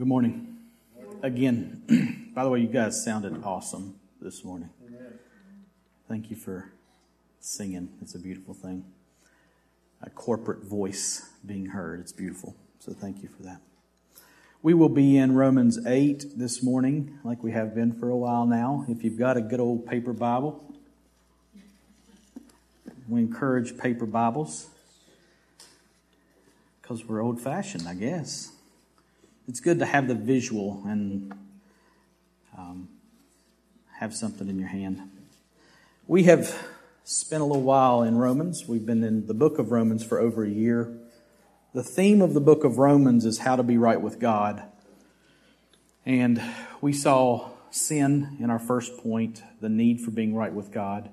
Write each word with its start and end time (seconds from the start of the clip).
Good 0.00 0.08
morning. 0.08 0.56
Again, 1.22 2.30
by 2.34 2.44
the 2.44 2.48
way, 2.48 2.60
you 2.60 2.68
guys 2.68 3.04
sounded 3.04 3.44
awesome 3.44 3.96
this 4.18 4.42
morning. 4.42 4.70
Thank 6.08 6.30
you 6.30 6.36
for 6.36 6.72
singing. 7.38 7.90
It's 8.00 8.14
a 8.14 8.18
beautiful 8.18 8.54
thing. 8.54 8.86
A 10.02 10.08
corporate 10.08 10.64
voice 10.64 11.28
being 11.44 11.66
heard. 11.66 12.00
It's 12.00 12.12
beautiful. 12.12 12.56
So 12.78 12.94
thank 12.94 13.22
you 13.22 13.28
for 13.28 13.42
that. 13.42 13.60
We 14.62 14.72
will 14.72 14.88
be 14.88 15.18
in 15.18 15.34
Romans 15.34 15.78
8 15.86 16.28
this 16.34 16.62
morning, 16.62 17.18
like 17.22 17.42
we 17.42 17.52
have 17.52 17.74
been 17.74 17.92
for 17.92 18.08
a 18.08 18.16
while 18.16 18.46
now. 18.46 18.86
If 18.88 19.04
you've 19.04 19.18
got 19.18 19.36
a 19.36 19.42
good 19.42 19.60
old 19.60 19.86
paper 19.86 20.14
Bible, 20.14 20.64
we 23.06 23.20
encourage 23.20 23.76
paper 23.76 24.06
Bibles 24.06 24.68
because 26.80 27.04
we're 27.04 27.20
old 27.20 27.38
fashioned, 27.38 27.86
I 27.86 27.92
guess 27.92 28.52
it's 29.50 29.58
good 29.58 29.80
to 29.80 29.84
have 29.84 30.06
the 30.06 30.14
visual 30.14 30.80
and 30.86 31.34
um, 32.56 32.88
have 33.98 34.14
something 34.14 34.48
in 34.48 34.60
your 34.60 34.68
hand. 34.68 35.10
We 36.06 36.22
have 36.24 36.56
spent 37.02 37.42
a 37.42 37.44
little 37.44 37.64
while 37.64 38.04
in 38.04 38.16
Romans. 38.16 38.68
We've 38.68 38.86
been 38.86 39.02
in 39.02 39.26
the 39.26 39.34
book 39.34 39.58
of 39.58 39.72
Romans 39.72 40.04
for 40.04 40.20
over 40.20 40.44
a 40.44 40.48
year. 40.48 40.96
The 41.74 41.82
theme 41.82 42.22
of 42.22 42.32
the 42.32 42.40
book 42.40 42.62
of 42.62 42.78
Romans 42.78 43.24
is 43.24 43.40
how 43.40 43.56
to 43.56 43.64
be 43.64 43.76
right 43.76 44.00
with 44.00 44.20
God. 44.20 44.62
And 46.06 46.40
we 46.80 46.92
saw 46.92 47.50
sin 47.72 48.36
in 48.38 48.50
our 48.50 48.60
first 48.60 48.98
point, 48.98 49.42
the 49.60 49.68
need 49.68 50.00
for 50.00 50.12
being 50.12 50.32
right 50.32 50.52
with 50.52 50.70
God. 50.70 51.10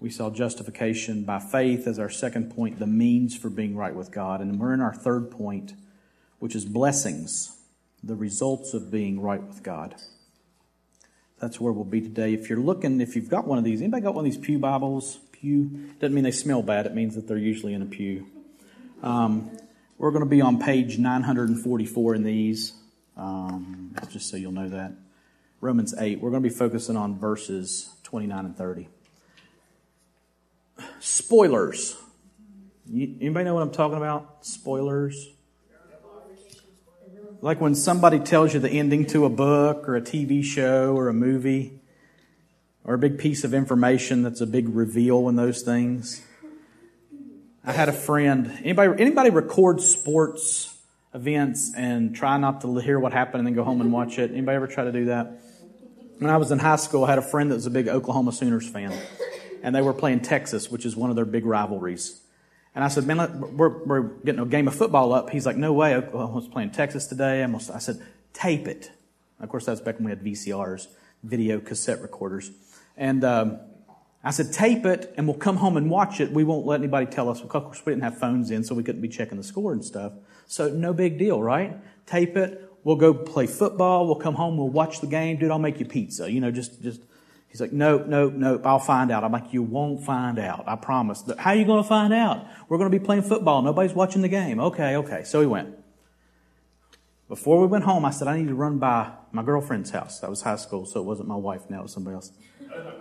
We 0.00 0.10
saw 0.10 0.28
justification 0.28 1.24
by 1.24 1.38
faith 1.38 1.86
as 1.86 1.98
our 1.98 2.10
second 2.10 2.54
point, 2.54 2.78
the 2.78 2.86
means 2.86 3.34
for 3.34 3.48
being 3.48 3.74
right 3.74 3.94
with 3.94 4.10
God. 4.10 4.42
And 4.42 4.60
we're 4.60 4.74
in 4.74 4.82
our 4.82 4.92
third 4.92 5.30
point, 5.30 5.72
which 6.44 6.54
is 6.54 6.66
blessings 6.66 7.56
the 8.02 8.14
results 8.14 8.74
of 8.74 8.90
being 8.90 9.18
right 9.18 9.42
with 9.42 9.62
God. 9.62 9.94
That's 11.40 11.58
where 11.58 11.72
we'll 11.72 11.86
be 11.86 12.02
today. 12.02 12.34
If 12.34 12.50
you're 12.50 12.60
looking, 12.60 13.00
if 13.00 13.16
you've 13.16 13.30
got 13.30 13.46
one 13.46 13.56
of 13.56 13.64
these, 13.64 13.80
anybody 13.80 14.02
got 14.02 14.14
one 14.14 14.26
of 14.26 14.30
these 14.30 14.36
Pew 14.36 14.58
Bibles? 14.58 15.20
Pew 15.32 15.88
doesn't 16.00 16.14
mean 16.14 16.22
they 16.22 16.30
smell 16.30 16.62
bad. 16.62 16.84
It 16.84 16.94
means 16.94 17.14
that 17.14 17.26
they're 17.26 17.38
usually 17.38 17.72
in 17.72 17.80
a 17.80 17.86
pew. 17.86 18.26
Um, 19.02 19.56
we're 19.96 20.10
going 20.10 20.22
to 20.22 20.28
be 20.28 20.42
on 20.42 20.60
page 20.60 20.98
944 20.98 22.14
in 22.14 22.24
these, 22.24 22.74
um, 23.16 23.96
just 24.10 24.28
so 24.28 24.36
you'll 24.36 24.52
know 24.52 24.68
that. 24.68 24.92
Romans 25.62 25.94
8. 25.98 26.20
We're 26.20 26.28
going 26.28 26.42
to 26.42 26.48
be 26.50 26.54
focusing 26.54 26.98
on 26.98 27.18
verses 27.18 27.88
29 28.02 28.44
and 28.44 28.54
30. 28.54 28.88
Spoilers. 31.00 31.96
Anybody 32.86 33.46
know 33.46 33.54
what 33.54 33.62
I'm 33.62 33.70
talking 33.70 33.96
about? 33.96 34.44
Spoilers. 34.44 35.30
Like 37.44 37.60
when 37.60 37.74
somebody 37.74 38.20
tells 38.20 38.54
you 38.54 38.60
the 38.60 38.70
ending 38.70 39.04
to 39.08 39.26
a 39.26 39.28
book 39.28 39.86
or 39.86 39.96
a 39.96 40.00
TV 40.00 40.42
show 40.42 40.96
or 40.96 41.10
a 41.10 41.12
movie 41.12 41.78
or 42.84 42.94
a 42.94 42.98
big 42.98 43.18
piece 43.18 43.44
of 43.44 43.52
information 43.52 44.22
that's 44.22 44.40
a 44.40 44.46
big 44.46 44.74
reveal 44.74 45.28
in 45.28 45.36
those 45.36 45.60
things. 45.60 46.22
I 47.62 47.72
had 47.72 47.90
a 47.90 47.92
friend. 47.92 48.50
Anybody 48.64 48.98
anybody 48.98 49.28
record 49.28 49.82
sports 49.82 50.74
events 51.12 51.70
and 51.76 52.16
try 52.16 52.38
not 52.38 52.62
to 52.62 52.78
hear 52.78 52.98
what 52.98 53.12
happened 53.12 53.40
and 53.40 53.46
then 53.48 53.54
go 53.54 53.62
home 53.62 53.82
and 53.82 53.92
watch 53.92 54.18
it? 54.18 54.30
Anybody 54.30 54.56
ever 54.56 54.66
try 54.66 54.84
to 54.84 54.92
do 54.92 55.04
that? 55.04 55.42
When 56.20 56.30
I 56.30 56.38
was 56.38 56.50
in 56.50 56.58
high 56.58 56.76
school, 56.76 57.04
I 57.04 57.10
had 57.10 57.18
a 57.18 57.28
friend 57.30 57.50
that 57.50 57.56
was 57.56 57.66
a 57.66 57.70
big 57.70 57.88
Oklahoma 57.88 58.32
Sooners 58.32 58.66
fan, 58.66 58.98
and 59.62 59.74
they 59.74 59.82
were 59.82 59.92
playing 59.92 60.20
Texas, 60.20 60.70
which 60.70 60.86
is 60.86 60.96
one 60.96 61.10
of 61.10 61.16
their 61.16 61.26
big 61.26 61.44
rivalries. 61.44 62.23
And 62.74 62.82
I 62.82 62.88
said, 62.88 63.06
man, 63.06 63.56
we're, 63.56 63.84
we're 63.84 64.02
getting 64.24 64.40
a 64.40 64.46
game 64.46 64.66
of 64.66 64.74
football 64.74 65.12
up. 65.12 65.30
He's 65.30 65.46
like, 65.46 65.56
no 65.56 65.72
way. 65.72 65.94
I 65.94 65.98
was 65.98 66.48
playing 66.48 66.70
Texas 66.70 67.06
today. 67.06 67.44
I 67.44 67.58
said, 67.58 68.04
tape 68.32 68.66
it. 68.66 68.90
Of 69.40 69.48
course, 69.48 69.66
that's 69.66 69.80
back 69.80 69.96
when 69.96 70.06
we 70.06 70.10
had 70.10 70.22
VCRs, 70.22 70.88
video 71.22 71.60
cassette 71.60 72.02
recorders. 72.02 72.50
And 72.96 73.22
um, 73.24 73.60
I 74.24 74.30
said, 74.30 74.52
tape 74.52 74.86
it, 74.86 75.12
and 75.16 75.28
we'll 75.28 75.36
come 75.36 75.56
home 75.56 75.76
and 75.76 75.90
watch 75.90 76.20
it. 76.20 76.32
We 76.32 76.44
won't 76.44 76.66
let 76.66 76.80
anybody 76.80 77.06
tell 77.06 77.28
us. 77.28 77.42
Of 77.42 77.48
course, 77.48 77.82
we 77.84 77.92
didn't 77.92 78.04
have 78.04 78.18
phones 78.18 78.50
in, 78.50 78.64
so 78.64 78.74
we 78.74 78.82
couldn't 78.82 79.02
be 79.02 79.08
checking 79.08 79.36
the 79.36 79.44
score 79.44 79.72
and 79.72 79.84
stuff. 79.84 80.12
So 80.46 80.68
no 80.68 80.92
big 80.92 81.18
deal, 81.18 81.42
right? 81.42 81.76
Tape 82.06 82.36
it. 82.36 82.70
We'll 82.84 82.96
go 82.96 83.14
play 83.14 83.46
football. 83.46 84.06
We'll 84.06 84.16
come 84.16 84.34
home. 84.34 84.56
We'll 84.56 84.68
watch 84.68 85.00
the 85.00 85.06
game. 85.06 85.38
Dude, 85.38 85.50
I'll 85.50 85.58
make 85.58 85.78
you 85.78 85.86
pizza. 85.86 86.30
You 86.30 86.40
know, 86.40 86.50
just, 86.50 86.82
just 86.82 87.02
He's 87.54 87.60
like, 87.60 87.72
nope, 87.72 88.08
nope, 88.08 88.32
nope, 88.32 88.62
I'll 88.66 88.80
find 88.80 89.12
out. 89.12 89.22
I'm 89.22 89.30
like, 89.30 89.52
you 89.52 89.62
won't 89.62 90.04
find 90.04 90.40
out. 90.40 90.64
I 90.66 90.74
promise. 90.74 91.22
How 91.38 91.50
are 91.50 91.54
you 91.54 91.64
going 91.64 91.84
to 91.84 91.88
find 91.88 92.12
out? 92.12 92.48
We're 92.68 92.78
going 92.78 92.90
to 92.90 92.98
be 92.98 93.04
playing 93.04 93.22
football. 93.22 93.62
Nobody's 93.62 93.92
watching 93.92 94.22
the 94.22 94.28
game. 94.28 94.58
Okay, 94.58 94.96
okay. 94.96 95.22
So 95.22 95.40
he 95.40 95.46
went. 95.46 95.72
Before 97.28 97.60
we 97.60 97.68
went 97.68 97.84
home, 97.84 98.04
I 98.04 98.10
said, 98.10 98.26
I 98.26 98.38
need 98.38 98.48
to 98.48 98.56
run 98.56 98.80
by 98.80 99.12
my 99.30 99.44
girlfriend's 99.44 99.90
house. 99.90 100.18
That 100.18 100.30
was 100.30 100.42
high 100.42 100.56
school, 100.56 100.84
so 100.84 100.98
it 100.98 101.04
wasn't 101.04 101.28
my 101.28 101.36
wife 101.36 101.70
now, 101.70 101.78
it 101.78 101.82
was 101.84 101.92
somebody 101.92 102.16
else. 102.16 102.32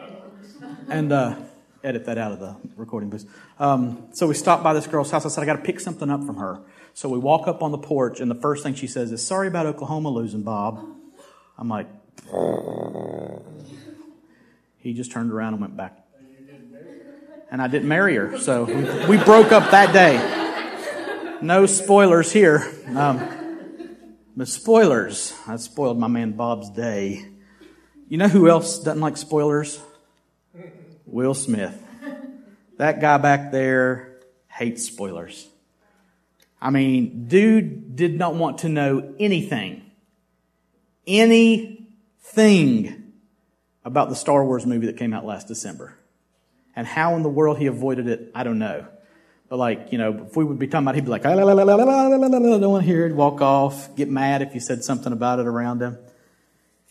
and 0.88 1.12
uh, 1.12 1.36
edit 1.84 2.06
that 2.06 2.20
out 2.20 2.32
of 2.34 2.40
the 2.40 2.56
recording 2.76 3.10
booth. 3.10 3.26
Um, 3.58 4.10
so 4.12 4.28
we 4.28 4.36
stopped 4.36 4.64
by 4.64 4.74
this 4.74 4.86
girl's 4.86 5.10
house. 5.10 5.26
I 5.26 5.30
said, 5.30 5.42
I 5.42 5.48
got 5.48 5.56
to 5.56 5.64
pick 5.64 5.80
something 5.80 6.12
up 6.12 6.24
from 6.26 6.36
her. 6.36 6.62
So 6.94 7.10
we 7.10 7.18
walk 7.18 7.48
up 7.48 7.64
on 7.64 7.72
the 7.72 7.80
porch, 7.80 8.20
and 8.20 8.30
the 8.30 8.36
first 8.36 8.62
thing 8.62 8.76
she 8.76 8.86
says 8.86 9.12
is, 9.12 9.26
Sorry 9.26 9.48
about 9.48 9.66
Oklahoma 9.66 10.10
losing, 10.10 10.44
Bob. 10.44 10.86
I'm 11.58 11.70
like, 11.70 11.88
he 14.84 14.94
just 14.94 15.12
turned 15.12 15.32
around 15.32 15.54
and 15.54 15.62
went 15.62 15.78
back. 15.78 15.98
And 17.50 17.62
I 17.62 17.68
didn't 17.68 17.88
marry 17.88 18.16
her, 18.16 18.38
so 18.38 18.66
we, 18.66 18.84
we 19.18 19.24
broke 19.24 19.54
up 19.54 19.72
that 19.72 19.94
day. 19.94 21.40
No 21.42 21.66
spoilers 21.66 22.32
here. 22.32 22.70
Um, 22.94 23.22
but 24.36 24.48
spoilers, 24.48 25.34
I 25.48 25.56
spoiled 25.56 25.98
my 26.00 26.08
man 26.08 26.34
Bob's 26.34 26.70
day. 26.70 27.26
You 28.10 28.18
know 28.18 28.28
who 28.28 28.50
else 28.50 28.80
doesn't 28.80 29.00
like 29.00 29.16
spoilers? 29.18 29.80
Will 31.06 31.34
Smith. 31.34 31.80
That 32.78 33.00
guy 33.00 33.18
back 33.20 33.52
there 33.52 34.20
hates 34.48 34.84
spoilers. 34.84 35.48
I 36.60 36.72
mean, 36.72 37.28
dude 37.28 37.96
did 37.96 38.18
not 38.18 38.36
want 38.36 38.60
to 38.60 38.70
know 38.70 39.14
anything. 39.20 39.84
Anything 41.06 43.03
about 43.86 44.10
the 44.10 44.16
Star 44.16 44.46
Wars 44.46 44.66
movie 44.66 44.88
that 44.88 44.98
came 44.98 45.14
out 45.14 45.26
last 45.26 45.48
December. 45.48 45.98
And 46.76 46.88
how 46.88 47.16
in 47.16 47.24
the 47.24 47.30
world 47.30 47.58
he 47.58 47.68
avoided 47.68 48.08
it, 48.08 48.32
I 48.34 48.44
don't 48.44 48.60
know. 48.60 48.88
But 49.50 49.58
like, 49.58 49.92
you 49.92 49.98
know, 49.98 50.26
if 50.28 50.36
we 50.36 50.44
would 50.44 50.58
be 50.58 50.68
talking 50.68 50.86
about 50.86 50.96
it, 50.96 51.00
he'd 51.00 51.06
be 51.06 51.12
like, 51.12 51.26
I 51.26 51.36
don't 51.36 52.72
want 52.72 52.84
to 52.84 52.88
hear 52.88 53.06
it, 53.06 53.14
walk 53.14 53.42
off, 53.42 53.96
get 53.96 54.10
mad 54.10 54.42
if 54.42 54.56
you 54.56 54.60
said 54.60 54.84
something 54.84 55.14
about 55.14 55.40
it 55.40 55.46
around 55.46 55.82
him. 55.82 55.98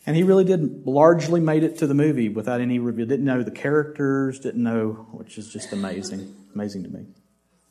And 0.06 0.16
he 0.16 0.22
really 0.22 0.44
did 0.44 0.86
largely 0.86 1.40
made 1.40 1.62
it 1.64 1.78
to 1.78 1.86
the 1.86 1.94
movie 1.94 2.28
without 2.28 2.60
any 2.60 2.78
review. 2.78 3.06
Didn't 3.06 3.24
know 3.24 3.42
the 3.42 3.50
characters, 3.50 4.38
didn't 4.38 4.62
know, 4.62 5.06
which 5.12 5.38
is 5.38 5.52
just 5.52 5.72
amazing, 5.72 6.34
amazing 6.54 6.82
to 6.84 6.88
me. 6.88 7.06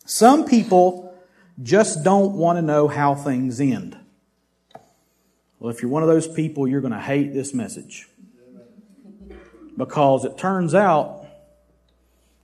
Some 0.05 0.45
people 0.45 1.13
just 1.61 2.03
don't 2.03 2.33
want 2.33 2.57
to 2.57 2.61
know 2.61 2.87
how 2.87 3.15
things 3.15 3.59
end. 3.59 3.97
Well, 5.59 5.71
if 5.71 5.81
you're 5.81 5.91
one 5.91 6.03
of 6.03 6.09
those 6.09 6.27
people, 6.27 6.67
you're 6.67 6.81
going 6.81 6.93
to 6.93 6.99
hate 6.99 7.33
this 7.33 7.53
message 7.53 8.07
because 9.81 10.25
it 10.25 10.37
turns 10.37 10.75
out 10.75 11.25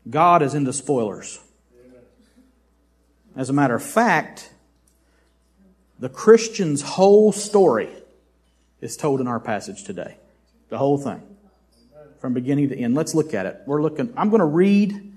God 0.09 0.41
is 0.41 0.55
into 0.55 0.73
spoilers. 0.73 1.39
As 3.35 3.51
a 3.51 3.53
matter 3.53 3.75
of 3.75 3.83
fact, 3.83 4.51
the 5.99 6.09
Christian's 6.09 6.81
whole 6.81 7.31
story 7.31 7.89
is 8.81 8.97
told 8.97 9.21
in 9.21 9.27
our 9.27 9.39
passage 9.39 9.83
today. 9.83 10.17
The 10.69 10.79
whole 10.79 10.97
thing. 10.97 11.21
From 12.19 12.33
beginning 12.33 12.69
to 12.69 12.75
end. 12.75 12.95
Let's 12.95 13.13
look 13.13 13.35
at 13.35 13.45
it. 13.45 13.61
We're 13.67 13.83
looking, 13.83 14.11
I'm 14.17 14.31
going 14.31 14.39
to 14.39 14.45
read 14.47 15.13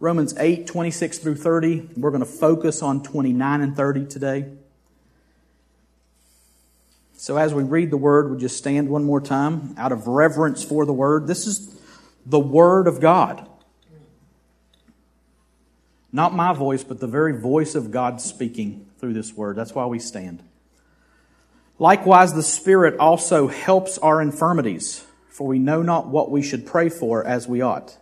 Romans 0.00 0.34
8, 0.38 0.66
26 0.66 1.18
through 1.18 1.36
30. 1.36 1.90
We're 1.98 2.12
going 2.12 2.24
to 2.24 2.26
focus 2.26 2.80
on 2.80 3.02
29 3.02 3.60
and 3.60 3.76
30 3.76 4.06
today. 4.06 4.46
So 7.20 7.36
as 7.36 7.52
we 7.52 7.64
read 7.64 7.90
the 7.90 7.96
word, 7.96 8.30
we 8.30 8.38
just 8.38 8.56
stand 8.56 8.88
one 8.88 9.02
more 9.02 9.20
time 9.20 9.74
out 9.76 9.90
of 9.90 10.06
reverence 10.06 10.62
for 10.62 10.86
the 10.86 10.92
word. 10.92 11.26
This 11.26 11.48
is 11.48 11.76
the 12.24 12.38
word 12.38 12.86
of 12.86 13.00
God. 13.00 13.44
Not 16.12 16.32
my 16.32 16.52
voice, 16.52 16.84
but 16.84 17.00
the 17.00 17.08
very 17.08 17.36
voice 17.36 17.74
of 17.74 17.90
God 17.90 18.20
speaking 18.20 18.86
through 18.98 19.14
this 19.14 19.34
word. 19.34 19.56
That's 19.56 19.74
why 19.74 19.84
we 19.86 19.98
stand. 19.98 20.44
Likewise, 21.80 22.34
the 22.34 22.42
Spirit 22.42 22.96
also 23.00 23.48
helps 23.48 23.98
our 23.98 24.22
infirmities, 24.22 25.04
for 25.28 25.48
we 25.48 25.58
know 25.58 25.82
not 25.82 26.06
what 26.06 26.30
we 26.30 26.40
should 26.40 26.66
pray 26.66 26.88
for 26.88 27.26
as 27.26 27.48
we 27.48 27.60
ought. 27.60 27.98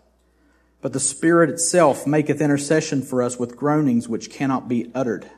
But 0.82 0.92
the 0.92 1.00
Spirit 1.00 1.48
itself 1.48 2.06
maketh 2.06 2.42
intercession 2.42 3.00
for 3.00 3.22
us 3.22 3.38
with 3.38 3.56
groanings 3.56 4.10
which 4.10 4.28
cannot 4.28 4.68
be 4.68 4.90
uttered. 4.94 5.30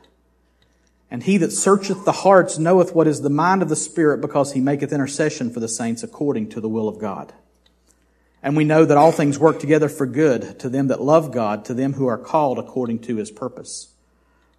And 1.11 1.23
he 1.23 1.37
that 1.37 1.51
searcheth 1.51 2.05
the 2.05 2.11
hearts 2.11 2.59
knoweth 2.59 2.93
what 2.93 3.07
is 3.07 3.21
the 3.21 3.29
mind 3.29 3.61
of 3.61 3.69
the 3.69 3.75
Spirit, 3.75 4.21
because 4.21 4.53
he 4.53 4.59
maketh 4.59 4.93
intercession 4.93 5.51
for 5.51 5.59
the 5.59 5.67
saints 5.67 6.03
according 6.03 6.49
to 6.49 6.61
the 6.61 6.69
will 6.69 6.87
of 6.87 6.99
God. 6.99 7.33
And 8.43 8.55
we 8.55 8.63
know 8.63 8.85
that 8.85 8.97
all 8.97 9.11
things 9.11 9.39
work 9.39 9.59
together 9.59 9.89
for 9.89 10.05
good 10.05 10.59
to 10.59 10.69
them 10.69 10.87
that 10.87 11.01
love 11.01 11.31
God, 11.31 11.65
to 11.65 11.73
them 11.73 11.93
who 11.93 12.07
are 12.07 12.17
called 12.17 12.59
according 12.59 12.99
to 12.99 13.17
his 13.17 13.31
purpose. 13.31 13.89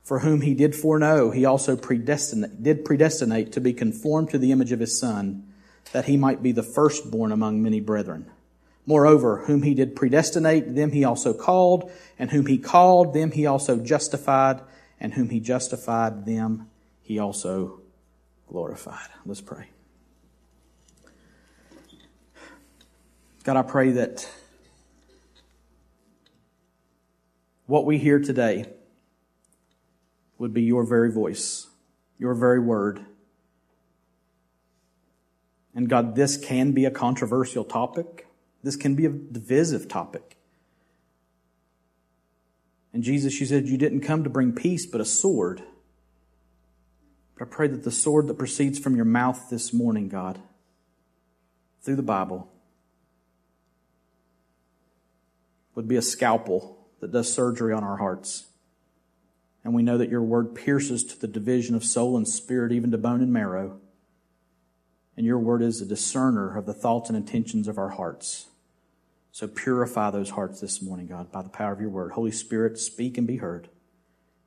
For 0.02 0.18
whom 0.18 0.40
he 0.40 0.54
did 0.54 0.74
foreknow, 0.74 1.30
he 1.30 1.44
also 1.44 1.76
predestinate, 1.76 2.62
did 2.62 2.84
predestinate 2.84 3.52
to 3.52 3.60
be 3.60 3.72
conformed 3.72 4.30
to 4.30 4.38
the 4.38 4.50
image 4.50 4.72
of 4.72 4.80
his 4.80 4.98
Son, 4.98 5.46
that 5.92 6.06
he 6.06 6.16
might 6.16 6.42
be 6.42 6.52
the 6.52 6.62
firstborn 6.62 7.32
among 7.32 7.62
many 7.62 7.80
brethren. 7.80 8.30
Moreover, 8.86 9.44
whom 9.46 9.62
he 9.62 9.72
did 9.72 9.94
predestinate, 9.94 10.74
them 10.74 10.90
he 10.90 11.04
also 11.04 11.32
called, 11.32 11.92
and 12.18 12.30
whom 12.30 12.46
he 12.46 12.58
called, 12.58 13.14
them 13.14 13.30
he 13.30 13.46
also 13.46 13.78
justified, 13.78 14.60
and 15.00 15.14
whom 15.14 15.30
he 15.30 15.40
justified, 15.40 16.26
them 16.26 16.68
he 17.00 17.18
also 17.18 17.80
glorified. 18.46 19.08
Let's 19.24 19.40
pray. 19.40 19.68
God, 23.42 23.56
I 23.56 23.62
pray 23.62 23.92
that 23.92 24.28
what 27.66 27.86
we 27.86 27.98
hear 27.98 28.18
today 28.20 28.66
would 30.38 30.52
be 30.52 30.62
your 30.62 30.84
very 30.84 31.10
voice, 31.10 31.68
your 32.18 32.34
very 32.34 32.60
word. 32.60 33.00
And 35.74 35.88
God, 35.88 36.16
this 36.16 36.36
can 36.36 36.72
be 36.72 36.84
a 36.84 36.90
controversial 36.90 37.64
topic. 37.64 38.26
This 38.62 38.76
can 38.76 38.94
be 38.94 39.06
a 39.06 39.10
divisive 39.10 39.88
topic. 39.88 40.36
And 42.92 43.02
Jesus, 43.02 43.40
you 43.40 43.46
said 43.46 43.66
you 43.66 43.78
didn't 43.78 44.00
come 44.00 44.24
to 44.24 44.30
bring 44.30 44.52
peace, 44.52 44.86
but 44.86 45.00
a 45.00 45.04
sword. 45.04 45.62
But 47.38 47.46
I 47.46 47.50
pray 47.50 47.68
that 47.68 47.84
the 47.84 47.90
sword 47.90 48.26
that 48.26 48.38
proceeds 48.38 48.78
from 48.78 48.96
your 48.96 49.04
mouth 49.04 49.48
this 49.48 49.72
morning, 49.72 50.08
God, 50.08 50.40
through 51.82 51.96
the 51.96 52.02
Bible, 52.02 52.50
would 55.74 55.88
be 55.88 55.96
a 55.96 56.02
scalpel 56.02 56.78
that 57.00 57.12
does 57.12 57.32
surgery 57.32 57.72
on 57.72 57.84
our 57.84 57.96
hearts. 57.96 58.46
And 59.64 59.72
we 59.74 59.82
know 59.82 59.98
that 59.98 60.10
your 60.10 60.22
word 60.22 60.54
pierces 60.54 61.04
to 61.04 61.20
the 61.20 61.28
division 61.28 61.74
of 61.74 61.84
soul 61.84 62.16
and 62.16 62.26
spirit, 62.26 62.72
even 62.72 62.90
to 62.90 62.98
bone 62.98 63.22
and 63.22 63.32
marrow. 63.32 63.78
And 65.16 65.24
your 65.24 65.38
word 65.38 65.62
is 65.62 65.80
a 65.80 65.86
discerner 65.86 66.56
of 66.56 66.66
the 66.66 66.74
thoughts 66.74 67.08
and 67.08 67.16
intentions 67.16 67.68
of 67.68 67.78
our 67.78 67.90
hearts. 67.90 68.46
So 69.32 69.46
purify 69.46 70.10
those 70.10 70.30
hearts 70.30 70.60
this 70.60 70.82
morning, 70.82 71.06
God, 71.06 71.30
by 71.30 71.42
the 71.42 71.48
power 71.48 71.72
of 71.72 71.80
your 71.80 71.90
word. 71.90 72.12
Holy 72.12 72.32
Spirit, 72.32 72.78
speak 72.78 73.16
and 73.16 73.26
be 73.26 73.36
heard. 73.36 73.68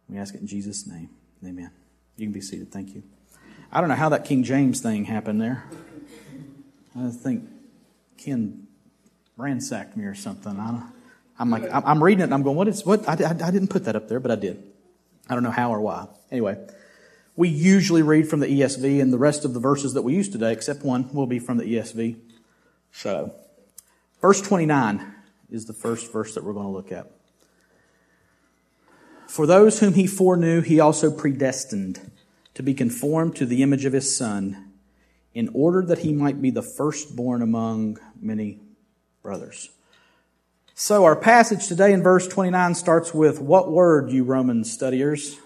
We 0.09 0.17
ask 0.17 0.35
it 0.35 0.41
in 0.41 0.47
Jesus' 0.47 0.85
name. 0.85 1.09
Amen. 1.45 1.71
You 2.17 2.25
can 2.25 2.33
be 2.33 2.41
seated. 2.41 2.71
Thank 2.71 2.93
you. 2.93 3.03
I 3.71 3.79
don't 3.79 3.89
know 3.89 3.95
how 3.95 4.09
that 4.09 4.25
King 4.25 4.43
James 4.43 4.81
thing 4.81 5.05
happened 5.05 5.41
there. 5.41 5.63
I 6.95 7.09
think 7.09 7.49
Ken 8.17 8.67
ransacked 9.37 9.97
me 9.97 10.05
or 10.05 10.13
something. 10.13 10.59
I 10.59 10.83
am 11.39 11.49
like, 11.49 11.63
I'm 11.71 12.03
reading 12.03 12.21
it 12.21 12.25
and 12.25 12.33
I'm 12.33 12.43
going, 12.43 12.55
what 12.55 12.67
is, 12.67 12.85
what? 12.85 13.07
I, 13.07 13.13
I, 13.13 13.29
I 13.29 13.51
didn't 13.51 13.69
put 13.69 13.85
that 13.85 13.95
up 13.95 14.07
there, 14.09 14.19
but 14.19 14.31
I 14.31 14.35
did. 14.35 14.63
I 15.29 15.33
don't 15.33 15.43
know 15.43 15.51
how 15.51 15.73
or 15.73 15.81
why. 15.81 16.07
Anyway, 16.29 16.57
we 17.35 17.49
usually 17.49 18.03
read 18.03 18.27
from 18.29 18.41
the 18.41 18.47
ESV, 18.47 19.01
and 19.01 19.11
the 19.11 19.17
rest 19.17 19.43
of 19.45 19.53
the 19.53 19.59
verses 19.59 19.93
that 19.93 20.03
we 20.03 20.13
use 20.13 20.29
today, 20.29 20.51
except 20.51 20.83
one, 20.83 21.11
will 21.13 21.25
be 21.25 21.39
from 21.39 21.57
the 21.57 21.63
ESV. 21.63 22.17
So, 22.91 23.33
verse 24.23 24.41
29 24.41 25.05
is 25.49 25.65
the 25.65 25.73
first 25.73 26.09
verse 26.13 26.33
that 26.33 26.45
we're 26.45 26.53
going 26.53 26.65
to 26.65 26.71
look 26.71 26.93
at. 26.93 27.11
For 29.27 29.45
those 29.45 29.81
whom 29.81 29.95
he 29.95 30.07
foreknew, 30.07 30.61
he 30.61 30.79
also 30.79 31.11
predestined 31.11 32.09
to 32.53 32.63
be 32.63 32.73
conformed 32.73 33.35
to 33.35 33.45
the 33.45 33.61
image 33.61 33.83
of 33.83 33.91
his 33.91 34.15
Son, 34.15 34.71
in 35.33 35.49
order 35.53 35.85
that 35.85 35.99
he 35.99 36.13
might 36.13 36.41
be 36.41 36.51
the 36.51 36.61
firstborn 36.61 37.41
among 37.41 37.99
many 38.17 38.61
brothers. 39.23 39.71
So 40.73 41.03
our 41.03 41.17
passage 41.17 41.67
today 41.67 41.91
in 41.91 42.01
verse 42.01 42.25
29 42.25 42.75
starts 42.75 43.13
with 43.13 43.41
what 43.41 43.73
word, 43.73 44.09
you 44.09 44.23
Roman 44.23 44.63
studiers? 44.63 45.37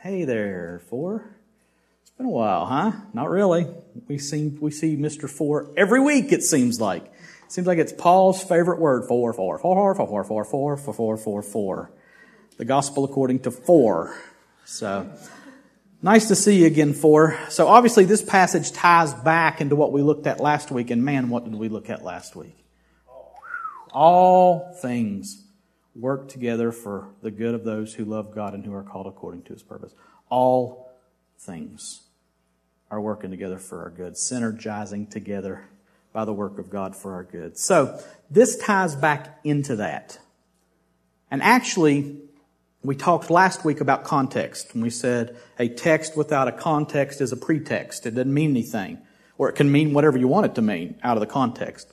Hey 0.00 0.24
there, 0.24 0.82
four. 0.90 1.33
Been 2.16 2.26
a 2.26 2.30
while, 2.30 2.66
huh? 2.66 2.92
Not 3.12 3.30
really. 3.30 3.66
We 4.08 4.18
seem 4.18 4.58
we 4.60 4.70
see 4.70 4.96
Mr. 4.96 5.28
Four 5.28 5.70
every 5.76 6.00
week. 6.00 6.32
It 6.32 6.42
seems 6.42 6.80
like. 6.80 7.04
It 7.04 7.52
seems 7.52 7.66
like 7.66 7.78
it's 7.78 7.92
Paul's 7.92 8.42
favorite 8.42 8.80
word. 8.80 9.06
Four, 9.06 9.32
four, 9.32 9.58
four, 9.58 9.94
four, 9.94 9.94
four, 9.94 10.24
four, 10.24 10.44
four, 10.44 10.76
four, 10.76 10.94
four, 10.94 11.16
four, 11.16 11.42
four. 11.42 11.90
The 12.56 12.64
gospel 12.64 13.04
according 13.04 13.40
to 13.40 13.50
four. 13.50 14.16
So. 14.64 15.10
Nice 16.02 16.28
to 16.28 16.36
see 16.36 16.60
you 16.60 16.66
again, 16.66 16.92
four. 16.92 17.38
So 17.48 17.66
obviously 17.66 18.04
this 18.04 18.20
passage 18.20 18.72
ties 18.72 19.14
back 19.14 19.62
into 19.62 19.74
what 19.74 19.90
we 19.90 20.02
looked 20.02 20.26
at 20.26 20.38
last 20.38 20.70
week, 20.70 20.90
and 20.90 21.02
man, 21.02 21.30
what 21.30 21.44
did 21.44 21.54
we 21.54 21.70
look 21.70 21.88
at 21.88 22.04
last 22.04 22.36
week? 22.36 22.64
all 23.94 24.74
things 24.82 25.46
work 25.94 26.28
together 26.28 26.72
for 26.72 27.14
the 27.22 27.30
good 27.30 27.54
of 27.54 27.64
those 27.64 27.94
who 27.94 28.04
love 28.04 28.34
God 28.34 28.52
and 28.52 28.66
who 28.66 28.74
are 28.74 28.82
called 28.82 29.06
according 29.06 29.42
to 29.44 29.52
his 29.52 29.62
purpose. 29.62 29.94
All 30.28 30.90
things 31.38 32.02
are 32.94 33.00
working 33.00 33.32
together 33.32 33.58
for 33.58 33.82
our 33.82 33.90
good, 33.90 34.14
synergizing 34.14 35.10
together 35.10 35.64
by 36.12 36.24
the 36.24 36.32
work 36.32 36.60
of 36.60 36.70
God 36.70 36.94
for 36.94 37.14
our 37.14 37.24
good. 37.24 37.58
So, 37.58 38.00
this 38.30 38.56
ties 38.56 38.94
back 38.94 39.40
into 39.42 39.76
that. 39.76 40.18
And 41.28 41.42
actually, 41.42 42.20
we 42.84 42.94
talked 42.94 43.30
last 43.30 43.64
week 43.64 43.80
about 43.80 44.04
context, 44.04 44.74
and 44.74 44.82
we 44.82 44.90
said 44.90 45.36
a 45.58 45.68
text 45.68 46.16
without 46.16 46.46
a 46.46 46.52
context 46.52 47.20
is 47.20 47.32
a 47.32 47.36
pretext. 47.36 48.06
It 48.06 48.12
doesn't 48.12 48.32
mean 48.32 48.50
anything. 48.50 48.98
Or 49.38 49.48
it 49.48 49.54
can 49.54 49.72
mean 49.72 49.92
whatever 49.92 50.16
you 50.16 50.28
want 50.28 50.46
it 50.46 50.54
to 50.54 50.62
mean 50.62 50.94
out 51.02 51.16
of 51.16 51.20
the 51.20 51.26
context. 51.26 51.92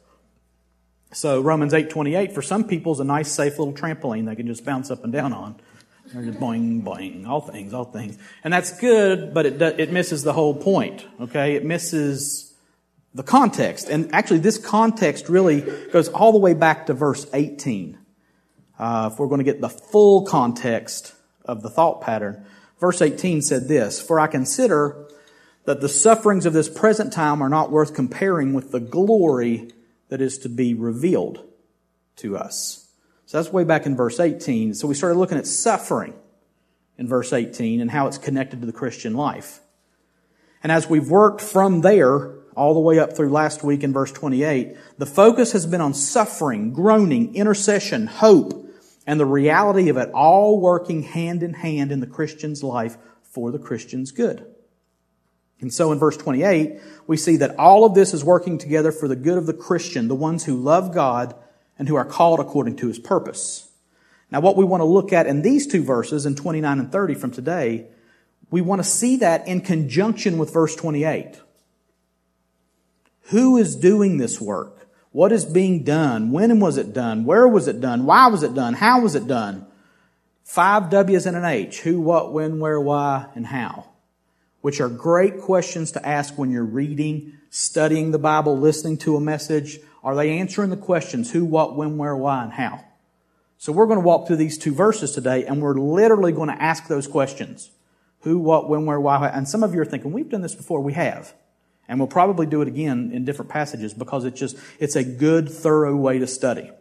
So 1.14 1.42
Romans 1.42 1.74
8:28 1.74 2.32
for 2.32 2.44
some 2.44 2.64
people 2.66 2.94
is 2.94 3.00
a 3.00 3.04
nice 3.04 3.32
safe 3.32 3.58
little 3.58 3.74
trampoline 3.74 4.28
they 4.28 4.36
can 4.36 4.46
just 4.46 4.64
bounce 4.64 4.92
up 4.92 5.04
and 5.04 5.12
down 5.12 5.34
on. 5.34 5.56
Just 6.14 6.40
boing 6.40 6.84
boing, 6.84 7.28
all 7.28 7.42
things, 7.42 7.74
all 7.74 7.86
things. 7.86 8.18
And 8.44 8.54
that's 8.54 8.78
good, 8.80 9.34
but 9.34 9.46
it 9.46 9.62
it 9.62 9.92
misses 9.92 10.24
the 10.24 10.34
whole 10.34 10.54
point, 10.54 11.06
okay? 11.22 11.56
It 11.56 11.64
misses 11.64 12.54
the 13.14 13.24
context. 13.24 13.90
And 13.90 14.14
actually 14.14 14.40
this 14.40 14.58
context 14.58 15.30
really 15.30 15.62
goes 15.92 16.10
all 16.10 16.32
the 16.32 16.38
way 16.40 16.54
back 16.54 16.88
to 16.88 16.94
verse 16.94 17.26
18. 17.34 17.98
Uh, 18.78 19.10
if 19.12 19.20
we're 19.20 19.28
going 19.28 19.40
to 19.40 19.46
get 19.46 19.62
the 19.62 19.70
full 19.70 20.26
context 20.26 21.14
of 21.46 21.62
the 21.62 21.70
thought 21.70 22.02
pattern, 22.02 22.46
verse 22.80 23.02
18 23.02 23.42
said 23.42 23.68
this, 23.68 24.02
For 24.02 24.20
I 24.20 24.28
consider 24.28 25.08
that 25.66 25.82
the 25.82 25.90
sufferings 25.90 26.46
of 26.46 26.54
this 26.54 26.68
present 26.68 27.14
time 27.14 27.42
are 27.42 27.50
not 27.50 27.72
worth 27.72 27.94
comparing 27.94 28.54
with 28.54 28.72
the 28.72 28.80
glory 28.80 29.72
that 30.10 30.22
is 30.22 30.40
to 30.40 30.50
be 30.50 30.74
revealed 30.74 31.46
to 32.18 32.38
us. 32.38 32.91
So 33.32 33.38
that's 33.38 33.54
way 33.54 33.64
back 33.64 33.86
in 33.86 33.96
verse 33.96 34.20
18. 34.20 34.74
So 34.74 34.90
we 34.90 34.94
started 34.94 35.18
looking 35.18 35.38
at 35.38 35.48
suffering 35.48 36.16
in 36.98 37.08
verse 37.08 37.32
18 37.32 37.80
and 37.80 37.90
how 37.90 38.08
it's 38.08 38.18
connected 38.18 38.60
to 38.60 38.66
the 38.66 38.74
Christian 38.74 39.14
life. 39.14 39.62
And 40.62 40.70
as 40.70 40.90
we've 40.90 41.10
worked 41.10 41.40
from 41.40 41.80
there 41.80 42.34
all 42.58 42.74
the 42.74 42.82
way 42.82 43.00
up 43.00 43.16
through 43.16 43.30
last 43.30 43.64
week 43.64 43.86
in 43.86 43.94
verse 43.94 44.12
28, 44.12 44.76
the 44.98 45.06
focus 45.06 45.54
has 45.54 45.66
been 45.66 45.80
on 45.80 45.94
suffering, 45.94 46.74
groaning, 46.74 47.34
intercession, 47.34 48.08
hope, 48.08 48.70
and 49.08 49.18
the 49.18 49.26
reality 49.26 49.88
of 49.88 49.96
it 49.96 50.12
all 50.12 50.60
working 50.60 51.04
hand 51.04 51.42
in 51.42 51.54
hand 51.54 51.94
in 51.94 52.02
the 52.02 52.08
Christian's 52.08 52.64
life 52.64 52.98
for 53.24 53.50
the 53.50 53.60
Christian's 53.60 54.12
good. 54.12 54.46
And 55.62 55.74
so 55.74 55.94
in 55.94 56.00
verse 56.00 56.18
28, 56.18 56.82
we 57.08 57.16
see 57.16 57.38
that 57.38 57.58
all 57.58 57.86
of 57.86 57.94
this 57.94 58.14
is 58.14 58.26
working 58.26 58.58
together 58.58 58.92
for 58.92 59.08
the 59.08 59.16
good 59.16 59.38
of 59.38 59.46
the 59.46 59.54
Christian, 59.54 60.10
the 60.10 60.16
ones 60.16 60.44
who 60.44 60.58
love 60.58 60.94
God 60.94 61.34
and 61.82 61.90
who 61.90 61.96
are 61.96 62.06
called 62.06 62.40
according 62.40 62.76
to 62.76 62.88
his 62.88 63.00
purpose. 63.00 63.68
Now, 64.30 64.40
what 64.40 64.56
we 64.56 64.64
want 64.64 64.82
to 64.82 64.86
look 64.86 65.12
at 65.12 65.26
in 65.26 65.42
these 65.42 65.66
two 65.66 65.84
verses, 65.84 66.28
in 66.28 66.36
29 66.36 66.78
and 66.78 66.92
30 66.92 67.16
from 67.16 67.32
today, 67.32 67.88
we 68.52 68.62
want 68.62 68.84
to 68.84 68.88
see 68.88 69.16
that 69.16 69.48
in 69.48 69.62
conjunction 69.62 70.38
with 70.38 70.54
verse 70.54 70.76
28. 70.76 71.42
Who 73.32 73.58
is 73.58 73.76
doing 73.76 74.20
this 74.20 74.40
work? 74.40 74.92
What 75.12 75.32
is 75.32 75.44
being 75.44 75.84
done? 75.84 76.32
When 76.32 76.60
was 76.60 76.78
it 76.78 76.94
done? 76.94 77.26
Where 77.26 77.48
was 77.48 77.68
it 77.68 77.82
done? 77.82 78.06
Why 78.06 78.28
was 78.28 78.44
it 78.44 78.54
done? 78.54 78.76
How 78.76 79.02
was 79.02 79.16
it 79.16 79.26
done? 79.26 79.66
Five 80.44 80.92
W's 80.92 81.26
and 81.26 81.36
an 81.36 81.46
H. 81.46 81.80
Who, 81.80 82.00
what, 82.00 82.32
when, 82.32 82.60
where, 82.60 82.80
why, 82.80 83.26
and 83.34 83.48
how 83.48 83.88
which 84.62 84.80
are 84.80 84.90
great 84.90 85.42
questions 85.42 85.92
to 85.92 86.08
ask 86.08 86.38
when 86.38 86.52
you're 86.52 86.64
reading, 86.64 87.34
studying 87.50 88.12
the 88.12 88.20
Bible, 88.20 88.58
listening 88.58 88.98
to 89.00 89.16
a 89.16 89.22
message. 89.22 89.80
Are 90.04 90.16
they 90.16 90.40
answering 90.40 90.70
the 90.70 90.78
questions 90.78 91.32
who, 91.32 91.46
what, 91.46 91.76
when, 91.76 91.98
where, 91.98 92.16
why, 92.16 92.44
and 92.44 92.54
how? 92.54 92.84
So 93.58 93.72
we're 93.72 93.86
going 93.86 94.00
to 94.00 94.06
walk 94.06 94.26
through 94.26 94.38
these 94.38 94.58
two 94.58 94.74
verses 94.74 95.12
today 95.12 95.46
and 95.46 95.62
we're 95.62 95.76
literally 95.76 96.32
going 96.32 96.50
to 96.50 96.62
ask 96.62 96.88
those 96.88 97.08
questions. 97.08 97.70
Who, 98.22 98.40
what, 98.40 98.70
when, 98.70 98.86
where, 98.86 99.00
why, 99.00 99.28
and 99.30 99.48
some 99.48 99.64
of 99.64 99.74
you 99.74 99.82
are 99.82 99.86
thinking, 99.86 100.12
we've 100.12 100.30
done 100.30 100.42
this 100.42 100.56
before. 100.56 100.82
We 100.82 100.94
have. 100.94 101.34
And 101.88 102.00
we'll 102.00 102.08
probably 102.08 102.46
do 102.46 102.62
it 102.62 102.68
again 102.68 103.12
in 103.14 103.26
different 103.26 103.52
passages 103.52 103.94
because 103.94 104.26
it's 104.26 104.40
just, 104.40 104.58
it's 104.80 104.96
a 104.96 105.04
good, 105.04 105.50
thorough 105.50 105.96
way 105.96 106.20
to 106.20 106.28
study. 106.28 106.72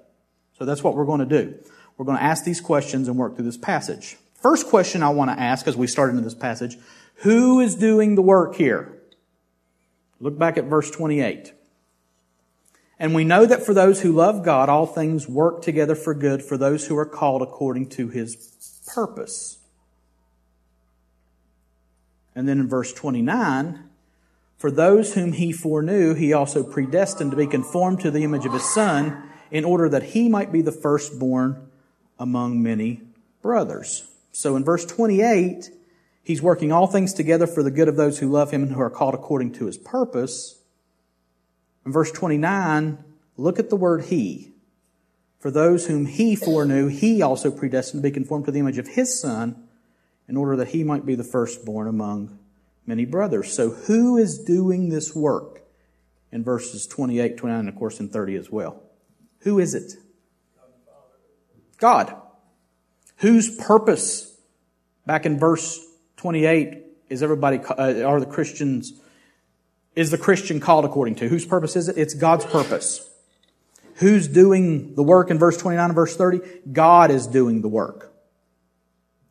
So 0.59 0.65
that's 0.65 0.85
what 0.85 0.95
we're 0.95 1.07
going 1.07 1.21
to 1.21 1.27
do. 1.27 1.55
We're 1.97 2.05
going 2.05 2.19
to 2.19 2.25
ask 2.25 2.45
these 2.45 2.61
questions 2.61 3.09
and 3.09 3.17
work 3.17 3.37
through 3.37 3.47
this 3.47 3.57
passage. 3.57 4.17
First 4.35 4.67
question 4.69 5.03
I 5.03 5.11
want 5.11 5.31
to 5.31 5.39
ask 5.39 5.67
as 5.67 5.77
we 5.77 5.87
start 5.87 6.11
into 6.11 6.23
this 6.23 6.35
passage 6.35 6.79
who 7.17 7.61
is 7.61 7.75
doing 7.75 8.15
the 8.15 8.23
work 8.23 8.55
here? 8.55 8.99
Look 10.21 10.39
back 10.39 10.57
at 10.57 10.65
verse 10.65 10.91
28. 10.91 11.53
And 13.01 13.15
we 13.15 13.25
know 13.25 13.47
that 13.47 13.65
for 13.65 13.73
those 13.73 14.03
who 14.03 14.13
love 14.13 14.45
God, 14.45 14.69
all 14.69 14.87
things 14.87 15.27
work 15.27 15.63
together 15.63 15.95
for 15.95 16.13
good 16.13 16.43
for 16.43 16.59
those 16.59 16.87
who 16.87 16.99
are 16.99 17.07
called 17.07 17.41
according 17.41 17.89
to 17.91 18.09
his 18.09 18.83
purpose. 18.87 19.59
And 22.35 22.47
then 22.47 22.61
in 22.61 22.69
verse 22.69 22.93
29, 22.93 23.89
for 24.59 24.71
those 24.71 25.15
whom 25.15 25.33
he 25.33 25.51
foreknew, 25.51 26.13
he 26.13 26.35
also 26.35 26.63
predestined 26.63 27.31
to 27.31 27.37
be 27.39 27.47
conformed 27.47 28.01
to 28.01 28.11
the 28.11 28.23
image 28.23 28.45
of 28.45 28.53
his 28.53 28.69
son, 28.75 29.31
in 29.51 29.65
order 29.65 29.89
that 29.89 30.03
he 30.03 30.29
might 30.29 30.53
be 30.53 30.61
the 30.61 30.71
firstborn 30.71 31.71
among 32.19 32.63
many 32.63 33.01
brothers. 33.41 34.09
So 34.31 34.55
in 34.57 34.63
verse 34.63 34.85
28, 34.85 35.71
he's 36.23 36.43
working 36.43 36.71
all 36.71 36.87
things 36.87 37.15
together 37.15 37.47
for 37.47 37.63
the 37.63 37.71
good 37.71 37.89
of 37.89 37.97
those 37.97 38.19
who 38.19 38.31
love 38.31 38.51
him 38.51 38.63
and 38.63 38.73
who 38.73 38.81
are 38.81 38.91
called 38.91 39.15
according 39.15 39.53
to 39.55 39.65
his 39.65 39.79
purpose. 39.79 40.60
In 41.85 41.93
verse 41.93 42.13
29, 42.13 43.03
look 43.37 43.59
at 43.59 43.71
the 43.71 43.77
word 43.77 44.05
he. 44.07 44.53
For 45.39 45.51
those 45.51 45.87
whom 45.87 46.07
he 46.07 46.37
foreknew, 46.37 46.89
he 46.89 47.23
also 47.23 47.51
predestined 47.51 48.03
to 48.03 48.09
be 48.09 48.13
conformed 48.13 48.45
to 48.45 48.53
the 48.53 48.61
image 48.61 48.79
of 48.79 48.89
his 48.89 49.19
son, 49.19 49.67
in 50.29 50.37
order 50.37 50.57
that 50.57 50.69
he 50.69 50.85
might 50.85 51.07
be 51.07 51.15
the 51.15 51.25
firstborn 51.25 51.89
among 51.89 52.39
many 52.87 53.05
brothers. 53.05 53.53
So 53.53 53.71
who 53.71 54.17
is 54.17 54.39
doing 54.39 54.91
this 54.91 55.15
work? 55.15 55.63
In 56.31 56.45
verses 56.45 56.87
28, 56.87 57.37
29, 57.37 57.61
and 57.61 57.69
of 57.69 57.75
course 57.75 57.99
in 57.99 58.09
30 58.09 58.37
as 58.37 58.51
well. 58.51 58.83
Who 59.41 59.59
is 59.59 59.75
it? 59.75 59.95
God. 61.79 62.15
Whose 63.17 63.57
purpose? 63.57 64.37
Back 65.07 65.27
in 65.27 65.39
verse 65.39 65.81
28, 66.19 66.85
is 67.09 67.23
everybody, 67.23 67.59
uh, 67.59 68.03
are 68.05 68.21
the 68.21 68.27
Christians, 68.27 68.93
is 69.95 70.11
the 70.11 70.19
Christian 70.19 70.61
called 70.61 70.85
according 70.85 71.17
to? 71.17 71.29
Whose 71.29 71.45
purpose 71.45 71.77
is 71.77 71.89
it? 71.89 71.99
It's 71.99 72.15
God's 72.15 72.45
purpose. 72.45 73.09
Who's 73.97 74.29
doing 74.29 74.95
the 74.95 75.03
work 75.03 75.31
in 75.31 75.39
verse 75.39 75.57
29 75.57 75.85
and 75.85 75.95
verse 75.95 76.17
30? 76.17 76.41
God 76.73 77.11
is 77.11 77.27
doing 77.27 77.61
the 77.61 77.69
work. 77.69 78.13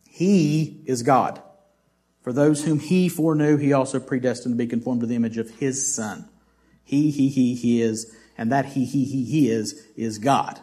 He 0.07 0.83
is 0.85 1.01
God. 1.01 1.41
For 2.21 2.33
those 2.33 2.65
whom 2.65 2.79
he 2.79 3.09
foreknew, 3.09 3.57
he 3.57 3.73
also 3.73 3.99
predestined 3.99 4.53
to 4.53 4.57
be 4.57 4.67
conformed 4.67 5.01
to 5.01 5.07
the 5.07 5.15
image 5.15 5.37
of 5.37 5.49
his 5.51 5.95
son. 5.95 6.29
He, 6.83 7.09
he, 7.09 7.29
he, 7.29 7.55
he 7.55 7.81
is, 7.81 8.15
and 8.37 8.51
that 8.51 8.65
he, 8.65 8.85
he, 8.85 9.05
he, 9.05 9.23
he 9.23 9.49
is, 9.49 9.87
is 9.95 10.17
God. 10.17 10.59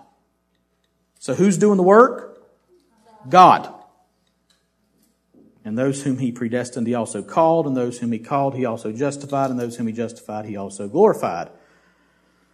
So 1.18 1.34
who's 1.34 1.58
doing 1.58 1.76
the 1.76 1.82
work? 1.82 2.46
God. 3.28 3.72
And 5.66 5.76
those 5.76 6.04
whom 6.04 6.18
he 6.18 6.30
predestined, 6.30 6.86
he 6.86 6.94
also 6.94 7.22
called, 7.22 7.66
and 7.66 7.76
those 7.76 7.98
whom 7.98 8.12
he 8.12 8.20
called, 8.20 8.54
he 8.54 8.64
also 8.64 8.92
justified, 8.92 9.50
and 9.50 9.58
those 9.58 9.76
whom 9.76 9.88
he 9.88 9.92
justified, 9.92 10.44
he 10.44 10.56
also 10.56 10.86
glorified. 10.86 11.50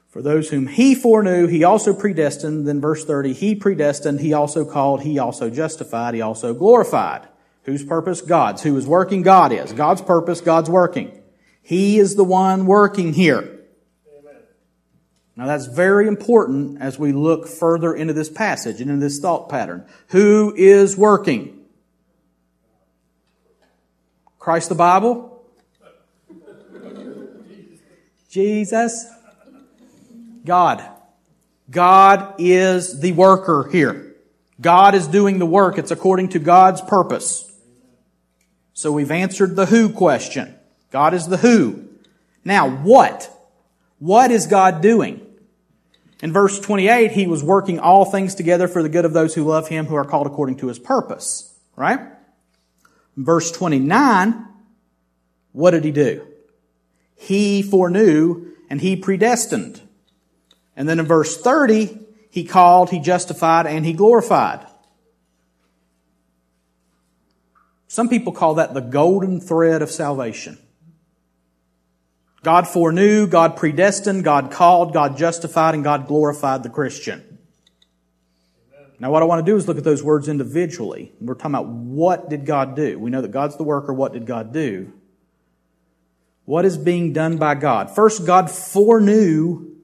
For 0.09 0.23
those 0.23 0.49
whom 0.49 0.67
he 0.67 0.95
foreknew, 0.95 1.47
he 1.47 1.63
also 1.63 1.93
predestined. 1.93 2.67
Then 2.67 2.81
verse 2.81 3.05
30, 3.05 3.35
he 3.35 3.55
predestined, 3.55 4.21
he 4.21 4.33
also 4.33 4.65
called, 4.65 5.03
he 5.03 5.19
also 5.19 5.51
justified, 5.51 6.15
he 6.15 6.23
also 6.23 6.55
glorified. 6.55 7.29
Whose 7.65 7.85
purpose? 7.85 8.23
God's. 8.23 8.63
Who 8.63 8.79
is 8.79 8.87
working? 8.87 9.21
God 9.21 9.53
is. 9.53 9.75
God's 9.75 10.01
purpose, 10.01 10.41
God's 10.41 10.71
working. 10.71 11.13
He 11.61 11.99
is 11.99 12.15
the 12.15 12.25
one 12.25 12.65
working 12.65 13.13
here. 13.13 13.61
Amen. 14.09 14.41
Now 15.37 15.45
that's 15.45 15.67
very 15.67 16.09
important 16.09 16.81
as 16.81 16.99
we 16.99 17.13
look 17.13 17.47
further 17.47 17.95
into 17.95 18.15
this 18.15 18.31
passage 18.31 18.81
and 18.81 18.91
into 18.91 19.05
this 19.05 19.21
thought 19.21 19.51
pattern. 19.51 19.87
Who 20.09 20.55
is 20.57 20.97
working? 20.97 21.59
Christ 24.43 24.71
the 24.71 24.75
Bible? 24.75 25.41
Jesus? 28.29 29.07
God. 30.45 30.83
God 31.71 32.35
is 32.39 32.99
the 32.99 33.13
worker 33.13 33.69
here. 33.71 34.17
God 34.61 34.97
is 34.97 35.07
doing 35.07 35.39
the 35.39 35.47
work. 35.47 35.79
It's 35.79 35.93
according 35.93 36.31
to 36.31 36.41
God's 36.41 36.81
purpose. 36.81 37.49
So 38.73 38.91
we've 38.91 39.13
answered 39.13 39.55
the 39.55 39.67
who 39.67 39.91
question. 39.91 40.57
God 40.91 41.15
is 41.15 41.29
the 41.29 41.37
who. 41.37 41.85
Now, 42.45 42.69
what? 42.69 43.31
What 44.01 44.33
is 44.33 44.49
God 44.49 44.83
doing? 44.83 45.25
In 46.21 46.33
verse 46.33 46.59
28, 46.59 47.13
he 47.13 47.29
was 47.29 47.45
working 47.45 47.79
all 47.79 48.07
things 48.07 48.35
together 48.35 48.67
for 48.67 48.83
the 48.83 48.89
good 48.89 49.05
of 49.05 49.13
those 49.13 49.37
who 49.37 49.45
love 49.45 49.69
him, 49.69 49.87
who 49.87 49.95
are 49.95 50.05
called 50.05 50.27
according 50.27 50.57
to 50.57 50.67
his 50.67 50.81
purpose. 50.81 51.57
Right? 51.77 52.01
Verse 53.17 53.51
29, 53.53 54.47
what 55.53 55.73
did 55.73 55.85
he 55.85 55.91
do? 55.91 56.27
He 57.17 57.63
foreknew 57.63 58.53
and 58.69 58.81
he 58.81 58.97
predestined. 58.97 59.81
And 60.77 60.89
then 60.89 60.99
in 60.99 61.07
verse 61.07 61.37
30, 61.37 61.99
he 62.31 62.45
called, 62.45 62.91
he 62.91 62.99
justified, 62.99 63.67
and 63.67 63.85
he 63.85 63.93
glorified. 63.93 64.67
Some 67.89 68.09
people 68.09 68.33
call 68.33 68.55
that 68.55 68.73
the 68.73 68.81
golden 68.81 69.39
thread 69.39 69.83
of 69.83 69.91
salvation. 69.91 70.59
God 72.43 72.67
foreknew, 72.67 73.27
God 73.27 73.57
predestined, 73.57 74.25
God 74.25 74.51
called, 74.51 74.95
God 74.95 75.19
justified, 75.19 75.75
and 75.75 75.85
God 75.85 76.07
glorified 76.07 76.63
the 76.63 76.71
Christian. 76.71 77.32
Now, 79.03 79.11
what 79.11 79.21
I 79.21 79.25
want 79.25 79.45
to 79.45 79.51
do 79.51 79.57
is 79.57 79.67
look 79.67 79.79
at 79.79 79.83
those 79.83 80.01
words 80.01 80.29
individually. 80.29 81.11
We're 81.21 81.35
talking 81.35 81.57
about 81.57 81.67
what 81.67 82.31
did 82.31 82.47
God 82.47 82.77
do? 82.77 83.01
We 83.01 83.11
know 83.11 83.21
that 83.21 83.33
God's 83.33 83.57
the 83.57 83.65
worker. 83.65 83.93
What 83.93 84.13
did 84.13 84.27
God 84.27 84.53
do? 84.53 84.93
What 86.45 86.65
is 86.65 86.79
being 86.79 87.13
done 87.13 87.37
by 87.37 87.57
God? 87.57 87.93
First, 87.93 88.25
God 88.25 88.49
foreknew 88.49 89.75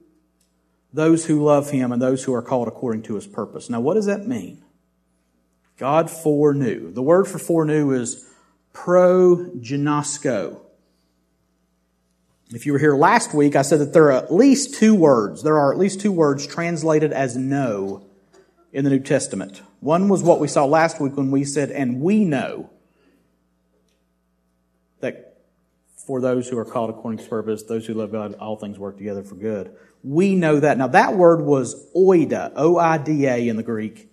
those 0.93 1.25
who 1.25 1.43
love 1.43 1.69
Him 1.69 1.91
and 1.91 2.01
those 2.01 2.23
who 2.23 2.33
are 2.33 2.41
called 2.41 2.69
according 2.69 3.01
to 3.03 3.15
His 3.15 3.27
purpose. 3.27 3.69
Now, 3.69 3.81
what 3.81 3.95
does 3.95 4.05
that 4.05 4.25
mean? 4.25 4.63
God 5.75 6.09
foreknew. 6.09 6.93
The 6.93 7.03
word 7.03 7.27
for 7.27 7.39
foreknew 7.39 7.91
is 7.91 8.25
proginosko. 8.73 10.61
If 12.51 12.65
you 12.65 12.71
were 12.71 12.79
here 12.79 12.95
last 12.95 13.33
week, 13.33 13.57
I 13.57 13.63
said 13.63 13.81
that 13.81 13.91
there 13.91 14.05
are 14.05 14.11
at 14.13 14.33
least 14.33 14.75
two 14.75 14.95
words. 14.95 15.43
There 15.43 15.59
are 15.59 15.73
at 15.73 15.77
least 15.77 15.99
two 15.99 16.13
words 16.13 16.47
translated 16.47 17.11
as 17.11 17.35
know 17.35 18.08
in 18.71 18.83
the 18.83 18.89
New 18.89 18.99
Testament. 18.99 19.61
One 19.79 20.09
was 20.09 20.21
what 20.23 20.39
we 20.39 20.47
saw 20.47 20.65
last 20.65 20.99
week 20.99 21.17
when 21.17 21.31
we 21.31 21.43
said, 21.43 21.71
and 21.71 22.01
we 22.01 22.25
know 22.25 22.69
that 24.99 25.37
for 25.95 26.21
those 26.21 26.47
who 26.47 26.57
are 26.57 26.65
called 26.65 26.89
according 26.89 27.23
to 27.23 27.29
purpose, 27.29 27.63
those 27.63 27.85
who 27.85 27.93
love 27.93 28.11
God, 28.11 28.35
all 28.35 28.57
things 28.57 28.77
work 28.77 28.97
together 28.97 29.23
for 29.23 29.35
good. 29.35 29.75
We 30.03 30.35
know 30.35 30.59
that. 30.59 30.77
Now 30.77 30.87
that 30.87 31.15
word 31.15 31.41
was 31.41 31.91
oida, 31.93 32.51
O-I-D-A 32.55 33.47
in 33.47 33.55
the 33.57 33.63
Greek. 33.63 34.11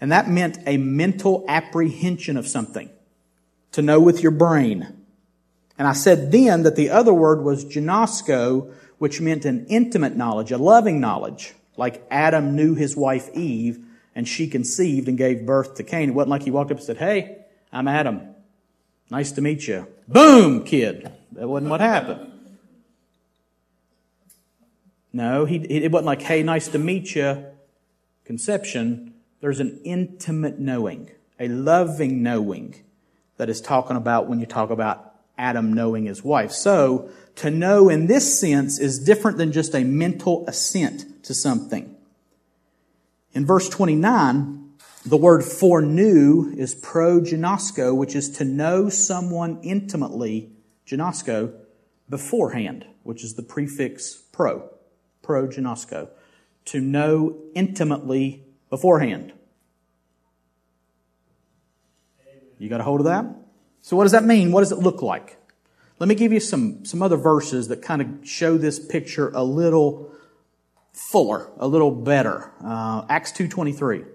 And 0.00 0.12
that 0.12 0.28
meant 0.28 0.58
a 0.66 0.76
mental 0.76 1.44
apprehension 1.48 2.36
of 2.36 2.46
something. 2.46 2.90
To 3.72 3.82
know 3.82 4.00
with 4.00 4.22
your 4.22 4.32
brain. 4.32 5.04
And 5.76 5.86
I 5.86 5.92
said 5.92 6.32
then 6.32 6.62
that 6.62 6.74
the 6.74 6.90
other 6.90 7.12
word 7.12 7.42
was 7.42 7.64
ginosko, 7.64 8.72
which 8.98 9.20
meant 9.20 9.44
an 9.44 9.66
intimate 9.66 10.16
knowledge, 10.16 10.50
a 10.50 10.58
loving 10.58 11.00
knowledge. 11.00 11.54
Like 11.76 12.04
Adam 12.10 12.56
knew 12.56 12.74
his 12.74 12.96
wife 12.96 13.28
Eve, 13.34 13.84
and 14.18 14.26
she 14.26 14.48
conceived 14.48 15.06
and 15.06 15.16
gave 15.16 15.46
birth 15.46 15.76
to 15.76 15.84
Cain. 15.84 16.08
It 16.08 16.12
wasn't 16.12 16.30
like 16.30 16.42
he 16.42 16.50
walked 16.50 16.72
up 16.72 16.78
and 16.78 16.84
said, 16.84 16.96
Hey, 16.96 17.44
I'm 17.72 17.86
Adam. 17.86 18.34
Nice 19.12 19.30
to 19.30 19.40
meet 19.40 19.68
you. 19.68 19.86
Boom, 20.08 20.64
kid. 20.64 21.08
That 21.32 21.46
wasn't 21.46 21.70
what 21.70 21.80
happened. 21.80 22.32
No, 25.12 25.44
he, 25.44 25.58
it 25.58 25.92
wasn't 25.92 26.06
like, 26.06 26.22
Hey, 26.22 26.42
nice 26.42 26.66
to 26.66 26.80
meet 26.80 27.14
you. 27.14 27.44
Conception 28.24 29.14
there's 29.40 29.60
an 29.60 29.80
intimate 29.84 30.58
knowing, 30.58 31.12
a 31.38 31.46
loving 31.46 32.24
knowing 32.24 32.74
that 33.36 33.48
is 33.48 33.60
talking 33.60 33.96
about 33.96 34.26
when 34.26 34.40
you 34.40 34.46
talk 34.46 34.70
about 34.70 35.14
Adam 35.38 35.72
knowing 35.72 36.06
his 36.06 36.24
wife. 36.24 36.50
So, 36.50 37.08
to 37.36 37.52
know 37.52 37.88
in 37.88 38.08
this 38.08 38.40
sense 38.40 38.80
is 38.80 38.98
different 38.98 39.38
than 39.38 39.52
just 39.52 39.76
a 39.76 39.84
mental 39.84 40.44
assent 40.48 41.22
to 41.22 41.34
something. 41.34 41.94
In 43.38 43.46
verse 43.46 43.68
29, 43.68 44.72
the 45.06 45.16
word 45.16 45.44
foreknew 45.44 46.52
is 46.56 46.74
proginosko, 46.74 47.96
which 47.96 48.16
is 48.16 48.28
to 48.30 48.44
know 48.44 48.88
someone 48.88 49.60
intimately, 49.62 50.50
ginosko, 50.84 51.54
beforehand, 52.10 52.84
which 53.04 53.22
is 53.22 53.34
the 53.34 53.44
prefix 53.44 54.16
pro, 54.32 54.68
proginosko. 55.22 56.08
To 56.64 56.80
know 56.80 57.36
intimately 57.54 58.42
beforehand. 58.70 59.32
You 62.58 62.68
got 62.68 62.80
a 62.80 62.82
hold 62.82 62.98
of 62.98 63.06
that? 63.06 63.24
So 63.82 63.96
what 63.96 64.02
does 64.02 64.12
that 64.12 64.24
mean? 64.24 64.50
What 64.50 64.62
does 64.62 64.72
it 64.72 64.80
look 64.80 65.00
like? 65.00 65.36
Let 66.00 66.08
me 66.08 66.16
give 66.16 66.32
you 66.32 66.40
some, 66.40 66.84
some 66.84 67.02
other 67.02 67.16
verses 67.16 67.68
that 67.68 67.82
kind 67.82 68.02
of 68.02 68.28
show 68.28 68.58
this 68.58 68.84
picture 68.84 69.30
a 69.32 69.44
little 69.44 70.12
fuller, 70.98 71.50
a 71.58 71.66
little 71.66 71.90
better. 71.90 72.52
Uh, 72.62 73.04
Acts 73.08 73.32
2.23. 73.32 74.06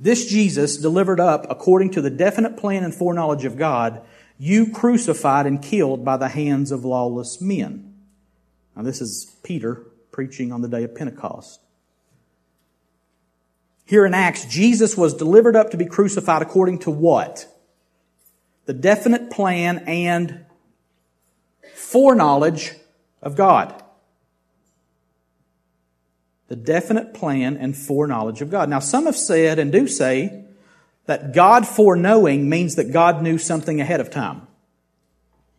This 0.00 0.26
Jesus 0.26 0.76
delivered 0.76 1.20
up 1.20 1.46
according 1.48 1.90
to 1.92 2.02
the 2.02 2.10
definite 2.10 2.56
plan 2.56 2.84
and 2.84 2.94
foreknowledge 2.94 3.44
of 3.44 3.56
God, 3.56 4.02
you 4.38 4.70
crucified 4.70 5.46
and 5.46 5.62
killed 5.62 6.04
by 6.04 6.16
the 6.16 6.28
hands 6.28 6.72
of 6.72 6.84
lawless 6.84 7.40
men. 7.40 7.94
Now 8.76 8.82
this 8.82 9.00
is 9.00 9.36
Peter 9.42 9.86
preaching 10.10 10.52
on 10.52 10.62
the 10.62 10.68
day 10.68 10.82
of 10.82 10.94
Pentecost. 10.94 11.60
Here 13.84 14.04
in 14.04 14.14
Acts, 14.14 14.46
Jesus 14.46 14.96
was 14.96 15.14
delivered 15.14 15.54
up 15.54 15.70
to 15.70 15.76
be 15.76 15.86
crucified 15.86 16.42
according 16.42 16.80
to 16.80 16.90
what? 16.90 17.46
the 18.66 18.72
definite 18.72 19.30
plan 19.30 19.84
and 19.86 20.44
foreknowledge 21.74 22.72
of 23.20 23.36
God. 23.36 23.82
The 26.48 26.56
definite 26.56 27.14
plan 27.14 27.56
and 27.56 27.76
foreknowledge 27.76 28.42
of 28.42 28.50
God. 28.50 28.68
Now, 28.68 28.78
some 28.78 29.06
have 29.06 29.16
said 29.16 29.58
and 29.58 29.72
do 29.72 29.88
say 29.88 30.44
that 31.06 31.34
God 31.34 31.66
foreknowing 31.66 32.48
means 32.48 32.74
that 32.76 32.92
God 32.92 33.22
knew 33.22 33.38
something 33.38 33.80
ahead 33.80 34.00
of 34.00 34.10
time. 34.10 34.46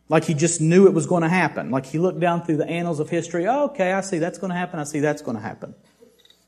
Like 0.08 0.24
he 0.24 0.34
just 0.34 0.60
knew 0.60 0.86
it 0.86 0.94
was 0.94 1.06
going 1.06 1.22
to 1.22 1.28
happen. 1.28 1.70
Like 1.70 1.86
he 1.86 1.98
looked 1.98 2.20
down 2.20 2.44
through 2.44 2.58
the 2.58 2.68
annals 2.68 3.00
of 3.00 3.10
history. 3.10 3.46
Oh, 3.46 3.66
okay, 3.66 3.92
I 3.92 4.00
see 4.00 4.18
that's 4.18 4.38
going 4.38 4.50
to 4.50 4.56
happen. 4.56 4.78
I 4.78 4.84
see 4.84 5.00
that's 5.00 5.22
going 5.22 5.36
to 5.36 5.42
happen. 5.42 5.74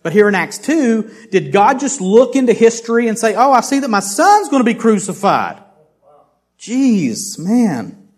But 0.02 0.12
here 0.12 0.28
in 0.28 0.34
Acts 0.36 0.58
2, 0.58 1.28
did 1.32 1.52
God 1.52 1.80
just 1.80 2.00
look 2.00 2.36
into 2.36 2.52
history 2.52 3.08
and 3.08 3.18
say, 3.18 3.34
oh, 3.34 3.52
I 3.52 3.62
see 3.62 3.80
that 3.80 3.90
my 3.90 4.00
son's 4.00 4.48
going 4.48 4.60
to 4.60 4.64
be 4.64 4.78
crucified? 4.78 5.60
Jeez, 6.58 7.38
man. 7.38 8.08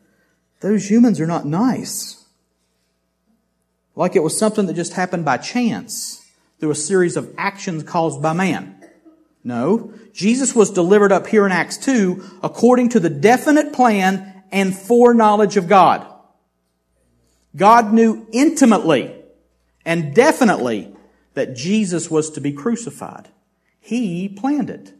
Those 0.60 0.90
humans 0.90 1.20
are 1.20 1.26
not 1.26 1.46
nice. 1.46 2.19
Like 3.94 4.16
it 4.16 4.22
was 4.22 4.36
something 4.36 4.66
that 4.66 4.74
just 4.74 4.94
happened 4.94 5.24
by 5.24 5.36
chance 5.36 6.26
through 6.58 6.70
a 6.70 6.76
series 6.76 7.16
of 7.16 7.34
actions 7.36 7.82
caused 7.82 8.22
by 8.22 8.32
man. 8.32 8.76
No. 9.42 9.92
Jesus 10.12 10.54
was 10.54 10.70
delivered 10.70 11.12
up 11.12 11.26
here 11.26 11.46
in 11.46 11.52
Acts 11.52 11.78
2 11.78 12.40
according 12.42 12.90
to 12.90 13.00
the 13.00 13.10
definite 13.10 13.72
plan 13.72 14.44
and 14.52 14.76
foreknowledge 14.76 15.56
of 15.56 15.68
God. 15.68 16.06
God 17.56 17.92
knew 17.92 18.26
intimately 18.32 19.14
and 19.84 20.14
definitely 20.14 20.94
that 21.34 21.56
Jesus 21.56 22.10
was 22.10 22.30
to 22.30 22.40
be 22.40 22.52
crucified. 22.52 23.28
He 23.80 24.28
planned 24.28 24.70
it. 24.70 24.92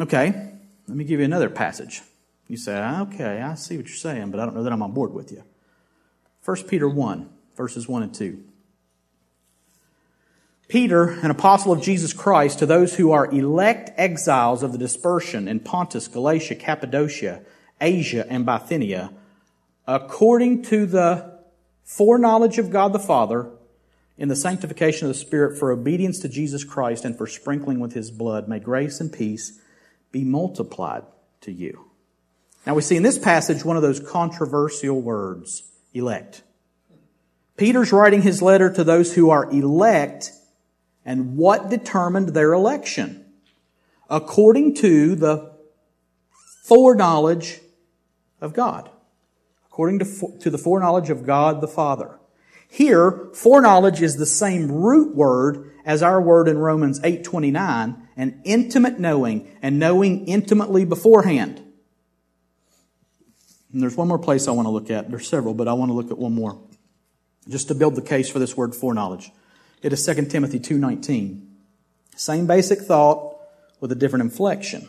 Okay, 0.00 0.52
let 0.86 0.96
me 0.96 1.04
give 1.04 1.18
you 1.18 1.24
another 1.24 1.50
passage. 1.50 2.02
You 2.46 2.56
say, 2.56 2.78
ah, 2.78 3.02
okay, 3.02 3.40
I 3.42 3.54
see 3.54 3.76
what 3.76 3.86
you're 3.86 3.96
saying, 3.96 4.30
but 4.30 4.38
I 4.38 4.44
don't 4.44 4.54
know 4.54 4.62
that 4.62 4.72
I'm 4.72 4.82
on 4.82 4.92
board 4.92 5.12
with 5.12 5.32
you. 5.32 5.42
1 6.48 6.62
Peter 6.62 6.88
1, 6.88 7.28
verses 7.58 7.86
1 7.86 8.04
and 8.04 8.14
2. 8.14 8.42
Peter, 10.66 11.10
an 11.20 11.30
apostle 11.30 11.72
of 11.72 11.82
Jesus 11.82 12.14
Christ, 12.14 12.60
to 12.60 12.64
those 12.64 12.96
who 12.96 13.12
are 13.12 13.30
elect 13.30 13.90
exiles 13.98 14.62
of 14.62 14.72
the 14.72 14.78
dispersion 14.78 15.46
in 15.46 15.60
Pontus, 15.60 16.08
Galatia, 16.08 16.54
Cappadocia, 16.54 17.42
Asia, 17.82 18.26
and 18.30 18.46
Bithynia, 18.46 19.12
according 19.86 20.62
to 20.62 20.86
the 20.86 21.38
foreknowledge 21.84 22.56
of 22.56 22.70
God 22.70 22.94
the 22.94 22.98
Father, 22.98 23.50
in 24.16 24.28
the 24.28 24.34
sanctification 24.34 25.06
of 25.06 25.12
the 25.12 25.20
Spirit 25.20 25.58
for 25.58 25.70
obedience 25.70 26.18
to 26.20 26.30
Jesus 26.30 26.64
Christ 26.64 27.04
and 27.04 27.14
for 27.14 27.26
sprinkling 27.26 27.78
with 27.78 27.92
his 27.92 28.10
blood. 28.10 28.48
May 28.48 28.58
grace 28.58 29.02
and 29.02 29.12
peace 29.12 29.60
be 30.12 30.24
multiplied 30.24 31.02
to 31.42 31.52
you. 31.52 31.90
Now 32.64 32.72
we 32.74 32.80
see 32.80 32.96
in 32.96 33.02
this 33.02 33.18
passage 33.18 33.66
one 33.66 33.76
of 33.76 33.82
those 33.82 34.00
controversial 34.00 34.98
words, 34.98 35.62
elect. 35.94 36.42
Peter's 37.56 37.92
writing 37.92 38.22
his 38.22 38.40
letter 38.40 38.72
to 38.72 38.84
those 38.84 39.14
who 39.14 39.30
are 39.30 39.50
elect, 39.50 40.30
and 41.04 41.36
what 41.36 41.68
determined 41.68 42.30
their 42.30 42.52
election? 42.52 43.24
According 44.08 44.74
to 44.76 45.14
the 45.14 45.52
foreknowledge 46.64 47.60
of 48.40 48.54
God. 48.54 48.90
According 49.66 49.98
to, 50.00 50.38
to 50.40 50.50
the 50.50 50.58
foreknowledge 50.58 51.10
of 51.10 51.26
God 51.26 51.60
the 51.60 51.68
Father. 51.68 52.18
Here, 52.68 53.30
foreknowledge 53.34 54.02
is 54.02 54.16
the 54.16 54.26
same 54.26 54.70
root 54.70 55.16
word 55.16 55.72
as 55.84 56.02
our 56.02 56.20
word 56.20 56.48
in 56.48 56.58
Romans 56.58 57.00
8:29, 57.00 57.96
an 58.16 58.40
intimate 58.44 59.00
knowing 59.00 59.48
and 59.62 59.78
knowing 59.78 60.26
intimately 60.26 60.84
beforehand. 60.84 61.62
And 63.72 63.82
there's 63.82 63.96
one 63.96 64.08
more 64.08 64.18
place 64.18 64.48
I 64.48 64.52
want 64.52 64.66
to 64.66 64.70
look 64.70 64.90
at. 64.90 65.10
There's 65.10 65.28
several, 65.28 65.54
but 65.54 65.68
I 65.68 65.72
want 65.74 65.90
to 65.90 65.94
look 65.94 66.10
at 66.10 66.18
one 66.18 66.34
more. 66.34 66.58
Just 67.48 67.68
to 67.68 67.74
build 67.74 67.94
the 67.94 68.02
case 68.02 68.28
for 68.30 68.38
this 68.38 68.56
word 68.56 68.74
foreknowledge. 68.74 69.30
It 69.82 69.92
is 69.92 70.04
2 70.04 70.30
Timothy 70.30 70.58
2:19. 70.58 71.46
Same 72.16 72.46
basic 72.46 72.80
thought 72.80 73.36
with 73.80 73.92
a 73.92 73.94
different 73.94 74.24
inflection. 74.24 74.88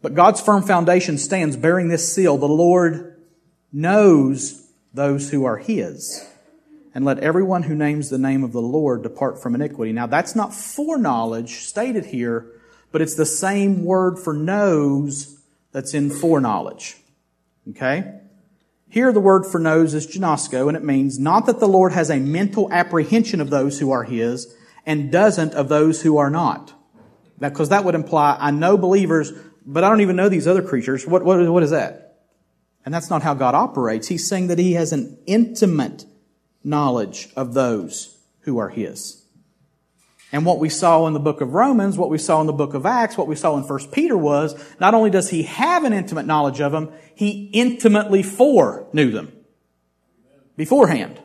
But 0.00 0.14
God's 0.14 0.40
firm 0.40 0.62
foundation 0.62 1.16
stands 1.16 1.56
bearing 1.56 1.88
this 1.88 2.12
seal. 2.12 2.36
The 2.36 2.48
Lord 2.48 3.16
knows 3.72 4.66
those 4.92 5.30
who 5.30 5.44
are 5.44 5.58
his 5.58 6.26
and 6.94 7.04
let 7.04 7.20
everyone 7.20 7.62
who 7.62 7.74
names 7.74 8.10
the 8.10 8.18
name 8.18 8.44
of 8.44 8.52
the 8.52 8.60
Lord 8.60 9.02
depart 9.02 9.40
from 9.40 9.54
iniquity. 9.54 9.92
Now 9.92 10.06
that's 10.06 10.34
not 10.34 10.52
foreknowledge 10.52 11.64
stated 11.64 12.06
here, 12.06 12.46
but 12.90 13.00
it's 13.00 13.14
the 13.14 13.24
same 13.24 13.84
word 13.84 14.18
for 14.18 14.34
knows 14.34 15.38
that's 15.70 15.94
in 15.94 16.10
foreknowledge. 16.10 16.96
Okay? 17.70 18.20
Here 18.88 19.12
the 19.12 19.20
word 19.20 19.46
for 19.46 19.58
knows 19.58 19.94
is 19.94 20.06
ginosko, 20.06 20.68
and 20.68 20.76
it 20.76 20.84
means 20.84 21.18
not 21.18 21.46
that 21.46 21.60
the 21.60 21.68
Lord 21.68 21.92
has 21.92 22.10
a 22.10 22.18
mental 22.18 22.70
apprehension 22.72 23.40
of 23.40 23.50
those 23.50 23.78
who 23.78 23.90
are 23.90 24.04
His 24.04 24.54
and 24.84 25.10
doesn't 25.10 25.54
of 25.54 25.68
those 25.68 26.02
who 26.02 26.18
are 26.18 26.30
not. 26.30 26.74
Because 27.38 27.70
that 27.70 27.84
would 27.84 27.94
imply, 27.94 28.36
I 28.38 28.50
know 28.50 28.76
believers, 28.76 29.32
but 29.64 29.82
I 29.82 29.88
don't 29.88 30.02
even 30.02 30.16
know 30.16 30.28
these 30.28 30.46
other 30.46 30.62
creatures. 30.62 31.06
What, 31.06 31.24
what, 31.24 31.48
what 31.48 31.62
is 31.62 31.70
that? 31.70 32.02
And 32.84 32.92
that's 32.92 33.10
not 33.10 33.22
how 33.22 33.34
God 33.34 33.54
operates. 33.54 34.08
He's 34.08 34.28
saying 34.28 34.48
that 34.48 34.58
He 34.58 34.72
has 34.74 34.92
an 34.92 35.18
intimate 35.26 36.04
knowledge 36.62 37.28
of 37.36 37.54
those 37.54 38.16
who 38.40 38.58
are 38.58 38.68
His. 38.68 39.21
And 40.32 40.46
what 40.46 40.58
we 40.58 40.70
saw 40.70 41.06
in 41.06 41.12
the 41.12 41.20
book 41.20 41.42
of 41.42 41.52
Romans, 41.52 41.98
what 41.98 42.08
we 42.08 42.16
saw 42.16 42.40
in 42.40 42.46
the 42.46 42.54
book 42.54 42.72
of 42.72 42.86
Acts, 42.86 43.18
what 43.18 43.28
we 43.28 43.36
saw 43.36 43.56
in 43.58 43.64
1 43.64 43.90
Peter 43.90 44.16
was, 44.16 44.58
not 44.80 44.94
only 44.94 45.10
does 45.10 45.28
he 45.28 45.42
have 45.42 45.84
an 45.84 45.92
intimate 45.92 46.24
knowledge 46.24 46.60
of 46.60 46.72
them, 46.72 46.90
he 47.14 47.50
intimately 47.52 48.22
foreknew 48.22 49.10
them 49.10 49.30
beforehand. 50.56 51.20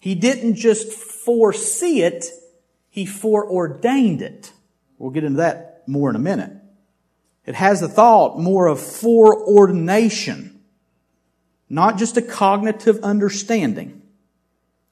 He 0.00 0.14
didn't 0.14 0.54
just 0.54 0.90
foresee 0.90 2.02
it, 2.02 2.24
he 2.88 3.04
foreordained 3.04 4.22
it. 4.22 4.52
We'll 4.98 5.10
get 5.10 5.24
into 5.24 5.38
that 5.38 5.82
more 5.86 6.08
in 6.08 6.16
a 6.16 6.20
minute. 6.20 6.52
It 7.44 7.54
has 7.54 7.80
the 7.80 7.88
thought 7.88 8.38
more 8.38 8.66
of 8.66 8.80
foreordination, 8.80 10.60
not 11.68 11.98
just 11.98 12.16
a 12.16 12.22
cognitive 12.22 12.98
understanding. 13.02 14.02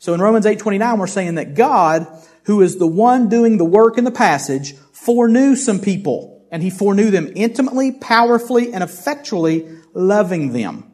So 0.05 0.13
in 0.13 0.21
Romans 0.21 0.45
8:29 0.45 0.99
we're 0.99 1.07
saying 1.07 1.37
that 1.37 1.55
God, 1.55 2.07
who 2.43 2.61
is 2.61 2.77
the 2.77 2.87
one 2.87 3.31
doing 3.31 3.57
the 3.57 3.65
work 3.65 3.97
in 3.97 4.05
the 4.05 4.11
passage, 4.11 4.75
foreknew 4.93 5.57
some 5.57 5.81
people 5.81 6.43
and 6.51 6.63
he 6.63 6.69
foreknew 6.69 7.11
them 7.11 7.33
intimately, 7.35 7.91
powerfully, 7.91 8.71
and 8.75 8.85
effectually 8.85 9.67
loving 9.95 10.53
them 10.53 10.93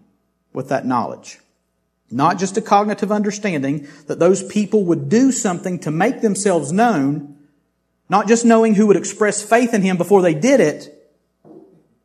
with 0.53 0.69
that 0.69 0.87
knowledge. 0.87 1.41
Not 2.09 2.39
just 2.39 2.57
a 2.57 2.63
cognitive 2.63 3.11
understanding 3.11 3.89
that 4.07 4.21
those 4.21 4.45
people 4.45 4.85
would 4.85 5.09
do 5.09 5.33
something 5.33 5.81
to 5.81 5.91
make 5.91 6.21
themselves 6.21 6.71
known, 6.71 7.37
not 8.09 8.29
just 8.29 8.45
knowing 8.45 8.77
who 8.77 8.87
would 8.87 8.97
express 8.97 9.43
faith 9.43 9.75
in 9.75 9.83
him 9.83 9.97
before 9.97 10.23
they 10.23 10.35
did 10.35 10.61
it, 10.61 11.13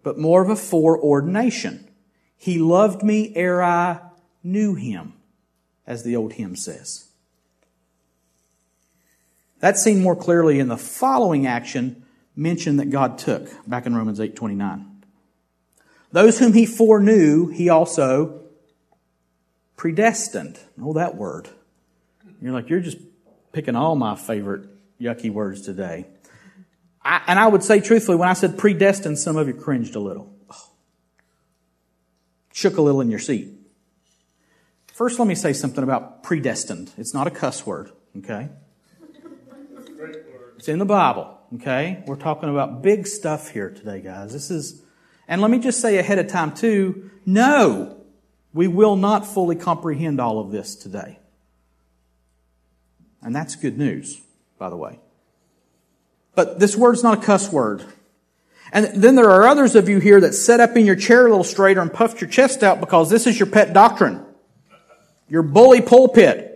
but 0.01 0.17
more 0.17 0.41
of 0.41 0.49
a 0.49 0.55
foreordination. 0.55 1.87
He 2.35 2.57
loved 2.57 3.03
me 3.03 3.31
ere 3.35 3.61
I 3.61 3.99
knew 4.43 4.73
him 4.73 5.14
as 5.87 6.03
the 6.03 6.15
old 6.15 6.33
hymn 6.33 6.55
says. 6.55 7.05
That's 9.59 9.81
seen 9.81 10.01
more 10.01 10.15
clearly 10.15 10.59
in 10.59 10.67
the 10.67 10.77
following 10.77 11.47
action 11.47 12.03
mentioned 12.35 12.79
that 12.79 12.89
God 12.89 13.17
took 13.17 13.49
back 13.67 13.85
in 13.85 13.95
Romans 13.95 14.19
8:29. 14.19 14.85
Those 16.11 16.39
whom 16.39 16.53
he 16.53 16.65
foreknew, 16.65 17.47
he 17.47 17.69
also 17.69 18.41
predestined. 19.75 20.59
Oh, 20.81 20.93
that 20.93 21.15
word. 21.15 21.49
You're 22.41 22.53
like, 22.53 22.69
you're 22.69 22.79
just 22.79 22.97
picking 23.51 23.75
all 23.75 23.95
my 23.95 24.15
favorite 24.15 24.69
yucky 24.99 25.31
words 25.31 25.61
today. 25.61 26.05
I, 27.03 27.21
and 27.27 27.39
I 27.39 27.47
would 27.47 27.63
say 27.63 27.79
truthfully, 27.79 28.17
when 28.17 28.29
I 28.29 28.33
said 28.33 28.57
predestined, 28.57 29.19
some 29.19 29.37
of 29.37 29.47
you 29.47 29.53
cringed 29.53 29.95
a 29.95 29.99
little. 29.99 30.31
Shook 32.53 32.77
a 32.77 32.81
little 32.81 33.01
in 33.01 33.09
your 33.09 33.19
seat. 33.19 33.54
First, 34.95 35.19
let 35.19 35.27
me 35.27 35.35
say 35.35 35.51
something 35.51 35.83
about 35.83 36.23
predestined. 36.23 36.89
It's 36.97 37.13
not 37.13 37.27
a 37.27 37.29
cuss 37.29 37.65
word, 37.65 37.91
okay? 38.19 38.47
It's 40.55 40.69
in 40.69 40.79
the 40.79 40.85
Bible, 40.85 41.37
okay? 41.55 42.01
We're 42.07 42.15
talking 42.15 42.47
about 42.47 42.81
big 42.81 43.05
stuff 43.05 43.49
here 43.49 43.69
today, 43.69 43.99
guys. 43.99 44.31
This 44.31 44.49
is, 44.49 44.81
and 45.27 45.41
let 45.41 45.51
me 45.51 45.59
just 45.59 45.81
say 45.81 45.97
ahead 45.97 46.17
of 46.17 46.29
time 46.29 46.53
too, 46.53 47.11
no, 47.25 48.05
we 48.53 48.69
will 48.69 48.95
not 48.95 49.27
fully 49.27 49.57
comprehend 49.57 50.21
all 50.21 50.39
of 50.39 50.51
this 50.51 50.75
today. 50.77 51.19
And 53.21 53.35
that's 53.35 53.57
good 53.57 53.77
news, 53.77 54.21
by 54.57 54.69
the 54.69 54.77
way. 54.77 55.01
But 56.35 56.59
this 56.59 56.77
word's 56.77 57.03
not 57.03 57.21
a 57.21 57.21
cuss 57.21 57.51
word. 57.51 57.83
And 58.71 59.03
then 59.03 59.15
there 59.15 59.29
are 59.29 59.45
others 59.45 59.75
of 59.75 59.89
you 59.89 59.99
here 59.99 60.21
that 60.21 60.31
set 60.31 60.61
up 60.61 60.77
in 60.77 60.85
your 60.85 60.95
chair 60.95 61.27
a 61.27 61.29
little 61.29 61.43
straighter 61.43 61.81
and 61.81 61.91
puffed 61.91 62.21
your 62.21 62.29
chest 62.29 62.63
out 62.63 62.79
because 62.79 63.09
this 63.09 63.27
is 63.27 63.37
your 63.37 63.49
pet 63.49 63.73
doctrine 63.73 64.25
your 65.27 65.43
bully 65.43 65.81
pulpit 65.81 66.51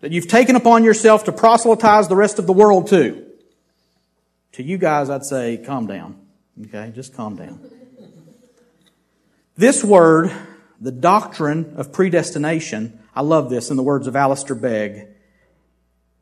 that 0.00 0.12
you've 0.12 0.28
taken 0.28 0.56
upon 0.56 0.84
yourself 0.84 1.24
to 1.24 1.32
proselytize 1.32 2.08
the 2.08 2.16
rest 2.16 2.38
of 2.38 2.46
the 2.46 2.52
world 2.52 2.88
to. 2.88 3.24
To 4.52 4.62
you 4.62 4.78
guys, 4.78 5.10
I'd 5.10 5.24
say, 5.24 5.56
calm 5.58 5.86
down. 5.86 6.18
Okay, 6.66 6.92
just 6.94 7.14
calm 7.14 7.36
down. 7.36 7.60
This 9.56 9.82
word, 9.82 10.32
the 10.80 10.92
doctrine 10.92 11.74
of 11.76 11.92
predestination, 11.92 13.00
I 13.14 13.22
love 13.22 13.50
this 13.50 13.70
in 13.70 13.76
the 13.76 13.82
words 13.82 14.06
of 14.06 14.14
Alistair 14.14 14.56
Begg. 14.56 15.08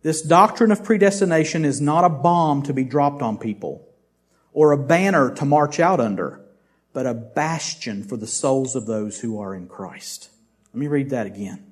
This 0.03 0.23
doctrine 0.23 0.73
of 0.73 0.85
predestination 0.85 1.65
is 1.65 1.81
not 1.81 2.05
a 2.05 2.09
bomb 2.09 2.63
to 2.63 2.73
be 2.73 2.85
dropped 2.85 3.23
on 3.23 3.39
people 3.39 3.87
or 4.53 4.73
a 4.73 4.79
banner 4.79 5.35
to 5.35 5.45
march 5.45 5.79
out 5.81 6.01
under, 6.01 6.41
but 6.95 7.07
a 7.07 7.13
bastion 7.13 8.03
for 8.03 8.17
the 8.17 8.27
souls 8.27 8.75
of 8.75 8.87
those 8.87 9.21
who 9.21 9.39
are 9.39 9.55
in 9.55 9.67
Christ. 9.67 10.31
Let 10.73 10.81
me 10.81 10.87
read 10.87 11.11
that 11.11 11.27
again. 11.27 11.66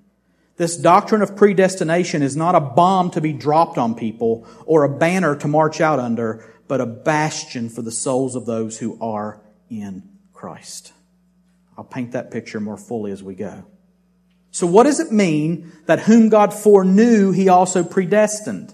This 0.57 0.77
doctrine 0.77 1.23
of 1.23 1.35
predestination 1.35 2.23
is 2.23 2.37
not 2.37 2.55
a 2.55 2.61
bomb 2.61 3.11
to 3.13 3.21
be 3.21 3.33
dropped 3.33 3.77
on 3.77 3.95
people 3.95 4.47
or 4.67 4.85
a 4.85 4.99
banner 4.99 5.35
to 5.37 5.49
march 5.49 5.81
out 5.81 5.99
under, 5.99 6.55
but 6.69 6.81
a 6.81 6.87
bastion 6.87 7.69
for 7.69 7.83
the 7.83 7.91
souls 7.91 8.37
of 8.37 8.47
those 8.47 8.79
who 8.79 8.97
are 9.01 9.41
in 9.69 10.09
Christ. 10.33 10.93
I'll 11.77 11.85
paint 11.85 12.13
that 12.13 12.31
picture 12.31 12.61
more 12.61 12.77
fully 12.77 13.11
as 13.11 13.23
we 13.23 13.35
go. 13.35 13.65
So 14.53 14.69
what 14.69 14.85
does 14.85 15.01
it 15.01 15.11
mean 15.11 15.73
that 15.87 16.01
whom 16.01 16.29
God 16.29 16.55
foreknew, 16.55 17.33
he 17.33 17.49
also 17.49 17.83
predestined? 17.83 18.73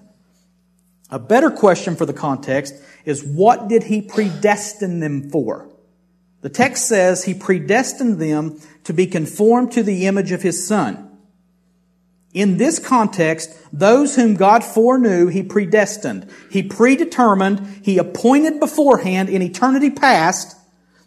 A 1.11 1.19
better 1.19 1.51
question 1.51 1.97
for 1.97 2.05
the 2.05 2.13
context 2.13 2.75
is 3.07 3.25
what 3.25 3.69
did 3.69 3.85
he 3.85 4.03
predestine 4.03 5.01
them 5.01 5.31
for? 5.31 5.69
The 6.43 6.51
text 6.51 6.87
says 6.87 7.25
he 7.25 7.35
predestined 7.35 8.19
them 8.19 8.61
to 8.85 8.93
be 8.93 9.07
conformed 9.07 9.73
to 9.73 9.83
the 9.83 10.07
image 10.07 10.33
of 10.33 10.43
his 10.43 10.67
son. 10.67 11.10
In 12.33 12.59
this 12.59 12.79
context, 12.79 13.51
those 13.73 14.15
whom 14.15 14.35
God 14.35 14.63
foreknew, 14.63 15.27
He 15.27 15.43
predestined. 15.43 16.31
He 16.51 16.63
predetermined, 16.63 17.81
He 17.83 17.99
appointed 17.99 18.61
beforehand 18.61 19.29
in 19.29 19.43
eternity 19.43 19.91
past 19.91 20.57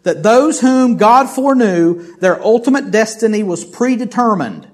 that 0.02 0.22
those 0.22 0.60
whom 0.60 0.96
God 0.96 1.30
foreknew, 1.30 2.16
their 2.18 2.40
ultimate 2.42 2.90
destiny 2.90 3.42
was 3.42 3.64
predetermined. 3.64 4.68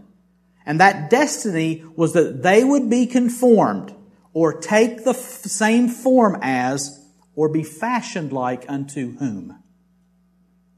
And 0.67 0.81
that 0.81 1.09
destiny 1.09 1.85
was 1.97 2.13
that 2.13 2.43
they 2.43 2.63
would 2.63 2.91
be 2.91 3.07
conformed 3.07 3.95
or 4.33 4.61
take 4.61 5.05
the 5.05 5.11
f- 5.11 5.17
same 5.17 5.89
form 5.89 6.39
as 6.43 7.09
or 7.35 7.49
be 7.49 7.63
fashioned 7.63 8.33
like 8.33 8.69
unto 8.69 9.17
whom? 9.19 9.63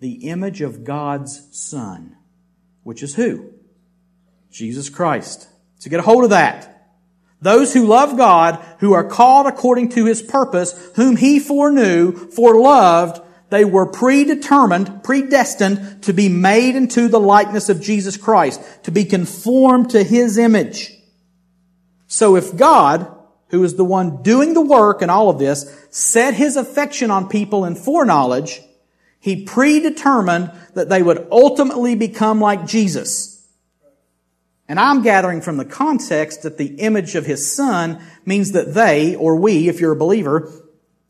The 0.00 0.28
image 0.28 0.60
of 0.60 0.84
God's 0.84 1.48
Son, 1.50 2.16
which 2.82 3.02
is 3.02 3.14
who? 3.14 3.52
Jesus 4.50 4.88
Christ. 4.88 5.48
So 5.82 5.90
get 5.90 5.98
a 5.98 6.04
hold 6.04 6.22
of 6.22 6.30
that. 6.30 6.92
Those 7.40 7.74
who 7.74 7.88
love 7.88 8.16
God, 8.16 8.64
who 8.78 8.92
are 8.92 9.02
called 9.02 9.48
according 9.48 9.88
to 9.88 10.04
His 10.04 10.22
purpose, 10.22 10.78
whom 10.94 11.16
He 11.16 11.40
foreknew, 11.40 12.12
foreloved, 12.12 13.20
they 13.50 13.64
were 13.64 13.86
predetermined, 13.86 15.02
predestined 15.02 16.04
to 16.04 16.12
be 16.12 16.28
made 16.28 16.76
into 16.76 17.08
the 17.08 17.18
likeness 17.18 17.68
of 17.68 17.80
Jesus 17.80 18.16
Christ, 18.16 18.62
to 18.84 18.92
be 18.92 19.04
conformed 19.04 19.90
to 19.90 20.04
His 20.04 20.38
image. 20.38 20.96
So 22.06 22.36
if 22.36 22.56
God, 22.56 23.12
who 23.48 23.64
is 23.64 23.74
the 23.74 23.84
one 23.84 24.22
doing 24.22 24.54
the 24.54 24.60
work 24.60 25.02
in 25.02 25.10
all 25.10 25.30
of 25.30 25.40
this, 25.40 25.68
set 25.90 26.34
His 26.34 26.54
affection 26.54 27.10
on 27.10 27.28
people 27.28 27.64
in 27.64 27.74
foreknowledge, 27.74 28.62
He 29.18 29.44
predetermined 29.44 30.52
that 30.74 30.88
they 30.88 31.02
would 31.02 31.26
ultimately 31.32 31.96
become 31.96 32.40
like 32.40 32.66
Jesus. 32.68 33.31
And 34.72 34.80
I'm 34.80 35.02
gathering 35.02 35.42
from 35.42 35.58
the 35.58 35.66
context 35.66 36.44
that 36.44 36.56
the 36.56 36.76
image 36.80 37.14
of 37.14 37.26
his 37.26 37.54
son 37.54 38.02
means 38.24 38.52
that 38.52 38.72
they, 38.72 39.14
or 39.14 39.36
we, 39.36 39.68
if 39.68 39.80
you're 39.80 39.92
a 39.92 39.96
believer, 39.96 40.50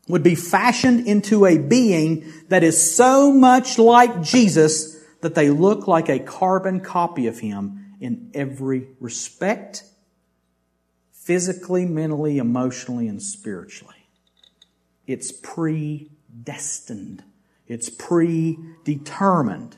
would 0.09 0.21
be 0.21 0.35
fashioned 0.35 1.07
into 1.07 1.45
a 1.45 1.57
being 1.57 2.29
that 2.49 2.61
is 2.61 2.93
so 2.93 3.31
much 3.31 3.79
like 3.79 4.21
Jesus 4.21 5.01
that 5.21 5.35
they 5.35 5.49
look 5.49 5.87
like 5.87 6.09
a 6.09 6.19
carbon 6.19 6.81
copy 6.81 7.25
of 7.25 7.39
him 7.39 7.95
in 8.01 8.31
every 8.33 8.89
respect, 8.99 9.85
physically, 11.13 11.85
mentally, 11.85 12.39
emotionally, 12.39 13.07
and 13.07 13.23
spiritually. 13.23 14.09
It's 15.07 15.31
predestined. 15.31 17.23
It's 17.69 17.89
predetermined. 17.89 19.77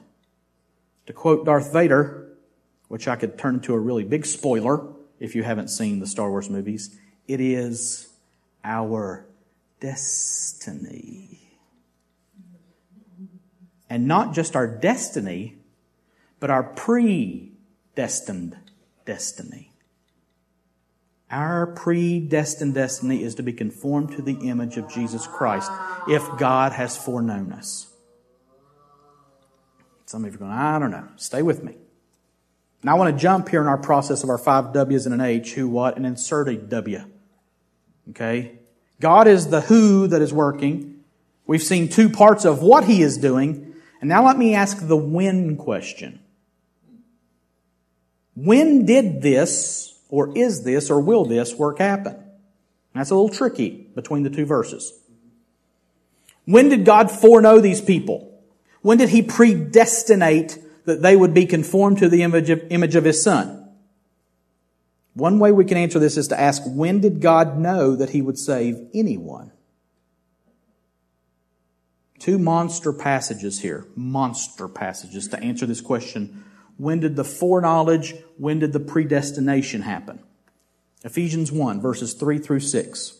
To 1.06 1.13
quote 1.13 1.45
Darth 1.45 1.71
Vader, 1.71 2.24
which 2.95 3.10
I 3.10 3.17
could 3.17 3.38
turn 3.38 3.55
into 3.55 3.73
a 3.73 3.77
really 3.77 4.05
big 4.05 4.25
spoiler 4.25 4.88
if 5.19 5.36
you 5.36 5.43
haven't 5.43 5.67
seen 5.67 5.99
the 5.99 6.08
Star 6.08 6.29
Wars 6.29 6.49
movies. 6.49 6.97
It 7.27 7.41
is 7.41 8.08
our 8.63 9.25
destiny. 9.81 11.41
And 13.89 14.08
not 14.08 14.34
just 14.34 14.55
our 14.55 14.65
destiny, 14.65 15.58
but 16.39 16.49
our 16.49 16.63
predestined 16.63 18.55
destiny. 19.03 19.73
Our 21.29 21.67
predestined 21.67 22.75
destiny 22.75 23.23
is 23.23 23.36
to 23.36 23.43
be 23.43 23.51
conformed 23.51 24.13
to 24.13 24.21
the 24.21 24.36
image 24.47 24.77
of 24.77 24.89
Jesus 24.89 25.27
Christ 25.27 25.69
if 26.08 26.23
God 26.38 26.71
has 26.71 26.95
foreknown 26.95 27.51
us. 27.51 27.93
Some 30.05 30.23
of 30.23 30.31
you 30.31 30.38
are 30.38 30.39
going, 30.39 30.51
I 30.53 30.79
don't 30.79 30.91
know. 30.91 31.10
Stay 31.17 31.41
with 31.41 31.62
me. 31.62 31.75
Now 32.86 32.91
I 32.91 33.00
want 33.00 33.15
to 33.15 33.19
jump 33.19 33.50
here 33.50 33.62
in 33.62 33.67
our 33.67 33.80
process 33.80 34.24
of 34.24 34.30
our 34.30 34.38
five 34.38 34.71
W's 34.71 35.08
and 35.08 35.15
an 35.15 35.19
H, 35.19 35.54
who, 35.56 35.67
what, 35.67 35.98
and 35.98 36.06
insert 36.06 36.48
a 36.50 36.56
W. 36.56 37.04
Okay? 38.12 38.60
God 39.02 39.28
is 39.28 39.48
the 39.48 39.62
who 39.62 40.06
that 40.06 40.21
is 40.21 40.32
working. 40.32 41.00
We've 41.48 41.63
seen 41.63 41.89
two 41.89 42.10
parts 42.10 42.45
of 42.45 42.62
what 42.62 42.84
He 42.84 43.02
is 43.02 43.17
doing. 43.17 43.74
And 44.02 44.08
now 44.08 44.24
let 44.24 44.38
me 44.38 44.54
ask 44.54 44.88
the 44.88 44.95
when 44.95 45.58
question. 45.58 46.19
When 48.36 48.86
did 48.86 49.24
this, 49.24 49.98
or 50.10 50.38
is 50.38 50.63
this, 50.63 50.91
or 50.91 51.02
will 51.02 51.26
this 51.26 51.56
work 51.56 51.80
happen? 51.80 52.24
That's 52.93 53.10
a 53.10 53.15
little 53.15 53.36
tricky 53.36 53.89
between 53.95 54.21
the 54.21 54.30
two 54.30 54.45
verses. 54.45 54.93
When 56.45 56.69
did 56.69 56.86
God 56.86 57.10
foreknow 57.10 57.62
these 57.62 57.82
people? 57.82 58.39
When 58.84 59.00
did 59.00 59.10
He 59.10 59.24
predestinate 59.24 60.60
that 60.86 61.02
they 61.02 61.15
would 61.15 61.34
be 61.34 61.45
conformed 61.45 61.98
to 62.00 62.10
the 62.10 62.24
image 62.24 62.50
of, 62.50 62.62
image 62.69 62.95
of 62.95 63.04
his 63.04 63.21
son? 63.21 63.62
One 65.13 65.39
way 65.39 65.52
we 65.52 65.65
can 65.65 65.78
answer 65.78 65.98
this 65.98 66.17
is 66.17 66.28
to 66.30 66.39
ask, 66.39 66.62
when 66.65 67.00
did 67.00 67.21
God 67.21 67.58
know 67.58 67.95
that 67.95 68.10
he 68.10 68.21
would 68.21 68.38
save 68.38 68.89
anyone? 68.93 69.52
Two 72.19 72.38
monster 72.38 72.91
passages 72.91 73.62
here, 73.62 73.88
monster 73.95 74.67
passages 74.67 75.28
to 75.30 75.39
answer 75.39 75.65
this 75.65 75.82
question. 75.82 76.43
When 76.78 77.00
did 77.00 77.15
the 77.15 77.24
foreknowledge, 77.24 78.15
when 78.38 78.60
did 78.60 78.74
the 78.74 78.80
predestination 78.80 79.84
happen? 79.84 80.19
Ephesians 81.04 81.52
1, 81.52 81.80
verses 81.80 82.13
3 82.13 82.39
through 82.39 82.62
6. 82.62 83.19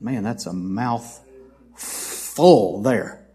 Man, 0.00 0.22
that's 0.22 0.46
a 0.46 0.52
mouth 0.52 1.20
full 1.74 2.82
there. 2.82 3.26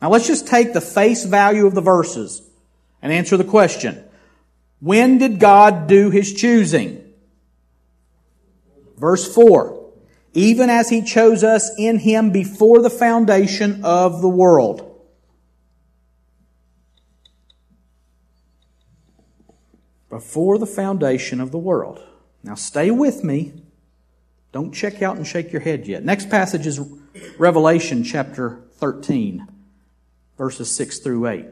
Now 0.00 0.10
let's 0.10 0.26
just 0.26 0.46
take 0.46 0.72
the 0.72 0.80
face 0.80 1.24
value 1.24 1.66
of 1.66 1.74
the 1.74 1.80
verses 1.80 2.42
and 3.02 3.12
answer 3.12 3.36
the 3.36 3.44
question. 3.44 4.04
When 4.80 5.18
did 5.18 5.40
God 5.40 5.86
do 5.86 6.10
his 6.10 6.32
choosing? 6.32 7.12
Verse 8.96 9.32
4. 9.32 9.82
Even 10.34 10.68
as 10.68 10.88
he 10.88 11.02
chose 11.02 11.42
us 11.42 11.70
in 11.78 11.98
him 11.98 12.30
before 12.30 12.82
the 12.82 12.90
foundation 12.90 13.84
of 13.84 14.20
the 14.20 14.28
world. 14.28 14.90
Before 20.10 20.58
the 20.58 20.66
foundation 20.66 21.40
of 21.40 21.50
the 21.50 21.58
world. 21.58 22.00
Now 22.42 22.54
stay 22.54 22.90
with 22.90 23.24
me 23.24 23.63
don't 24.54 24.70
check 24.70 25.02
out 25.02 25.16
and 25.16 25.26
shake 25.26 25.50
your 25.50 25.60
head 25.60 25.88
yet. 25.88 26.04
Next 26.04 26.30
passage 26.30 26.64
is 26.64 26.80
Revelation 27.38 28.04
chapter 28.04 28.60
13, 28.74 29.48
verses 30.38 30.72
6 30.76 31.00
through 31.00 31.26
8. 31.26 31.46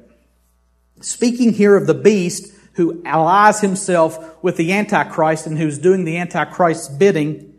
Speaking 1.00 1.52
here 1.52 1.74
of 1.74 1.88
the 1.88 1.94
beast 1.94 2.54
who 2.74 3.02
allies 3.04 3.60
himself 3.60 4.40
with 4.40 4.56
the 4.56 4.72
Antichrist 4.72 5.48
and 5.48 5.58
who's 5.58 5.78
doing 5.78 6.04
the 6.04 6.16
Antichrist's 6.16 6.88
bidding, 6.88 7.52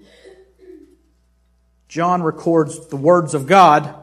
John 1.89 2.23
records 2.23 2.87
the 2.87 2.95
words 2.95 3.33
of 3.33 3.45
God. 3.45 3.93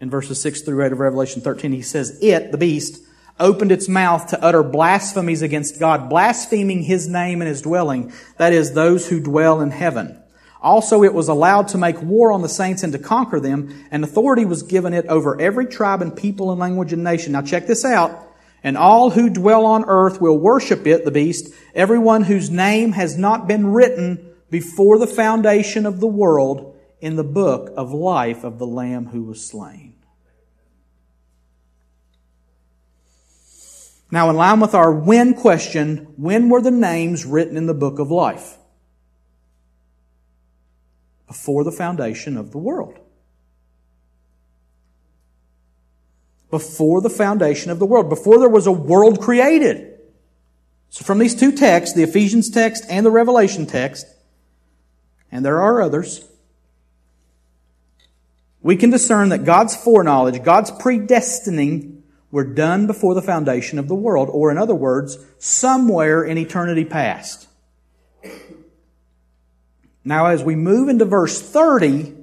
in 0.00 0.08
verses 0.08 0.40
6 0.40 0.62
through 0.62 0.82
8 0.82 0.92
of 0.92 0.98
Revelation 0.98 1.42
13, 1.42 1.72
he 1.72 1.82
says, 1.82 2.18
It, 2.22 2.52
the 2.52 2.58
beast, 2.58 3.02
opened 3.40 3.72
its 3.72 3.88
mouth 3.88 4.28
to 4.28 4.42
utter 4.42 4.62
blasphemies 4.62 5.42
against 5.42 5.78
God, 5.78 6.08
blaspheming 6.08 6.82
his 6.82 7.08
name 7.08 7.40
and 7.40 7.48
his 7.48 7.62
dwelling, 7.62 8.12
that 8.36 8.52
is, 8.52 8.72
those 8.72 9.08
who 9.08 9.20
dwell 9.20 9.60
in 9.60 9.70
heaven. 9.70 10.20
Also, 10.60 11.04
it 11.04 11.14
was 11.14 11.28
allowed 11.28 11.68
to 11.68 11.78
make 11.78 12.02
war 12.02 12.32
on 12.32 12.42
the 12.42 12.48
saints 12.48 12.82
and 12.82 12.92
to 12.92 12.98
conquer 12.98 13.38
them, 13.38 13.86
and 13.90 14.02
authority 14.02 14.44
was 14.44 14.62
given 14.62 14.92
it 14.92 15.06
over 15.06 15.40
every 15.40 15.66
tribe 15.66 16.02
and 16.02 16.16
people 16.16 16.50
and 16.50 16.60
language 16.60 16.92
and 16.92 17.04
nation. 17.04 17.32
Now 17.32 17.42
check 17.42 17.66
this 17.66 17.84
out. 17.84 18.26
And 18.64 18.76
all 18.76 19.10
who 19.10 19.30
dwell 19.30 19.64
on 19.66 19.84
earth 19.84 20.20
will 20.20 20.36
worship 20.36 20.86
it, 20.86 21.04
the 21.04 21.12
beast, 21.12 21.54
everyone 21.74 22.24
whose 22.24 22.50
name 22.50 22.92
has 22.92 23.16
not 23.16 23.46
been 23.46 23.68
written 23.68 24.32
before 24.50 24.98
the 24.98 25.06
foundation 25.06 25.86
of 25.86 26.00
the 26.00 26.08
world 26.08 26.76
in 27.00 27.14
the 27.14 27.24
book 27.24 27.72
of 27.76 27.92
life 27.92 28.42
of 28.42 28.58
the 28.58 28.66
Lamb 28.66 29.06
who 29.06 29.22
was 29.22 29.46
slain. 29.46 29.87
Now, 34.10 34.30
in 34.30 34.36
line 34.36 34.60
with 34.60 34.74
our 34.74 34.90
when 34.92 35.34
question, 35.34 36.14
when 36.16 36.48
were 36.48 36.62
the 36.62 36.70
names 36.70 37.26
written 37.26 37.56
in 37.56 37.66
the 37.66 37.74
book 37.74 37.98
of 37.98 38.10
life? 38.10 38.56
Before 41.26 41.62
the 41.62 41.72
foundation 41.72 42.38
of 42.38 42.50
the 42.50 42.58
world. 42.58 42.98
Before 46.50 47.02
the 47.02 47.10
foundation 47.10 47.70
of 47.70 47.78
the 47.78 47.84
world. 47.84 48.08
Before 48.08 48.38
there 48.38 48.48
was 48.48 48.66
a 48.66 48.72
world 48.72 49.20
created. 49.20 49.98
So 50.88 51.04
from 51.04 51.18
these 51.18 51.34
two 51.34 51.52
texts, 51.52 51.94
the 51.94 52.02
Ephesians 52.02 52.48
text 52.48 52.84
and 52.88 53.04
the 53.04 53.10
Revelation 53.10 53.66
text, 53.66 54.06
and 55.30 55.44
there 55.44 55.60
are 55.60 55.82
others, 55.82 56.24
we 58.62 58.76
can 58.76 58.88
discern 58.88 59.28
that 59.28 59.44
God's 59.44 59.76
foreknowledge, 59.76 60.42
God's 60.42 60.70
predestining 60.70 61.97
were 62.30 62.44
done 62.44 62.86
before 62.86 63.14
the 63.14 63.22
foundation 63.22 63.78
of 63.78 63.88
the 63.88 63.94
world, 63.94 64.28
or 64.30 64.50
in 64.50 64.58
other 64.58 64.74
words, 64.74 65.18
somewhere 65.38 66.22
in 66.22 66.36
eternity 66.36 66.84
past. 66.84 67.48
Now, 70.04 70.26
as 70.26 70.42
we 70.42 70.54
move 70.54 70.88
into 70.88 71.04
verse 71.04 71.40
30, 71.40 72.14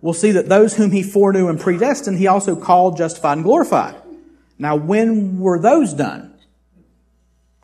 we'll 0.00 0.14
see 0.14 0.32
that 0.32 0.48
those 0.48 0.76
whom 0.76 0.90
he 0.90 1.02
foreknew 1.02 1.48
and 1.48 1.60
predestined, 1.60 2.18
he 2.18 2.26
also 2.26 2.56
called, 2.56 2.96
justified, 2.96 3.34
and 3.34 3.44
glorified. 3.44 3.96
Now, 4.58 4.76
when 4.76 5.38
were 5.38 5.58
those 5.58 5.92
done? 5.92 6.34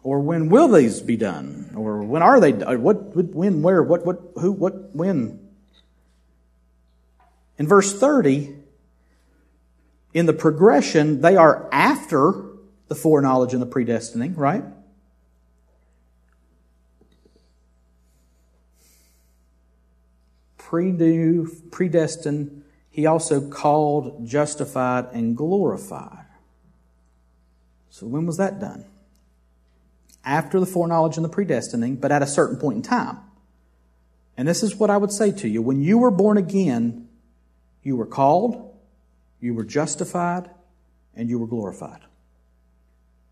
Or 0.02 0.20
when 0.20 0.48
will 0.48 0.68
these 0.68 1.00
be 1.00 1.16
done? 1.16 1.72
Or 1.76 2.02
when 2.02 2.22
are 2.22 2.40
they? 2.40 2.52
What, 2.52 3.14
when, 3.14 3.62
where, 3.62 3.82
what, 3.82 4.06
what, 4.06 4.20
who, 4.40 4.52
what, 4.52 4.94
when? 4.94 5.38
In 7.58 7.66
verse 7.66 7.92
30, 7.98 8.56
in 10.12 10.26
the 10.26 10.32
progression, 10.32 11.20
they 11.20 11.36
are 11.36 11.68
after 11.72 12.32
the 12.88 12.94
foreknowledge 12.94 13.52
and 13.52 13.62
the 13.62 13.66
predestining, 13.66 14.36
right? 14.36 14.64
Predue, 20.58 21.70
predestined, 21.70 22.64
he 22.90 23.06
also 23.06 23.48
called, 23.48 24.26
justified, 24.26 25.06
and 25.12 25.36
glorified. 25.36 26.26
So 27.90 28.06
when 28.06 28.26
was 28.26 28.36
that 28.38 28.60
done? 28.60 28.84
After 30.24 30.60
the 30.60 30.66
foreknowledge 30.66 31.16
and 31.16 31.24
the 31.24 31.30
predestining, 31.30 32.00
but 32.00 32.12
at 32.12 32.22
a 32.22 32.26
certain 32.26 32.56
point 32.56 32.76
in 32.76 32.82
time. 32.82 33.18
And 34.36 34.46
this 34.46 34.62
is 34.62 34.76
what 34.76 34.90
I 34.90 34.96
would 34.96 35.12
say 35.12 35.32
to 35.32 35.48
you. 35.48 35.62
When 35.62 35.80
you 35.80 35.98
were 35.98 36.10
born 36.10 36.36
again, 36.36 37.08
you 37.82 37.96
were 37.96 38.06
called, 38.06 38.69
you 39.40 39.54
were 39.54 39.64
justified 39.64 40.50
and 41.14 41.28
you 41.28 41.38
were 41.38 41.46
glorified. 41.46 42.00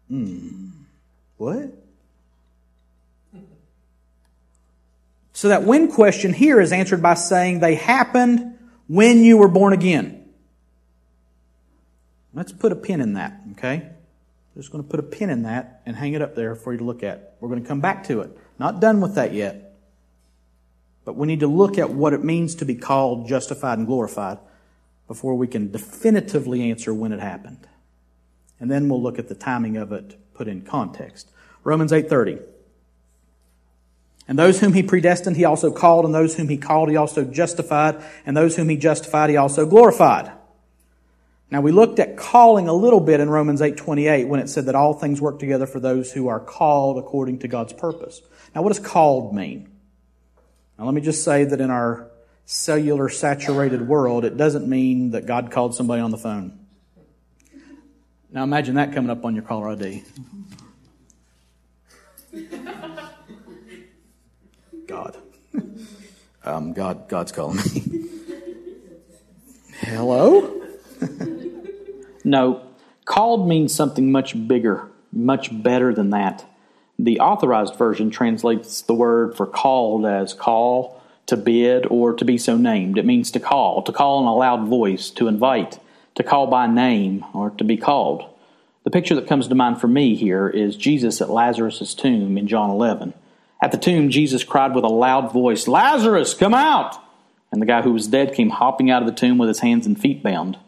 Hmm. 0.09 0.71
What? 1.37 1.71
So 5.33 5.49
that 5.49 5.63
when 5.63 5.93
question 5.93 6.33
here 6.33 6.61
is 6.61 6.73
answered 6.73 7.01
by 7.01 7.15
saying 7.15 7.61
they 7.61 7.77
happened 7.77 8.59
when 8.89 9.23
you 9.23 9.37
were 9.37 9.49
born 9.49 9.73
again. 9.73 10.27
Let's 12.35 12.53
put 12.53 12.73
a 12.73 12.77
pin 12.77 13.01
in 13.01 13.15
that, 13.15 13.41
okay? 13.53 13.91
Just 14.57 14.73
going 14.73 14.83
to 14.83 14.91
put 14.91 14.99
a 14.99 15.05
pin 15.05 15.31
in 15.31 15.45
that 15.45 15.83
and 15.87 15.95
hang 15.95 16.15
it 16.15 16.23
up 16.23 16.35
there 16.35 16.57
for 16.57 16.73
you 16.73 16.79
to 16.79 16.85
look 16.85 17.05
at. 17.05 17.37
We're 17.39 17.49
going 17.49 17.63
to 17.63 17.69
come 17.69 17.81
back 17.81 18.05
to 18.09 18.23
it. 18.23 18.37
Not 18.59 18.81
done 18.81 19.01
with 19.01 19.15
that 19.15 19.33
yet. 19.33 19.77
But 21.05 21.15
we 21.15 21.29
need 21.29 21.41
to 21.41 21.47
look 21.47 21.79
at 21.79 21.91
what 21.91 22.13
it 22.13 22.25
means 22.25 22.57
to 22.57 22.65
be 22.65 22.75
called, 22.75 23.29
justified, 23.29 23.79
and 23.79 23.87
glorified 23.87 24.39
before 25.09 25.35
we 25.35 25.49
can 25.49 25.73
definitively 25.73 26.71
answer 26.71 26.95
when 26.95 27.13
it 27.13 27.19
happened. 27.19 27.67
And 28.61 28.71
then 28.71 28.89
we'll 28.89 29.03
look 29.03 29.19
at 29.19 29.29
the 29.29 29.35
timing 29.35 29.77
of 29.77 29.91
it 29.91 30.17
put 30.35 30.47
in 30.47 30.63
context. 30.63 31.31
Romans 31.65 31.91
8:30. 31.91 32.39
And 34.29 34.39
those 34.39 34.61
whom 34.61 34.75
he 34.75 34.83
predestined 34.83 35.37
he 35.37 35.45
also 35.47 35.73
called 35.73 36.05
and 36.05 36.15
those 36.15 36.37
whom 36.37 36.49
he 36.49 36.59
called 36.59 36.91
he 36.91 36.97
also 36.97 37.25
justified 37.25 38.03
and 38.27 38.37
those 38.37 38.57
whom 38.57 38.69
he 38.69 38.77
justified 38.77 39.31
he 39.31 39.37
also 39.37 39.65
glorified. 39.65 40.31
Now 41.51 41.63
we 41.63 41.73
looked 41.73 41.99
at 41.99 42.19
calling 42.19 42.69
a 42.69 42.75
little 42.75 43.01
bit 43.01 43.21
in 43.21 43.31
Romans 43.31 43.63
8:28 43.63 44.29
when 44.29 44.41
it 44.41 44.51
said 44.51 44.67
that 44.67 44.75
all 44.75 44.93
things 44.93 45.21
work 45.21 45.39
together 45.39 45.67
for 45.67 45.81
those 45.81 46.13
who 46.13 46.29
are 46.29 46.41
called 46.41 46.99
according 46.99 47.39
to 47.39 47.49
God's 47.49 47.73
purpose. 47.73 48.21
Now 48.55 48.63
what 48.63 48.69
does 48.69 48.85
called 48.85 49.35
mean? 49.35 49.69
Now 50.79 50.85
let 50.85 50.95
me 50.95 51.01
just 51.01 51.25
say 51.25 51.45
that 51.45 51.61
in 51.61 51.71
our 51.71 52.11
cellular 52.51 53.11
saturated 53.11 53.87
world, 53.87 54.25
it 54.25 54.39
doesn't 54.39 54.67
mean 54.67 55.11
that 55.11 55.27
God 55.27 55.51
called 55.51 55.75
somebody 55.75 56.01
on 56.01 56.11
the 56.11 56.17
phone. 56.17 56.59
Now 58.31 58.43
imagine 58.43 58.77
that 58.77 58.95
coming 58.95 59.11
up 59.11 59.23
on 59.27 59.35
your 59.35 59.45
caller 59.45 59.69
ID. 59.69 60.03
God. 64.87 65.19
Um, 66.43 66.73
God, 66.73 67.07
God's 67.11 67.33
calling 67.33 67.59
me. 67.59 68.09
Hello? 69.81 70.63
no, 72.25 72.63
called 73.05 73.47
means 73.47 73.75
something 73.75 74.11
much 74.11 74.49
bigger, 74.49 74.89
much 75.13 75.51
better 75.63 75.93
than 75.93 76.09
that. 76.11 76.47
The 76.99 77.21
authorized 77.21 77.77
version 77.77 78.09
translates 78.09 78.81
the 78.81 78.95
word 78.95 79.37
for 79.37 79.47
called 79.47 80.07
as 80.07 80.33
call 80.33 80.98
to 81.29 81.37
bid, 81.37 81.87
or 81.87 82.15
to 82.15 82.25
be 82.25 82.39
so 82.39 82.57
named. 82.57 82.99
It 82.99 83.05
means 83.05 83.31
to 83.31 83.41
call, 83.41 83.83
to 83.83 83.93
call 83.93 84.21
in 84.21 84.27
a 84.27 84.35
loud 84.35 84.67
voice, 84.67 85.11
to 85.11 85.29
invite, 85.29 85.79
to 86.15 86.23
call 86.23 86.47
by 86.47 86.67
name, 86.67 87.25
or 87.35 87.51
to 87.51 87.65
be 87.65 87.77
called. 87.77 88.25
The 88.85 88.91
picture 88.91 89.15
that 89.15 89.27
comes 89.27 89.47
to 89.47 89.55
mind 89.55 89.79
for 89.79 89.89
me 89.89 90.15
here 90.17 90.49
is 90.49 90.75
Jesus 90.75 91.21
at 91.21 91.29
Lazarus' 91.29 91.93
tomb 91.93 92.39
in 92.39 92.49
John 92.49 92.71
11. 92.71 93.13
At 93.63 93.73
the 93.73 93.79
tomb, 93.79 94.09
Jesus 94.09 94.43
cried 94.43 94.75
with 94.75 94.85
a 94.85 94.89
loud 94.89 95.31
voice, 95.31 95.69
Lazarus, 95.69 96.33
come 96.33 96.55
out! 96.55 96.97
And 97.53 97.61
the 97.61 97.67
guy 97.67 97.83
who 97.83 97.93
was 97.93 98.07
dead 98.07 98.35
came 98.35 98.49
hopping 98.49 98.91
out 98.91 99.03
of 99.03 99.09
the 99.09 99.15
tomb 99.15 99.37
with 99.37 99.49
his 99.49 99.61
hands 99.61 99.87
and 99.87 100.01
feet 100.01 100.23
bound. 100.23 100.59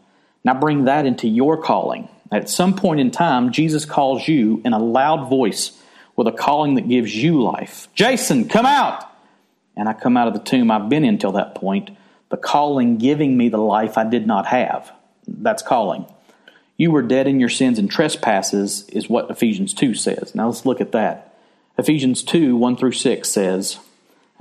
Now 0.43 0.59
bring 0.59 0.85
that 0.85 1.07
into 1.07 1.27
your 1.27 1.59
calling. 1.59 2.07
At 2.31 2.49
some 2.49 2.75
point 2.75 2.99
in 2.99 3.09
time, 3.09 3.51
Jesus 3.51 3.85
calls 3.85 4.27
you 4.27 4.61
in 4.63 4.73
a 4.73 4.79
loud 4.79 5.27
voice 5.27 5.81
with 6.15 6.27
a 6.27 6.31
calling 6.31 6.75
that 6.75 6.87
gives 6.87 7.15
you 7.15 7.41
life. 7.41 7.87
Jason, 7.95 8.47
come 8.47 8.67
out! 8.67 9.10
And 9.75 9.89
I 9.89 9.93
come 9.93 10.17
out 10.17 10.27
of 10.27 10.33
the 10.33 10.39
tomb 10.39 10.71
I've 10.71 10.89
been 10.89 11.05
in 11.05 11.17
till 11.17 11.31
that 11.33 11.55
point, 11.55 11.91
the 12.29 12.37
calling 12.37 12.97
giving 12.97 13.37
me 13.37 13.49
the 13.49 13.57
life 13.57 13.97
I 13.97 14.03
did 14.03 14.27
not 14.27 14.47
have. 14.47 14.91
That's 15.27 15.63
calling. 15.63 16.05
You 16.77 16.91
were 16.91 17.01
dead 17.01 17.27
in 17.27 17.39
your 17.39 17.49
sins 17.49 17.77
and 17.77 17.89
trespasses, 17.89 18.87
is 18.89 19.09
what 19.09 19.29
Ephesians 19.29 19.73
2 19.73 19.93
says. 19.93 20.33
Now 20.33 20.47
let's 20.47 20.65
look 20.65 20.81
at 20.81 20.93
that. 20.93 21.37
Ephesians 21.77 22.23
2 22.23 22.55
1 22.55 22.75
through 22.77 22.91
6 22.93 23.29
says, 23.29 23.77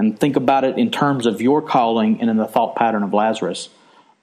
and 0.00 0.18
think 0.18 0.34
about 0.34 0.64
it 0.64 0.78
in 0.78 0.90
terms 0.90 1.26
of 1.26 1.42
your 1.42 1.60
calling 1.60 2.22
and 2.22 2.30
in 2.30 2.38
the 2.38 2.46
thought 2.46 2.74
pattern 2.74 3.02
of 3.02 3.12
Lazarus. 3.12 3.68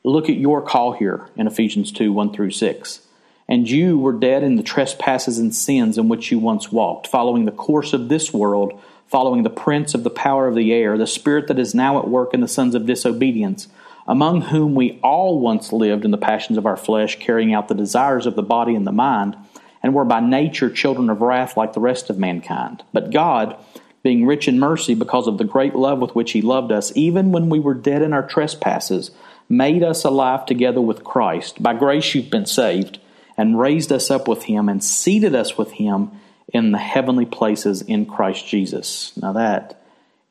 Look 0.04 0.28
at 0.28 0.36
your 0.36 0.60
call 0.60 0.94
here 0.94 1.30
in 1.36 1.46
Ephesians 1.46 1.92
2 1.92 2.12
1 2.12 2.34
through 2.34 2.50
6. 2.50 3.02
And 3.48 3.70
you 3.70 4.00
were 4.00 4.14
dead 4.14 4.42
in 4.42 4.56
the 4.56 4.64
trespasses 4.64 5.38
and 5.38 5.56
sins 5.56 6.00
in 6.00 6.10
which 6.10 6.32
you 6.32 6.40
once 6.40 6.72
walked, 6.72 7.06
following 7.06 7.46
the 7.46 7.52
course 7.52 7.94
of 7.94 8.10
this 8.10 8.34
world 8.34 8.82
following 9.08 9.44
the 9.44 9.50
prince 9.50 9.94
of 9.94 10.04
the 10.04 10.10
power 10.10 10.48
of 10.48 10.56
the 10.56 10.74
air, 10.74 10.98
the 10.98 11.08
spirit 11.08 11.48
that 11.48 11.60
is 11.60 11.74
now 11.74 11.98
at 11.98 12.08
work 12.08 12.34
in 12.34 12.42
the 12.42 12.48
sons 12.48 12.76
of 12.76 12.86
disobedience, 12.86 13.68
among 14.08 14.42
whom 14.42 14.76
we 14.76 15.00
all 15.04 15.40
once 15.40 15.74
lived 15.74 16.06
in 16.06 16.12
the 16.12 16.18
passions 16.18 16.58
of 16.58 16.66
our 16.66 16.78
flesh, 16.78 17.18
carrying 17.20 17.54
out 17.54 17.68
the 17.68 17.76
desires 17.76 18.26
of 18.26 18.36
the 18.36 18.44
body 18.44 18.76
and 18.76 18.86
the 18.86 18.92
mind, 18.92 19.36
and 19.82 19.94
were 19.94 20.06
by 20.06 20.20
nature 20.20 20.70
children 20.70 21.10
of 21.10 21.22
wrath 21.22 21.56
like 21.56 21.74
the 21.74 21.80
rest 21.80 22.10
of 22.10 22.18
mankind. 22.18 22.84
But 22.94 23.12
God, 23.12 23.56
being 24.04 24.26
rich 24.26 24.48
in 24.48 24.60
mercy 24.60 24.96
because 24.96 25.28
of 25.28 25.38
the 25.38 25.44
great 25.44 25.76
love 25.76 26.00
with 26.00 26.16
which 26.16 26.32
He 26.32 26.42
loved 26.42 26.72
us, 26.72 26.92
even 26.96 27.32
when 27.32 27.50
we 27.50 27.60
were 27.60 27.74
dead 27.74 28.02
in 28.02 28.14
our 28.14 28.28
trespasses, 28.28 29.12
made 29.50 29.84
us 29.84 30.04
alive 30.04 30.46
together 30.46 30.82
with 30.82 31.04
Christ. 31.04 31.62
By 31.62 31.74
grace 31.74 32.14
you've 32.14 32.30
been 32.30 32.46
saved, 32.46 33.00
and 33.38 33.60
raised 33.60 33.92
us 33.92 34.10
up 34.10 34.28
with 34.28 34.44
Him, 34.44 34.68
and 34.68 34.84
seated 34.84 35.36
us 35.36 35.58
with 35.58 35.72
Him 35.74 36.12
in 36.54 36.72
the 36.72 36.78
heavenly 36.78 37.26
places 37.26 37.82
in 37.82 38.06
Christ 38.06 38.48
Jesus. 38.48 39.16
Now, 39.18 39.34
that 39.34 39.82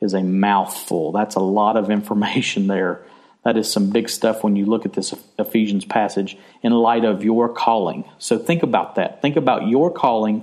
is 0.01 0.15
a 0.15 0.23
mouthful. 0.23 1.13
That's 1.13 1.35
a 1.35 1.41
lot 1.41 1.77
of 1.77 1.91
information 1.91 2.67
there 2.69 3.05
That 3.45 3.57
is 3.57 3.71
some 3.71 3.91
big 3.91 4.09
stuff 4.09 4.43
when 4.43 4.57
you 4.57 4.67
look 4.67 4.87
at 4.87 4.95
this 4.95 5.15
Ephesians 5.39 5.85
passage 5.85 6.37
in 6.63 6.73
light 6.73 7.05
of 7.05 7.25
your 7.25 7.49
calling. 7.49 8.05
So 8.19 8.39
think 8.39 8.63
about 8.63 8.97
that. 8.97 9.23
Think 9.23 9.37
about 9.37 9.69
your 9.69 9.91
calling 9.91 10.43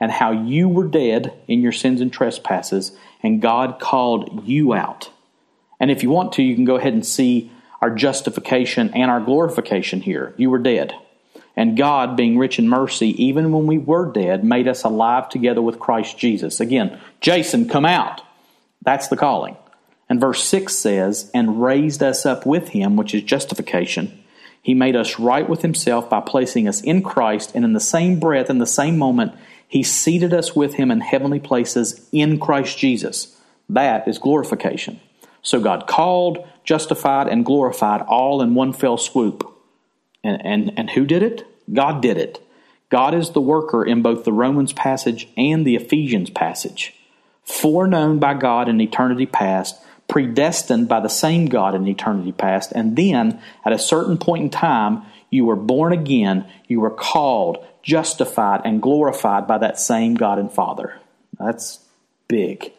and 0.00 0.12
how 0.12 0.30
you 0.30 0.68
were 0.68 0.86
dead 0.86 1.32
in 1.48 1.60
your 1.60 1.72
sins 1.72 2.00
and 2.00 2.12
trespasses, 2.12 2.92
and 3.22 3.42
God 3.42 3.80
called 3.80 4.46
you 4.46 4.72
out. 4.72 5.10
And 5.80 5.90
if 5.90 6.02
you 6.02 6.10
want 6.10 6.32
to, 6.34 6.42
you 6.42 6.54
can 6.54 6.64
go 6.64 6.76
ahead 6.76 6.92
and 6.92 7.04
see 7.04 7.50
our 7.80 7.90
justification 7.90 8.92
and 8.94 9.10
our 9.10 9.20
glorification 9.20 10.00
here. 10.00 10.34
You 10.36 10.50
were 10.50 10.58
dead. 10.58 10.94
And 11.58 11.76
God, 11.76 12.16
being 12.16 12.38
rich 12.38 12.60
in 12.60 12.68
mercy, 12.68 13.20
even 13.20 13.50
when 13.50 13.66
we 13.66 13.78
were 13.78 14.12
dead, 14.12 14.44
made 14.44 14.68
us 14.68 14.84
alive 14.84 15.28
together 15.28 15.60
with 15.60 15.80
Christ 15.80 16.16
Jesus. 16.16 16.60
Again, 16.60 17.00
Jason, 17.20 17.68
come 17.68 17.84
out. 17.84 18.22
That's 18.82 19.08
the 19.08 19.16
calling. 19.16 19.56
And 20.08 20.20
verse 20.20 20.44
6 20.44 20.72
says, 20.72 21.32
And 21.34 21.60
raised 21.60 22.00
us 22.00 22.24
up 22.24 22.46
with 22.46 22.68
him, 22.68 22.94
which 22.94 23.12
is 23.12 23.24
justification. 23.24 24.22
He 24.62 24.72
made 24.72 24.94
us 24.94 25.18
right 25.18 25.48
with 25.48 25.62
himself 25.62 26.08
by 26.08 26.20
placing 26.20 26.68
us 26.68 26.80
in 26.80 27.02
Christ, 27.02 27.50
and 27.56 27.64
in 27.64 27.72
the 27.72 27.80
same 27.80 28.20
breath, 28.20 28.48
in 28.48 28.58
the 28.58 28.64
same 28.64 28.96
moment, 28.96 29.32
he 29.66 29.82
seated 29.82 30.32
us 30.32 30.54
with 30.54 30.74
him 30.74 30.92
in 30.92 31.00
heavenly 31.00 31.40
places 31.40 32.08
in 32.12 32.38
Christ 32.38 32.78
Jesus. 32.78 33.36
That 33.68 34.06
is 34.06 34.18
glorification. 34.18 35.00
So 35.42 35.58
God 35.58 35.88
called, 35.88 36.46
justified, 36.62 37.26
and 37.26 37.44
glorified 37.44 38.02
all 38.02 38.42
in 38.42 38.54
one 38.54 38.72
fell 38.72 38.96
swoop. 38.96 39.57
And, 40.24 40.44
and, 40.44 40.72
and 40.76 40.90
who 40.90 41.06
did 41.06 41.22
it? 41.22 41.46
God 41.72 42.02
did 42.02 42.16
it. 42.16 42.42
God 42.90 43.14
is 43.14 43.30
the 43.30 43.40
worker 43.40 43.84
in 43.84 44.02
both 44.02 44.24
the 44.24 44.32
Romans 44.32 44.72
passage 44.72 45.28
and 45.36 45.66
the 45.66 45.76
Ephesians 45.76 46.30
passage. 46.30 46.94
Foreknown 47.44 48.18
by 48.18 48.34
God 48.34 48.68
in 48.68 48.80
eternity 48.80 49.26
past, 49.26 49.80
predestined 50.08 50.88
by 50.88 51.00
the 51.00 51.08
same 51.08 51.46
God 51.46 51.74
in 51.74 51.86
eternity 51.86 52.32
past, 52.32 52.72
and 52.72 52.96
then 52.96 53.40
at 53.64 53.72
a 53.72 53.78
certain 53.78 54.16
point 54.16 54.44
in 54.44 54.50
time, 54.50 55.02
you 55.30 55.44
were 55.44 55.56
born 55.56 55.92
again, 55.92 56.46
you 56.66 56.80
were 56.80 56.90
called, 56.90 57.64
justified, 57.82 58.62
and 58.64 58.80
glorified 58.80 59.46
by 59.46 59.58
that 59.58 59.78
same 59.78 60.14
God 60.14 60.38
and 60.38 60.50
Father. 60.50 60.98
That's 61.38 61.80
big. 62.26 62.72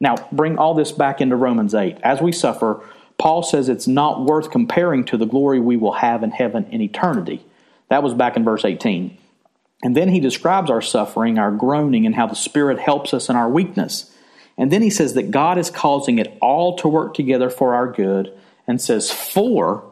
Now, 0.00 0.16
bring 0.30 0.58
all 0.58 0.74
this 0.74 0.92
back 0.92 1.20
into 1.22 1.36
Romans 1.36 1.74
8. 1.74 1.98
As 2.02 2.20
we 2.20 2.32
suffer, 2.32 2.82
Paul 3.18 3.42
says 3.42 3.68
it's 3.68 3.86
not 3.86 4.24
worth 4.24 4.50
comparing 4.50 5.04
to 5.04 5.16
the 5.16 5.26
glory 5.26 5.60
we 5.60 5.76
will 5.76 5.92
have 5.92 6.22
in 6.22 6.30
heaven 6.30 6.66
in 6.70 6.80
eternity. 6.80 7.44
That 7.88 8.02
was 8.02 8.14
back 8.14 8.36
in 8.36 8.44
verse 8.44 8.64
18. 8.64 9.16
And 9.82 9.96
then 9.96 10.08
he 10.08 10.20
describes 10.20 10.70
our 10.70 10.82
suffering, 10.82 11.38
our 11.38 11.50
groaning, 11.50 12.06
and 12.06 12.14
how 12.14 12.26
the 12.26 12.34
Spirit 12.34 12.78
helps 12.78 13.12
us 13.12 13.28
in 13.28 13.36
our 13.36 13.48
weakness. 13.48 14.10
And 14.56 14.70
then 14.70 14.82
he 14.82 14.90
says 14.90 15.14
that 15.14 15.30
God 15.30 15.58
is 15.58 15.70
causing 15.70 16.18
it 16.18 16.36
all 16.40 16.76
to 16.78 16.88
work 16.88 17.14
together 17.14 17.50
for 17.50 17.74
our 17.74 17.90
good, 17.90 18.32
and 18.66 18.80
says, 18.80 19.10
For 19.10 19.84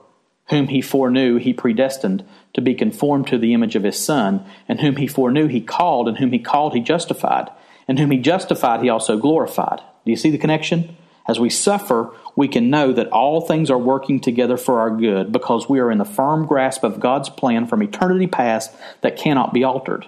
whom 0.49 0.69
he 0.69 0.81
foreknew, 0.81 1.37
he 1.37 1.53
predestined 1.53 2.25
to 2.55 2.61
be 2.61 2.75
conformed 2.75 3.27
to 3.29 3.39
the 3.39 3.55
image 3.55 3.77
of 3.77 3.83
his 3.83 3.99
Son, 3.99 4.45
and 4.69 4.81
whom 4.81 4.97
he 4.97 5.07
foreknew, 5.07 5.47
he 5.47 5.61
called, 5.61 6.09
and 6.09 6.19
whom 6.19 6.33
he 6.33 6.39
called, 6.39 6.75
he 6.75 6.81
justified, 6.81 7.51
and 7.87 7.99
whom 7.99 8.11
he 8.11 8.19
justified, 8.19 8.83
he 8.83 8.89
also 8.89 9.17
glorified. 9.17 9.81
Do 10.05 10.11
you 10.11 10.17
see 10.17 10.31
the 10.31 10.39
connection? 10.39 10.97
As 11.27 11.39
we 11.39 11.51
suffer, 11.51 12.11
we 12.35 12.49
can 12.49 12.71
know 12.71 12.93
that 12.93 13.09
all 13.09 13.41
things 13.41 13.71
are 13.71 13.79
working 13.79 14.21
together 14.21 14.57
for 14.57 14.81
our 14.81 14.91
good 14.91 15.33
because 15.33 15.69
we 15.69 15.79
are 15.79 15.91
in 15.91 15.99
the 15.99 16.05
firm 16.05 16.47
grasp 16.47 16.83
of 16.83 17.01
God's 17.01 17.29
plan 17.29 17.67
from 17.67 17.83
eternity 17.83 18.27
past 18.27 18.73
that 19.03 19.17
cannot 19.17 19.53
be 19.53 19.63
altered. 19.63 20.07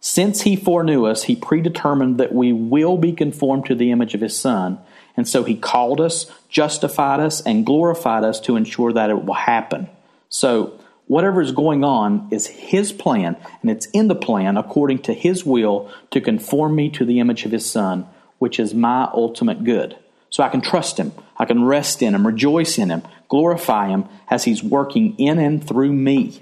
Since 0.00 0.42
He 0.42 0.56
foreknew 0.56 1.06
us, 1.06 1.24
He 1.24 1.36
predetermined 1.36 2.18
that 2.18 2.34
we 2.34 2.52
will 2.52 2.98
be 2.98 3.12
conformed 3.12 3.66
to 3.66 3.74
the 3.74 3.90
image 3.90 4.14
of 4.14 4.20
His 4.20 4.38
Son. 4.38 4.78
And 5.16 5.28
so 5.28 5.44
He 5.44 5.56
called 5.56 6.00
us, 6.00 6.26
justified 6.48 7.20
us, 7.20 7.40
and 7.40 7.66
glorified 7.66 8.24
us 8.24 8.40
to 8.40 8.56
ensure 8.56 8.92
that 8.92 9.10
it 9.10 9.24
will 9.24 9.34
happen. 9.34 9.88
So, 10.28 10.78
whatever 11.06 11.40
is 11.40 11.52
going 11.52 11.84
on 11.84 12.28
is 12.30 12.46
His 12.46 12.92
plan, 12.92 13.36
and 13.60 13.70
it's 13.70 13.86
in 13.86 14.08
the 14.08 14.14
plan 14.14 14.56
according 14.56 15.02
to 15.02 15.14
His 15.14 15.44
will 15.44 15.90
to 16.10 16.20
conform 16.20 16.74
me 16.74 16.88
to 16.90 17.04
the 17.04 17.20
image 17.20 17.44
of 17.44 17.52
His 17.52 17.70
Son, 17.70 18.06
which 18.38 18.58
is 18.58 18.74
my 18.74 19.08
ultimate 19.14 19.62
good. 19.64 19.96
So 20.32 20.42
I 20.42 20.48
can 20.48 20.62
trust 20.62 20.98
Him. 20.98 21.12
I 21.36 21.44
can 21.44 21.62
rest 21.64 22.02
in 22.02 22.14
Him, 22.14 22.26
rejoice 22.26 22.78
in 22.78 22.88
Him, 22.88 23.02
glorify 23.28 23.88
Him 23.88 24.06
as 24.30 24.44
He's 24.44 24.64
working 24.64 25.14
in 25.18 25.38
and 25.38 25.64
through 25.64 25.92
me. 25.92 26.40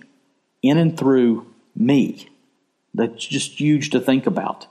In 0.62 0.78
and 0.78 0.96
through 0.96 1.52
me. 1.74 2.28
That's 2.94 3.26
just 3.26 3.60
huge 3.60 3.90
to 3.90 4.00
think 4.00 4.26
about. 4.26 4.68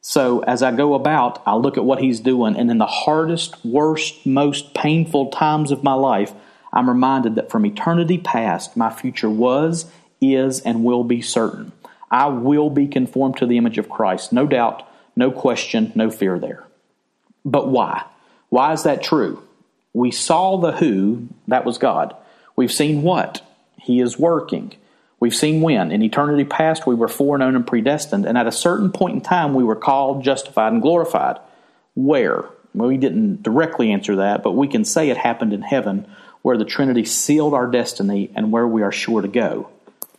So 0.00 0.40
as 0.40 0.64
I 0.64 0.72
go 0.72 0.94
about, 0.94 1.42
I 1.46 1.54
look 1.54 1.76
at 1.76 1.84
what 1.84 2.00
He's 2.00 2.18
doing, 2.18 2.56
and 2.56 2.70
in 2.72 2.78
the 2.78 2.86
hardest, 2.86 3.64
worst, 3.64 4.26
most 4.26 4.74
painful 4.74 5.30
times 5.30 5.70
of 5.70 5.84
my 5.84 5.94
life, 5.94 6.32
I'm 6.72 6.88
reminded 6.88 7.36
that 7.36 7.50
from 7.50 7.64
eternity 7.64 8.18
past, 8.18 8.76
my 8.76 8.90
future 8.90 9.30
was, 9.30 9.88
is, 10.20 10.60
and 10.60 10.82
will 10.82 11.04
be 11.04 11.22
certain. 11.22 11.70
I 12.10 12.26
will 12.26 12.70
be 12.70 12.88
conformed 12.88 13.36
to 13.36 13.46
the 13.46 13.58
image 13.58 13.78
of 13.78 13.88
Christ. 13.88 14.32
No 14.32 14.48
doubt, 14.48 14.82
no 15.14 15.30
question, 15.30 15.92
no 15.94 16.10
fear 16.10 16.36
there. 16.38 16.64
But 17.44 17.68
why? 17.68 18.04
Why 18.50 18.72
is 18.72 18.82
that 18.82 19.02
true? 19.02 19.42
We 19.92 20.10
saw 20.10 20.58
the 20.58 20.72
who, 20.72 21.28
that 21.48 21.64
was 21.64 21.78
God. 21.78 22.14
We've 22.54 22.72
seen 22.72 23.02
what? 23.02 23.40
He 23.80 24.00
is 24.00 24.18
working. 24.18 24.74
We've 25.18 25.34
seen 25.34 25.62
when. 25.62 25.90
In 25.90 26.02
eternity 26.02 26.44
past, 26.44 26.86
we 26.86 26.94
were 26.94 27.08
foreknown 27.08 27.56
and 27.56 27.66
predestined, 27.66 28.26
and 28.26 28.38
at 28.38 28.46
a 28.46 28.52
certain 28.52 28.92
point 28.92 29.14
in 29.14 29.20
time, 29.20 29.54
we 29.54 29.64
were 29.64 29.76
called, 29.76 30.24
justified, 30.24 30.72
and 30.72 30.82
glorified. 30.82 31.38
Where? 31.94 32.44
Well, 32.74 32.88
we 32.88 32.96
didn't 32.96 33.42
directly 33.42 33.90
answer 33.90 34.16
that, 34.16 34.42
but 34.42 34.52
we 34.52 34.68
can 34.68 34.84
say 34.84 35.10
it 35.10 35.16
happened 35.16 35.52
in 35.52 35.62
heaven, 35.62 36.06
where 36.42 36.56
the 36.56 36.64
Trinity 36.64 37.04
sealed 37.04 37.54
our 37.54 37.66
destiny 37.66 38.30
and 38.34 38.52
where 38.52 38.66
we 38.66 38.82
are 38.82 38.92
sure 38.92 39.20
to 39.20 39.28
go. 39.28 39.68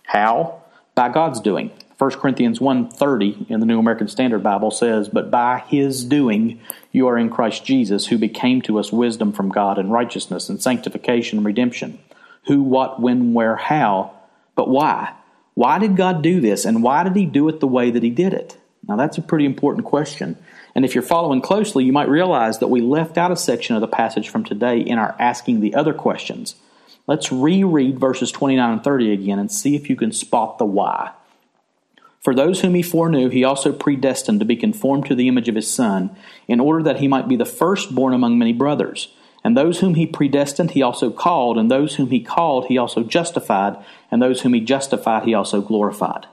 How? 0.03 0.61
By 0.93 1.09
God's 1.09 1.39
doing. 1.39 1.71
1 2.01 2.09
Corinthians 2.13 2.57
1.30 2.57 3.51
in 3.51 3.59
the 3.59 3.65
New 3.67 3.77
American 3.77 4.07
Standard 4.07 4.41
Bible 4.41 4.71
says, 4.71 5.07
But 5.07 5.29
by 5.29 5.59
his 5.67 6.03
doing 6.03 6.59
you 6.91 7.05
are 7.05 7.15
in 7.15 7.29
Christ 7.29 7.63
Jesus, 7.63 8.07
who 8.07 8.17
became 8.17 8.63
to 8.63 8.79
us 8.79 8.91
wisdom 8.91 9.31
from 9.31 9.49
God 9.49 9.77
and 9.77 9.91
righteousness 9.91 10.49
and 10.49 10.59
sanctification 10.59 11.37
and 11.37 11.45
redemption. 11.45 11.99
Who, 12.47 12.63
what, 12.63 12.99
when, 12.99 13.35
where, 13.35 13.55
how, 13.55 14.15
but 14.55 14.67
why? 14.67 15.13
Why 15.53 15.77
did 15.77 15.95
God 15.95 16.23
do 16.23 16.41
this, 16.41 16.65
and 16.65 16.81
why 16.81 17.03
did 17.03 17.15
he 17.15 17.27
do 17.27 17.47
it 17.49 17.59
the 17.59 17.67
way 17.67 17.91
that 17.91 18.01
he 18.01 18.09
did 18.09 18.33
it? 18.33 18.57
Now 18.87 18.95
that's 18.95 19.19
a 19.19 19.21
pretty 19.21 19.45
important 19.45 19.85
question. 19.85 20.43
And 20.73 20.83
if 20.83 20.95
you're 20.95 21.03
following 21.03 21.41
closely, 21.41 21.83
you 21.83 21.93
might 21.93 22.09
realize 22.09 22.57
that 22.57 22.69
we 22.69 22.81
left 22.81 23.19
out 23.19 23.31
a 23.31 23.35
section 23.35 23.75
of 23.75 23.81
the 23.81 23.87
passage 23.87 24.27
from 24.27 24.43
today 24.43 24.79
in 24.79 24.97
our 24.97 25.15
asking 25.19 25.59
the 25.59 25.75
other 25.75 25.93
questions. 25.93 26.55
Let's 27.05 27.31
reread 27.31 27.99
verses 27.99 28.31
29 28.31 28.71
and 28.71 28.83
30 28.83 29.13
again 29.13 29.37
and 29.37 29.51
see 29.51 29.75
if 29.75 29.87
you 29.87 29.95
can 29.95 30.11
spot 30.11 30.57
the 30.57 30.65
why. 30.65 31.11
For 32.21 32.35
those 32.35 32.61
whom 32.61 32.75
he 32.75 32.83
foreknew, 32.83 33.29
he 33.29 33.43
also 33.43 33.73
predestined 33.73 34.39
to 34.39 34.45
be 34.45 34.55
conformed 34.55 35.07
to 35.07 35.15
the 35.15 35.27
image 35.27 35.49
of 35.49 35.55
his 35.55 35.71
Son, 35.71 36.15
in 36.47 36.59
order 36.59 36.83
that 36.83 36.99
he 36.99 37.07
might 37.07 37.27
be 37.27 37.35
the 37.35 37.45
firstborn 37.45 38.13
among 38.13 38.37
many 38.37 38.53
brothers. 38.53 39.13
And 39.43 39.57
those 39.57 39.79
whom 39.79 39.95
he 39.95 40.05
predestined, 40.05 40.71
he 40.71 40.83
also 40.83 41.09
called, 41.09 41.57
and 41.57 41.69
those 41.69 41.95
whom 41.95 42.11
he 42.11 42.19
called, 42.19 42.67
he 42.67 42.77
also 42.77 43.03
justified, 43.03 43.75
and 44.11 44.21
those 44.21 44.41
whom 44.41 44.53
he 44.53 44.61
justified, 44.61 45.23
he 45.23 45.33
also 45.33 45.61
glorified. 45.61 46.27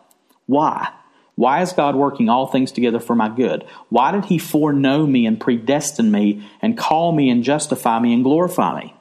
Why? 0.45 0.91
Why 1.37 1.63
is 1.63 1.73
God 1.73 1.95
working 1.95 2.29
all 2.29 2.49
things 2.49 2.71
together 2.71 3.01
for 3.01 3.15
my 3.15 3.31
good? 3.31 3.65
Why 3.89 4.13
did 4.13 4.27
he 4.27 4.39
foreknow 4.39 5.07
me 5.07 5.25
and 5.25 5.41
predestine 5.41 6.11
me 6.11 6.47
and 6.61 6.77
call 6.77 7.13
me 7.13 7.31
and 7.31 7.43
justify 7.45 7.99
me 7.99 8.13
and 8.13 8.25
glorify 8.25 8.81
me? 8.81 8.95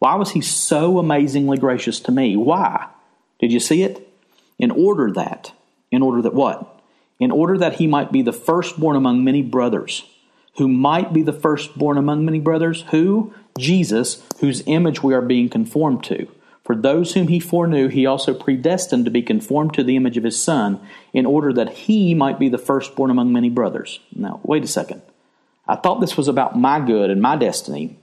Why 0.00 0.16
was 0.16 0.30
he 0.30 0.40
so 0.40 0.98
amazingly 0.98 1.58
gracious 1.58 2.00
to 2.00 2.10
me? 2.10 2.36
Why? 2.36 2.88
Did 3.38 3.52
you 3.52 3.60
see 3.60 3.82
it? 3.82 4.08
In 4.58 4.72
order 4.72 5.12
that 5.12 5.52
in 5.92 6.02
order 6.02 6.20
that 6.22 6.34
what? 6.34 6.80
In 7.20 7.30
order 7.30 7.56
that 7.58 7.74
he 7.74 7.86
might 7.86 8.10
be 8.10 8.22
the 8.22 8.32
firstborn 8.32 8.96
among 8.96 9.22
many 9.22 9.42
brothers. 9.42 10.04
Who 10.56 10.66
might 10.66 11.12
be 11.12 11.22
the 11.22 11.32
firstborn 11.32 11.96
among 11.96 12.24
many 12.24 12.40
brothers? 12.40 12.82
Who? 12.90 13.32
Jesus, 13.58 14.26
whose 14.40 14.62
image 14.66 15.02
we 15.02 15.14
are 15.14 15.22
being 15.22 15.48
conformed 15.48 16.02
to. 16.04 16.26
For 16.64 16.76
those 16.76 17.14
whom 17.14 17.28
he 17.28 17.40
foreknew, 17.40 17.88
he 17.88 18.06
also 18.06 18.34
predestined 18.34 19.04
to 19.04 19.10
be 19.10 19.22
conformed 19.22 19.74
to 19.74 19.84
the 19.84 19.96
image 19.96 20.16
of 20.16 20.24
his 20.24 20.40
Son, 20.40 20.80
in 21.12 21.26
order 21.26 21.52
that 21.52 21.72
he 21.72 22.14
might 22.14 22.38
be 22.38 22.48
the 22.48 22.58
firstborn 22.58 23.10
among 23.10 23.32
many 23.32 23.50
brothers. 23.50 24.00
Now, 24.14 24.40
wait 24.42 24.64
a 24.64 24.68
second. 24.68 25.02
I 25.66 25.76
thought 25.76 26.00
this 26.00 26.16
was 26.16 26.28
about 26.28 26.58
my 26.58 26.80
good 26.80 27.10
and 27.10 27.20
my 27.20 27.36
destiny. 27.36 27.98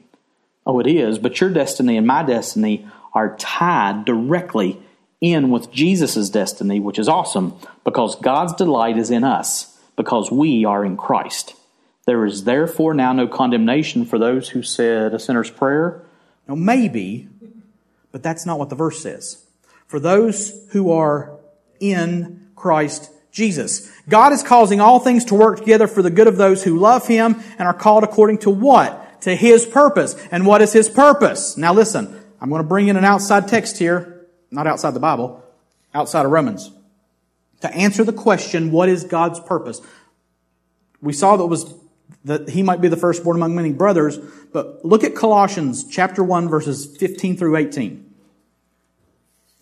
Oh, 0.66 0.80
it 0.80 0.88
is, 0.88 1.18
but 1.18 1.40
your 1.40 1.50
destiny 1.50 1.98
and 1.98 2.06
my 2.06 2.22
destiny 2.24 2.88
are 3.14 3.36
tied 3.38 4.06
directly 4.06 4.82
in 5.22 5.50
with 5.50 5.72
Jesus' 5.72 6.30
destiny, 6.30 6.80
which 6.80 7.00
is 7.00 7.10
awesome 7.10 7.56
because 7.84 8.16
God's 8.16 8.54
delight 8.54 8.98
is 8.98 9.12
in 9.12 9.24
us 9.24 9.78
because 9.96 10.32
we 10.32 10.64
are 10.64 10.86
in 10.86 10.96
Christ. 10.96 11.56
There 12.06 12.26
is 12.26 12.46
therefore 12.46 12.94
now 12.94 13.14
no 13.14 13.28
condemnation 13.28 14.06
for 14.06 14.18
those 14.18 14.50
who 14.50 14.64
said 14.64 15.14
a 15.14 15.20
sinner's 15.20 15.52
prayer. 15.52 16.02
Now, 16.48 16.56
maybe, 16.56 17.28
but 18.12 18.24
that's 18.24 18.46
not 18.46 18.58
what 18.58 18.70
the 18.70 18.76
verse 18.76 19.04
says. 19.04 19.46
For 19.88 20.00
those 20.00 20.68
who 20.72 20.92
are 20.92 21.38
in 21.80 22.48
Christ 22.56 23.12
Jesus. 23.32 23.92
God 24.08 24.34
is 24.34 24.44
causing 24.44 24.82
all 24.82 25.00
things 25.00 25.26
to 25.26 25.36
work 25.36 25.60
together 25.60 25.88
for 25.88 26.02
the 26.02 26.10
good 26.10 26.28
of 26.28 26.38
those 26.38 26.64
who 26.64 26.80
love 26.80 27.08
Him 27.08 27.42
and 27.58 27.68
are 27.68 27.74
called 27.74 28.04
according 28.04 28.40
to 28.40 28.50
what? 28.50 29.22
To 29.22 29.36
His 29.36 29.66
purpose. 29.66 30.16
And 30.32 30.46
what 30.46 30.62
is 30.62 30.74
His 30.74 30.90
purpose? 30.90 31.56
Now 31.56 31.74
listen, 31.74 32.20
I'm 32.42 32.50
going 32.50 32.62
to 32.62 32.68
bring 32.68 32.88
in 32.88 32.98
an 32.98 33.06
outside 33.06 33.48
text 33.48 33.78
here, 33.78 34.19
not 34.52 34.68
outside 34.68 34.94
the 34.94 35.00
Bible, 35.00 35.44
outside 35.94 36.26
of 36.26 36.32
Romans, 36.32 36.72
to 37.62 37.74
answer 37.74 38.04
the 38.04 38.14
question, 38.14 38.72
what 38.72 38.90
is 38.90 39.04
God's 39.04 39.40
purpose? 39.40 39.82
We 41.02 41.14
saw 41.14 41.38
that 41.38 41.46
was 41.46 41.74
that 42.26 42.50
he 42.50 42.64
might 42.64 42.82
be 42.82 42.88
the 42.88 42.98
firstborn 42.98 43.38
among 43.38 43.56
many 43.56 43.72
brothers, 43.72 44.18
but 44.52 44.84
look 44.84 45.04
at 45.04 45.16
Colossians 45.16 45.86
chapter 45.88 46.24
1 46.24 46.50
verses 46.50 46.98
15 46.98 47.38
through 47.38 47.56
18. 47.56 48.06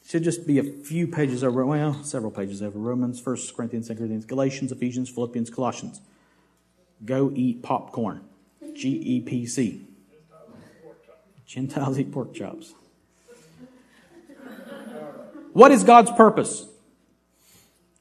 Should 0.08 0.24
just 0.24 0.48
be 0.48 0.58
a 0.58 0.64
few 0.64 1.06
pages 1.06 1.44
over, 1.44 1.66
well, 1.66 2.02
several 2.04 2.32
pages 2.32 2.64
over. 2.64 2.80
Romans, 2.80 3.24
1 3.24 3.38
Corinthians, 3.56 3.90
2 3.90 3.96
Corinthians, 3.96 4.26
Galatians, 4.26 4.72
Ephesians, 4.72 5.10
Philippians, 5.10 5.50
Colossians. 5.50 6.00
Go 7.04 7.32
eat 7.36 7.62
popcorn. 7.62 8.22
G 8.74 8.90
E 8.90 9.22
P 9.22 9.46
C. 9.46 9.86
Gentiles 11.46 12.00
eat 12.00 12.12
pork 12.12 12.34
chops. 12.34 12.74
What 15.58 15.72
is 15.72 15.84
God's 15.84 16.12
purpose? 16.12 16.68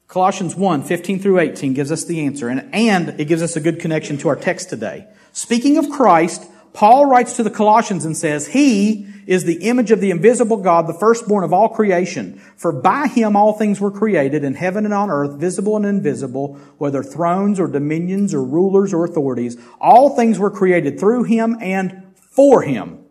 Colossians 0.07 0.55
1, 0.55 0.83
15 0.83 1.17
through 1.17 1.39
18 1.39 1.73
gives 1.73 1.91
us 1.91 2.05
the 2.05 2.23
answer, 2.23 2.49
and, 2.49 2.69
and 2.71 3.19
it 3.19 3.25
gives 3.25 3.41
us 3.41 3.55
a 3.55 3.59
good 3.59 3.79
connection 3.79 4.19
to 4.19 4.27
our 4.27 4.35
text 4.35 4.69
today. 4.69 5.07
Speaking 5.33 5.79
of 5.79 5.89
Christ, 5.89 6.47
Paul 6.73 7.07
writes 7.07 7.37
to 7.37 7.41
the 7.41 7.49
Colossians 7.49 8.05
and 8.05 8.15
says, 8.15 8.49
He 8.49 9.07
is 9.25 9.43
the 9.43 9.67
image 9.67 9.89
of 9.89 10.01
the 10.01 10.11
invisible 10.11 10.57
God, 10.57 10.85
the 10.85 10.93
firstborn 10.93 11.43
of 11.43 11.51
all 11.51 11.69
creation. 11.69 12.39
For 12.57 12.71
by 12.71 13.07
him 13.07 13.35
all 13.35 13.53
things 13.53 13.81
were 13.81 13.89
created 13.89 14.43
in 14.43 14.53
heaven 14.53 14.85
and 14.85 14.93
on 14.93 15.09
earth, 15.09 15.39
visible 15.39 15.77
and 15.77 15.85
invisible, 15.87 16.59
whether 16.77 17.01
thrones 17.01 17.59
or 17.59 17.67
dominions 17.67 18.35
or 18.35 18.43
rulers 18.43 18.93
or 18.93 19.03
authorities. 19.03 19.57
All 19.81 20.15
things 20.15 20.37
were 20.37 20.51
created 20.51 20.99
through 20.99 21.23
him 21.23 21.57
and 21.59 22.13
for 22.17 22.61
him. 22.61 23.06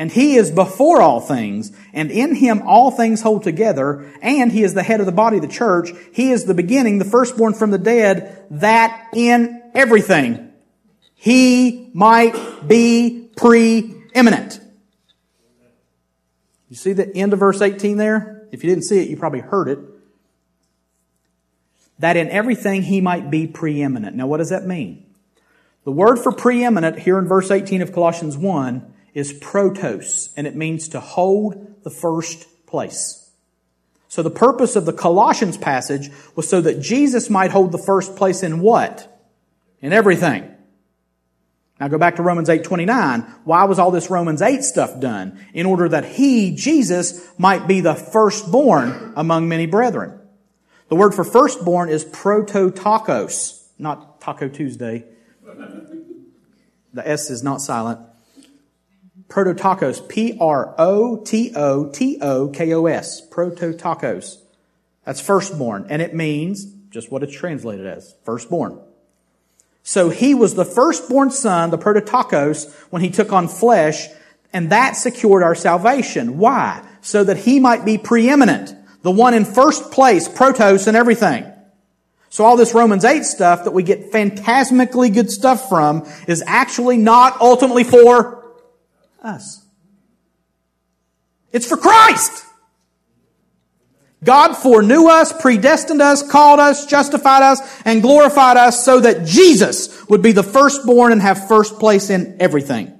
And 0.00 0.10
he 0.10 0.36
is 0.36 0.50
before 0.50 1.02
all 1.02 1.20
things, 1.20 1.72
and 1.92 2.10
in 2.10 2.34
him 2.34 2.62
all 2.66 2.90
things 2.90 3.20
hold 3.20 3.42
together, 3.42 4.10
and 4.22 4.50
he 4.50 4.62
is 4.62 4.72
the 4.72 4.82
head 4.82 5.00
of 5.00 5.04
the 5.04 5.12
body 5.12 5.36
of 5.36 5.42
the 5.42 5.48
church. 5.48 5.90
He 6.14 6.30
is 6.30 6.46
the 6.46 6.54
beginning, 6.54 6.98
the 6.98 7.04
firstborn 7.04 7.52
from 7.52 7.70
the 7.70 7.76
dead, 7.76 8.46
that 8.50 9.08
in 9.14 9.62
everything 9.74 10.52
he 11.14 11.90
might 11.92 12.66
be 12.66 13.28
preeminent. 13.36 14.58
You 16.70 16.76
see 16.76 16.94
the 16.94 17.14
end 17.14 17.34
of 17.34 17.38
verse 17.38 17.60
18 17.60 17.98
there? 17.98 18.48
If 18.52 18.64
you 18.64 18.70
didn't 18.70 18.84
see 18.84 19.00
it, 19.00 19.10
you 19.10 19.18
probably 19.18 19.40
heard 19.40 19.68
it. 19.68 19.80
That 21.98 22.16
in 22.16 22.30
everything 22.30 22.84
he 22.84 23.02
might 23.02 23.30
be 23.30 23.46
preeminent. 23.46 24.16
Now, 24.16 24.28
what 24.28 24.38
does 24.38 24.48
that 24.48 24.66
mean? 24.66 25.04
The 25.84 25.92
word 25.92 26.18
for 26.18 26.32
preeminent 26.32 27.00
here 27.00 27.18
in 27.18 27.28
verse 27.28 27.50
18 27.50 27.82
of 27.82 27.92
Colossians 27.92 28.38
1 28.38 28.94
is 29.14 29.32
protos, 29.32 30.32
and 30.36 30.46
it 30.46 30.56
means 30.56 30.88
to 30.88 31.00
hold 31.00 31.82
the 31.82 31.90
first 31.90 32.66
place. 32.66 33.30
So 34.08 34.22
the 34.22 34.30
purpose 34.30 34.74
of 34.76 34.86
the 34.86 34.92
Colossians 34.92 35.56
passage 35.56 36.10
was 36.34 36.48
so 36.48 36.60
that 36.60 36.80
Jesus 36.80 37.30
might 37.30 37.52
hold 37.52 37.70
the 37.70 37.78
first 37.78 38.16
place 38.16 38.42
in 38.42 38.60
what? 38.60 39.06
In 39.80 39.92
everything. 39.92 40.52
Now 41.78 41.88
go 41.88 41.96
back 41.96 42.16
to 42.16 42.22
Romans 42.22 42.48
8:29. 42.50 43.22
Why 43.44 43.64
was 43.64 43.78
all 43.78 43.90
this 43.90 44.10
Romans 44.10 44.42
8 44.42 44.62
stuff 44.64 45.00
done? 45.00 45.38
In 45.54 45.64
order 45.64 45.88
that 45.88 46.04
he, 46.04 46.54
Jesus, 46.54 47.26
might 47.38 47.66
be 47.66 47.80
the 47.80 47.94
firstborn 47.94 49.14
among 49.16 49.48
many 49.48 49.66
brethren. 49.66 50.18
The 50.88 50.96
word 50.96 51.14
for 51.14 51.24
firstborn 51.24 51.88
is 51.88 52.04
prototokos, 52.04 53.62
not 53.78 54.20
Taco 54.20 54.48
Tuesday. 54.48 55.04
The 56.92 57.08
S 57.08 57.30
is 57.30 57.42
not 57.42 57.62
silent. 57.62 58.00
Prototokos, 59.30 60.06
P-R-O-T-O-T-O-K-O-S, 60.08 61.28
prototokos. 63.28 64.38
That's 65.04 65.20
firstborn, 65.20 65.86
and 65.88 66.02
it 66.02 66.14
means 66.14 66.64
just 66.90 67.12
what 67.12 67.22
it's 67.22 67.34
translated 67.34 67.86
as, 67.86 68.16
firstborn. 68.24 68.80
So 69.84 70.10
he 70.10 70.34
was 70.34 70.56
the 70.56 70.64
firstborn 70.64 71.30
son, 71.30 71.70
the 71.70 71.78
Prototacos, 71.78 72.74
when 72.90 73.02
he 73.02 73.10
took 73.10 73.32
on 73.32 73.46
flesh, 73.46 74.08
and 74.52 74.70
that 74.70 74.96
secured 74.96 75.44
our 75.44 75.54
salvation. 75.54 76.38
Why? 76.38 76.84
So 77.00 77.22
that 77.22 77.36
he 77.38 77.60
might 77.60 77.84
be 77.84 77.98
preeminent, 77.98 78.74
the 79.02 79.12
one 79.12 79.32
in 79.32 79.44
first 79.44 79.92
place, 79.92 80.28
protos 80.28 80.88
and 80.88 80.96
everything. 80.96 81.46
So 82.30 82.44
all 82.44 82.56
this 82.56 82.74
Romans 82.74 83.04
8 83.04 83.24
stuff 83.24 83.62
that 83.64 83.72
we 83.72 83.84
get 83.84 84.12
phantasmically 84.12 85.14
good 85.14 85.30
stuff 85.30 85.68
from 85.68 86.04
is 86.26 86.42
actually 86.46 86.96
not 86.96 87.40
ultimately 87.40 87.84
for 87.84 88.39
us. 89.22 89.64
It's 91.52 91.66
for 91.66 91.76
Christ. 91.76 92.44
God 94.22 94.54
foreknew 94.54 95.08
us, 95.08 95.32
predestined 95.32 96.02
us, 96.02 96.28
called 96.28 96.60
us, 96.60 96.84
justified 96.84 97.42
us, 97.42 97.60
and 97.84 98.02
glorified 98.02 98.58
us 98.58 98.84
so 98.84 99.00
that 99.00 99.26
Jesus 99.26 100.06
would 100.08 100.20
be 100.20 100.32
the 100.32 100.42
firstborn 100.42 101.12
and 101.12 101.22
have 101.22 101.48
first 101.48 101.78
place 101.78 102.10
in 102.10 102.36
everything. 102.38 102.96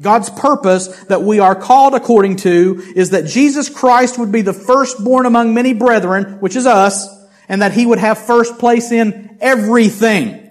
God's 0.00 0.30
purpose 0.30 0.88
that 1.04 1.22
we 1.22 1.38
are 1.38 1.54
called 1.54 1.94
according 1.94 2.36
to 2.36 2.82
is 2.96 3.10
that 3.10 3.26
Jesus 3.26 3.68
Christ 3.68 4.18
would 4.18 4.32
be 4.32 4.40
the 4.40 4.54
firstborn 4.54 5.26
among 5.26 5.52
many 5.52 5.74
brethren, 5.74 6.40
which 6.40 6.56
is 6.56 6.66
us, 6.66 7.06
and 7.48 7.60
that 7.60 7.72
he 7.72 7.84
would 7.84 7.98
have 7.98 8.18
first 8.18 8.58
place 8.58 8.90
in 8.90 9.36
everything. 9.40 10.41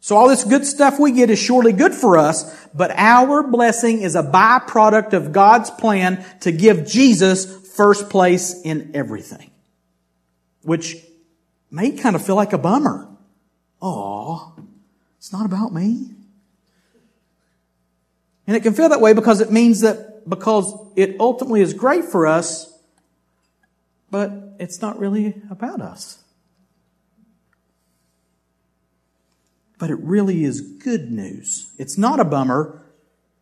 So 0.00 0.16
all 0.16 0.28
this 0.28 0.44
good 0.44 0.66
stuff 0.66 0.98
we 0.98 1.12
get 1.12 1.28
is 1.28 1.38
surely 1.38 1.72
good 1.72 1.94
for 1.94 2.16
us, 2.16 2.66
but 2.74 2.90
our 2.92 3.42
blessing 3.42 4.00
is 4.00 4.16
a 4.16 4.22
byproduct 4.22 5.12
of 5.12 5.32
God's 5.32 5.70
plan 5.70 6.24
to 6.40 6.50
give 6.50 6.86
Jesus 6.86 7.68
first 7.76 8.08
place 8.08 8.60
in 8.62 8.92
everything. 8.94 9.50
Which 10.62 10.96
may 11.70 11.92
kind 11.92 12.16
of 12.16 12.24
feel 12.24 12.36
like 12.36 12.52
a 12.52 12.58
bummer. 12.58 13.08
Oh, 13.80 14.54
it's 15.18 15.32
not 15.32 15.44
about 15.44 15.72
me. 15.72 16.10
And 18.46 18.56
it 18.56 18.62
can 18.62 18.74
feel 18.74 18.88
that 18.88 19.00
way 19.00 19.12
because 19.12 19.40
it 19.40 19.52
means 19.52 19.80
that 19.80 20.28
because 20.28 20.74
it 20.96 21.16
ultimately 21.20 21.60
is 21.60 21.74
great 21.74 22.04
for 22.04 22.26
us, 22.26 22.72
but 24.10 24.32
it's 24.58 24.80
not 24.80 24.98
really 24.98 25.40
about 25.50 25.80
us. 25.80 26.18
But 29.80 29.90
it 29.90 29.98
really 30.00 30.44
is 30.44 30.60
good 30.60 31.10
news. 31.10 31.72
It's 31.78 31.98
not 31.98 32.20
a 32.20 32.24
bummer 32.24 32.82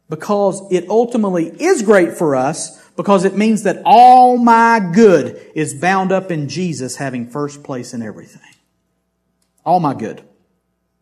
because 0.09 0.62
it 0.72 0.89
ultimately 0.89 1.49
is 1.49 1.82
great 1.82 2.16
for 2.16 2.34
us, 2.34 2.82
because 2.97 3.24
it 3.24 3.36
means 3.36 3.64
that 3.64 3.82
all 3.84 4.39
my 4.39 4.80
good 4.95 5.39
is 5.55 5.74
bound 5.74 6.12
up 6.12 6.30
in 6.30 6.49
Jesus 6.49 6.97
having 6.97 7.28
first 7.28 7.62
place 7.62 7.93
in 7.93 8.03
everything. 8.03 8.41
All 9.66 9.80
my 9.80 9.95
good. 9.95 10.22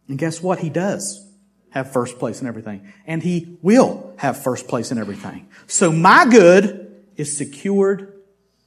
And 0.08 0.18
guess 0.18 0.42
what? 0.42 0.58
He 0.58 0.70
does 0.70 1.24
have 1.70 1.92
first 1.92 2.18
place 2.18 2.40
in 2.40 2.48
everything. 2.48 2.92
And 3.06 3.22
He 3.22 3.58
will 3.62 4.14
have 4.16 4.42
first 4.42 4.66
place 4.66 4.90
in 4.90 4.98
everything. 4.98 5.48
So 5.66 5.92
my 5.92 6.26
good 6.28 7.04
is 7.16 7.36
secured 7.36 8.14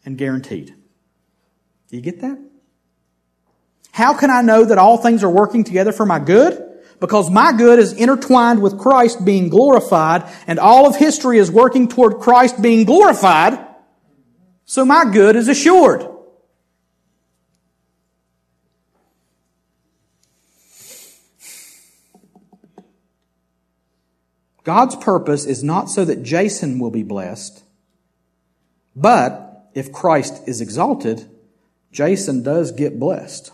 and 0.06 0.18
guaranteed. 0.18 0.74
Do 1.90 1.96
you 1.96 2.02
get 2.02 2.22
that? 2.22 2.40
How 3.92 4.14
can 4.14 4.30
I 4.30 4.42
know 4.42 4.66
that 4.66 4.78
all 4.78 4.98
things 4.98 5.24
are 5.24 5.30
working 5.30 5.64
together 5.64 5.92
for 5.92 6.06
my 6.06 6.20
good? 6.20 6.66
because 7.00 7.30
my 7.30 7.54
good 7.54 7.80
is 7.80 7.94
intertwined 7.94 8.62
with 8.62 8.78
Christ 8.78 9.24
being 9.24 9.50
glorified 9.50 10.30
and 10.48 10.60
all 10.60 10.88
of 10.88 10.96
history 10.96 11.38
is 11.38 11.52
working 11.52 11.88
toward 11.88 12.20
Christ 12.20 12.62
being 12.62 12.86
glorified. 12.86 13.58
So 14.66 14.86
my 14.86 15.06
good 15.06 15.36
is 15.36 15.48
assured. 15.48 16.08
God's 24.64 24.96
purpose 24.98 25.46
is 25.46 25.64
not 25.64 25.90
so 25.90 26.06
that 26.06 26.22
Jason 26.22 26.78
will 26.78 26.92
be 26.92 27.02
blessed, 27.02 27.64
but 28.96 29.72
if 29.74 29.92
Christ 29.92 30.48
is 30.48 30.62
exalted, 30.62 31.28
Jason 31.92 32.44
does 32.44 32.72
get 32.72 33.00
blessed. 33.00 33.52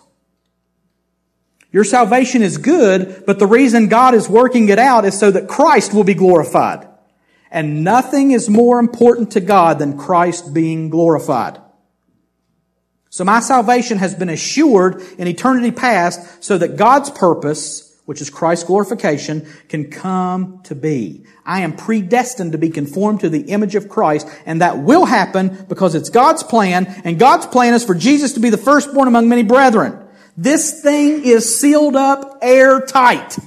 Your 1.75 1.83
salvation 1.83 2.41
is 2.41 2.57
good, 2.57 3.25
but 3.27 3.37
the 3.37 3.47
reason 3.47 3.89
God 3.89 4.13
is 4.13 4.29
working 4.29 4.69
it 4.69 4.79
out 4.79 5.03
is 5.03 5.19
so 5.19 5.29
that 5.29 5.49
Christ 5.49 5.93
will 5.93 6.05
be 6.05 6.13
glorified. 6.13 6.87
And 7.51 7.83
nothing 7.83 8.31
is 8.31 8.49
more 8.49 8.79
important 8.79 9.31
to 9.31 9.41
God 9.41 9.77
than 9.77 9.97
Christ 9.97 10.53
being 10.53 10.89
glorified. 10.89 11.59
So 13.09 13.25
my 13.25 13.41
salvation 13.41 13.97
has 13.97 14.15
been 14.15 14.29
assured 14.29 15.01
in 15.17 15.27
eternity 15.27 15.71
past 15.71 16.41
so 16.41 16.57
that 16.57 16.77
God's 16.77 17.09
purpose, 17.09 17.99
which 18.05 18.21
is 18.21 18.29
Christ's 18.29 18.63
glorification, 18.63 19.45
can 19.67 19.91
come 19.91 20.61
to 20.63 20.75
be. 20.75 21.25
I 21.45 21.59
am 21.59 21.75
predestined 21.75 22.53
to 22.53 22.57
be 22.57 22.69
conformed 22.69 23.19
to 23.19 23.29
the 23.29 23.51
image 23.51 23.75
of 23.75 23.89
Christ, 23.89 24.29
and 24.45 24.61
that 24.61 24.77
will 24.77 25.03
happen 25.03 25.65
because 25.67 25.93
it's 25.93 26.09
God's 26.09 26.41
plan, 26.41 26.85
and 27.03 27.19
God's 27.19 27.47
plan 27.47 27.73
is 27.73 27.83
for 27.83 27.95
Jesus 27.95 28.31
to 28.31 28.39
be 28.39 28.49
the 28.49 28.55
firstborn 28.55 29.09
among 29.09 29.27
many 29.27 29.43
brethren. 29.43 30.04
This 30.37 30.81
thing 30.81 31.23
is 31.23 31.59
sealed 31.59 31.95
up 31.95 32.39
airtight. 32.41 33.37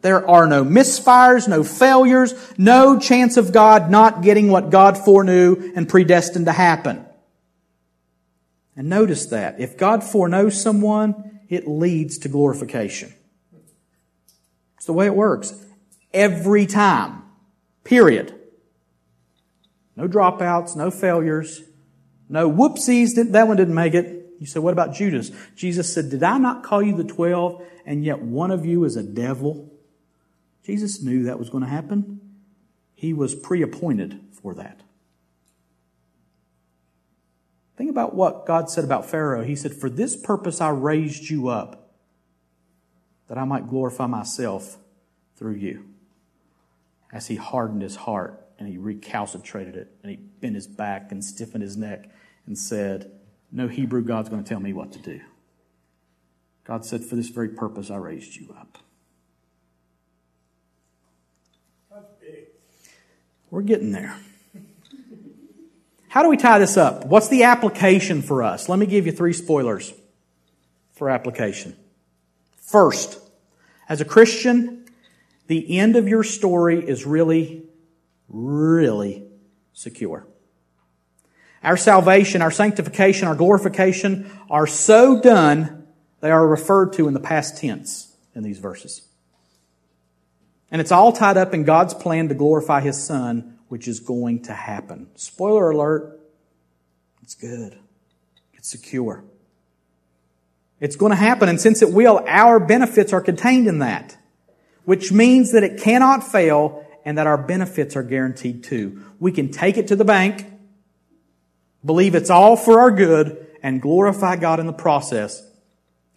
There 0.00 0.28
are 0.28 0.46
no 0.46 0.64
misfires, 0.64 1.48
no 1.48 1.64
failures, 1.64 2.34
no 2.56 2.98
chance 2.98 3.36
of 3.36 3.52
God 3.52 3.90
not 3.90 4.22
getting 4.22 4.48
what 4.48 4.70
God 4.70 4.96
foreknew 4.96 5.72
and 5.74 5.88
predestined 5.88 6.46
to 6.46 6.52
happen. 6.52 7.04
And 8.76 8.88
notice 8.88 9.26
that. 9.26 9.60
If 9.60 9.76
God 9.76 10.04
foreknows 10.04 10.60
someone, 10.60 11.40
it 11.48 11.66
leads 11.66 12.18
to 12.18 12.28
glorification. 12.28 13.12
It's 14.76 14.86
the 14.86 14.92
way 14.92 15.06
it 15.06 15.14
works. 15.14 15.52
Every 16.12 16.66
time. 16.66 17.24
Period. 17.82 18.34
No 19.96 20.06
dropouts, 20.06 20.76
no 20.76 20.92
failures, 20.92 21.62
no 22.28 22.48
whoopsies, 22.48 23.32
that 23.32 23.48
one 23.48 23.56
didn't 23.56 23.74
make 23.74 23.94
it. 23.94 24.17
You 24.38 24.46
said, 24.46 24.62
what 24.62 24.72
about 24.72 24.94
Judas? 24.94 25.32
Jesus 25.56 25.92
said, 25.92 26.10
Did 26.10 26.22
I 26.22 26.38
not 26.38 26.62
call 26.62 26.82
you 26.82 26.96
the 26.96 27.04
twelve, 27.04 27.62
and 27.84 28.04
yet 28.04 28.20
one 28.20 28.50
of 28.50 28.64
you 28.64 28.84
is 28.84 28.96
a 28.96 29.02
devil? 29.02 29.72
Jesus 30.62 31.02
knew 31.02 31.24
that 31.24 31.38
was 31.38 31.50
going 31.50 31.64
to 31.64 31.70
happen. 31.70 32.20
He 32.94 33.12
was 33.12 33.34
pre 33.34 33.62
appointed 33.62 34.20
for 34.32 34.54
that. 34.54 34.80
Think 37.76 37.90
about 37.90 38.14
what 38.14 38.44
God 38.44 38.68
said 38.70 38.84
about 38.84 39.08
Pharaoh. 39.08 39.44
He 39.44 39.56
said, 39.56 39.72
For 39.72 39.88
this 39.88 40.16
purpose 40.16 40.60
I 40.60 40.70
raised 40.70 41.30
you 41.30 41.48
up, 41.48 41.94
that 43.28 43.38
I 43.38 43.44
might 43.44 43.68
glorify 43.68 44.06
myself 44.06 44.78
through 45.36 45.54
you. 45.54 45.84
As 47.12 47.28
he 47.28 47.36
hardened 47.36 47.82
his 47.82 47.96
heart 47.96 48.44
and 48.58 48.68
he 48.68 48.76
recalcitrated 48.76 49.76
it 49.76 49.92
and 50.02 50.10
he 50.10 50.16
bent 50.16 50.56
his 50.56 50.66
back 50.66 51.12
and 51.12 51.24
stiffened 51.24 51.62
his 51.62 51.76
neck 51.76 52.10
and 52.46 52.58
said, 52.58 53.12
No 53.50 53.68
Hebrew 53.68 54.02
God's 54.02 54.28
going 54.28 54.42
to 54.42 54.48
tell 54.48 54.60
me 54.60 54.72
what 54.72 54.92
to 54.92 54.98
do. 54.98 55.20
God 56.64 56.84
said, 56.84 57.04
For 57.04 57.16
this 57.16 57.28
very 57.28 57.48
purpose 57.48 57.90
I 57.90 57.96
raised 57.96 58.36
you 58.36 58.54
up. 58.58 58.78
We're 63.50 63.62
getting 63.62 63.92
there. 63.92 64.14
How 66.08 66.22
do 66.22 66.28
we 66.28 66.36
tie 66.36 66.58
this 66.58 66.76
up? 66.76 67.06
What's 67.06 67.28
the 67.28 67.44
application 67.44 68.22
for 68.22 68.42
us? 68.42 68.68
Let 68.68 68.78
me 68.78 68.86
give 68.86 69.06
you 69.06 69.12
three 69.12 69.32
spoilers 69.32 69.92
for 70.92 71.08
application. 71.08 71.76
First, 72.60 73.18
as 73.88 74.00
a 74.00 74.04
Christian, 74.04 74.84
the 75.46 75.78
end 75.78 75.96
of 75.96 76.08
your 76.08 76.22
story 76.22 76.86
is 76.86 77.06
really, 77.06 77.64
really 78.28 79.24
secure. 79.72 80.26
Our 81.62 81.76
salvation, 81.76 82.42
our 82.42 82.50
sanctification, 82.50 83.28
our 83.28 83.34
glorification 83.34 84.30
are 84.48 84.66
so 84.66 85.20
done, 85.20 85.86
they 86.20 86.30
are 86.30 86.46
referred 86.46 86.92
to 86.94 87.08
in 87.08 87.14
the 87.14 87.20
past 87.20 87.58
tense 87.58 88.16
in 88.34 88.42
these 88.42 88.58
verses. 88.58 89.02
And 90.70 90.80
it's 90.80 90.92
all 90.92 91.12
tied 91.12 91.36
up 91.36 91.54
in 91.54 91.64
God's 91.64 91.94
plan 91.94 92.28
to 92.28 92.34
glorify 92.34 92.80
His 92.80 93.02
Son, 93.02 93.58
which 93.68 93.88
is 93.88 94.00
going 94.00 94.42
to 94.44 94.52
happen. 94.52 95.08
Spoiler 95.14 95.70
alert, 95.70 96.20
it's 97.22 97.34
good. 97.34 97.78
It's 98.54 98.68
secure. 98.68 99.24
It's 100.80 100.96
going 100.96 101.10
to 101.10 101.16
happen, 101.16 101.48
and 101.48 101.60
since 101.60 101.82
it 101.82 101.92
will, 101.92 102.24
our 102.26 102.60
benefits 102.60 103.12
are 103.12 103.20
contained 103.20 103.66
in 103.66 103.80
that, 103.80 104.16
which 104.84 105.10
means 105.10 105.52
that 105.52 105.64
it 105.64 105.80
cannot 105.80 106.22
fail 106.22 106.86
and 107.04 107.18
that 107.18 107.26
our 107.26 107.38
benefits 107.38 107.96
are 107.96 108.02
guaranteed 108.02 108.62
too. 108.62 109.02
We 109.18 109.32
can 109.32 109.50
take 109.50 109.76
it 109.76 109.88
to 109.88 109.96
the 109.96 110.04
bank, 110.04 110.46
believe 111.84 112.14
it's 112.14 112.30
all 112.30 112.56
for 112.56 112.80
our 112.80 112.90
good, 112.90 113.46
and 113.62 113.82
glorify 113.82 114.36
God 114.36 114.60
in 114.60 114.66
the 114.66 114.72
process 114.72 115.42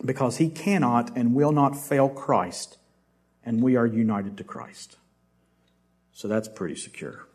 because 0.03 0.37
He 0.37 0.49
cannot 0.49 1.15
and 1.15 1.33
will 1.33 1.51
not 1.51 1.75
fail 1.75 2.07
Christ 2.09 2.77
and 3.43 3.61
we 3.61 3.75
are 3.75 3.85
united 3.85 4.37
to 4.37 4.43
Christ. 4.43 4.97
So 6.13 6.27
that's 6.27 6.47
pretty 6.47 6.75
secure. 6.75 7.27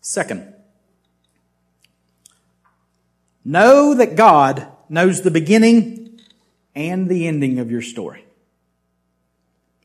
Second, 0.00 0.52
know 3.44 3.94
that 3.94 4.16
God 4.16 4.66
knows 4.88 5.22
the 5.22 5.30
beginning 5.30 6.20
and 6.74 7.08
the 7.08 7.26
ending 7.26 7.58
of 7.58 7.70
your 7.70 7.82
story. 7.82 8.24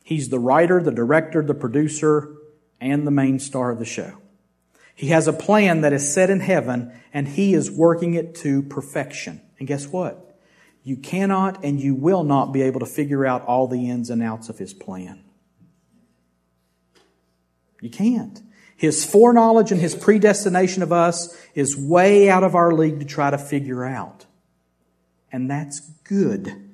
He's 0.02 0.28
the 0.28 0.38
writer, 0.38 0.82
the 0.82 0.92
director, 0.92 1.42
the 1.42 1.54
producer, 1.54 2.32
and 2.80 3.06
the 3.06 3.10
main 3.10 3.38
star 3.38 3.70
of 3.70 3.78
the 3.78 3.84
show. 3.84 4.18
He 4.96 5.08
has 5.08 5.28
a 5.28 5.32
plan 5.32 5.82
that 5.82 5.92
is 5.92 6.12
set 6.12 6.30
in 6.30 6.40
heaven 6.40 6.92
and 7.12 7.28
he 7.28 7.54
is 7.54 7.70
working 7.70 8.14
it 8.14 8.34
to 8.36 8.62
perfection. 8.62 9.40
And 9.60 9.68
guess 9.68 9.86
what? 9.86 10.26
you 10.86 10.96
cannot 10.96 11.64
and 11.64 11.80
you 11.80 11.96
will 11.96 12.22
not 12.22 12.52
be 12.52 12.62
able 12.62 12.78
to 12.78 12.86
figure 12.86 13.26
out 13.26 13.44
all 13.44 13.66
the 13.66 13.90
ins 13.90 14.08
and 14.08 14.22
outs 14.22 14.48
of 14.48 14.56
his 14.56 14.72
plan. 14.72 15.24
You 17.80 17.90
can't. 17.90 18.40
His 18.76 19.04
foreknowledge 19.04 19.72
and 19.72 19.80
his 19.80 19.96
predestination 19.96 20.84
of 20.84 20.92
us 20.92 21.36
is 21.56 21.76
way 21.76 22.30
out 22.30 22.44
of 22.44 22.54
our 22.54 22.70
league 22.70 23.00
to 23.00 23.04
try 23.04 23.30
to 23.30 23.36
figure 23.36 23.84
out. 23.84 24.26
And 25.32 25.50
that's 25.50 25.80
good. 26.04 26.65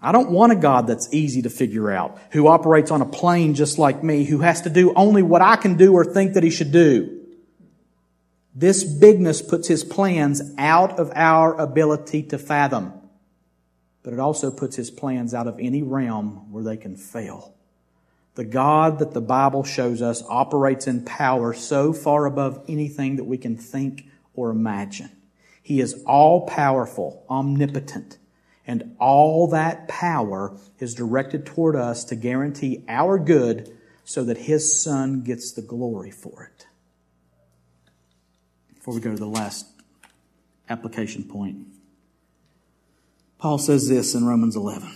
I 0.00 0.12
don't 0.12 0.30
want 0.30 0.52
a 0.52 0.56
God 0.56 0.86
that's 0.86 1.12
easy 1.12 1.42
to 1.42 1.50
figure 1.50 1.90
out, 1.90 2.18
who 2.30 2.46
operates 2.46 2.90
on 2.90 3.02
a 3.02 3.06
plane 3.06 3.54
just 3.54 3.78
like 3.78 4.04
me, 4.04 4.24
who 4.24 4.38
has 4.38 4.62
to 4.62 4.70
do 4.70 4.92
only 4.94 5.22
what 5.22 5.42
I 5.42 5.56
can 5.56 5.76
do 5.76 5.92
or 5.92 6.04
think 6.04 6.34
that 6.34 6.44
he 6.44 6.50
should 6.50 6.70
do. 6.70 7.18
This 8.54 8.84
bigness 8.84 9.42
puts 9.42 9.68
his 9.68 9.84
plans 9.84 10.42
out 10.56 10.98
of 10.98 11.12
our 11.14 11.54
ability 11.60 12.24
to 12.24 12.38
fathom, 12.38 12.92
but 14.02 14.12
it 14.12 14.20
also 14.20 14.50
puts 14.50 14.76
his 14.76 14.90
plans 14.90 15.34
out 15.34 15.46
of 15.46 15.58
any 15.58 15.82
realm 15.82 16.50
where 16.52 16.64
they 16.64 16.76
can 16.76 16.96
fail. 16.96 17.54
The 18.34 18.44
God 18.44 19.00
that 19.00 19.14
the 19.14 19.20
Bible 19.20 19.64
shows 19.64 20.00
us 20.00 20.22
operates 20.28 20.86
in 20.86 21.04
power 21.04 21.52
so 21.52 21.92
far 21.92 22.24
above 22.24 22.64
anything 22.68 23.16
that 23.16 23.24
we 23.24 23.36
can 23.36 23.56
think 23.56 24.06
or 24.32 24.50
imagine. 24.50 25.10
He 25.60 25.80
is 25.80 26.02
all 26.06 26.46
powerful, 26.46 27.24
omnipotent, 27.28 28.18
and 28.68 28.94
all 29.00 29.48
that 29.48 29.88
power 29.88 30.56
is 30.78 30.94
directed 30.94 31.46
toward 31.46 31.74
us 31.74 32.04
to 32.04 32.14
guarantee 32.14 32.84
our 32.86 33.18
good 33.18 33.74
so 34.04 34.22
that 34.24 34.36
His 34.36 34.80
Son 34.80 35.22
gets 35.22 35.50
the 35.52 35.62
glory 35.62 36.10
for 36.10 36.44
it 36.44 36.66
before 38.74 38.94
we 38.94 39.00
go 39.00 39.10
to 39.10 39.16
the 39.16 39.26
last 39.26 39.66
application 40.68 41.24
point. 41.24 41.66
Paul 43.38 43.58
says 43.58 43.88
this 43.88 44.14
in 44.14 44.26
Romans 44.26 44.54
11. 44.54 44.94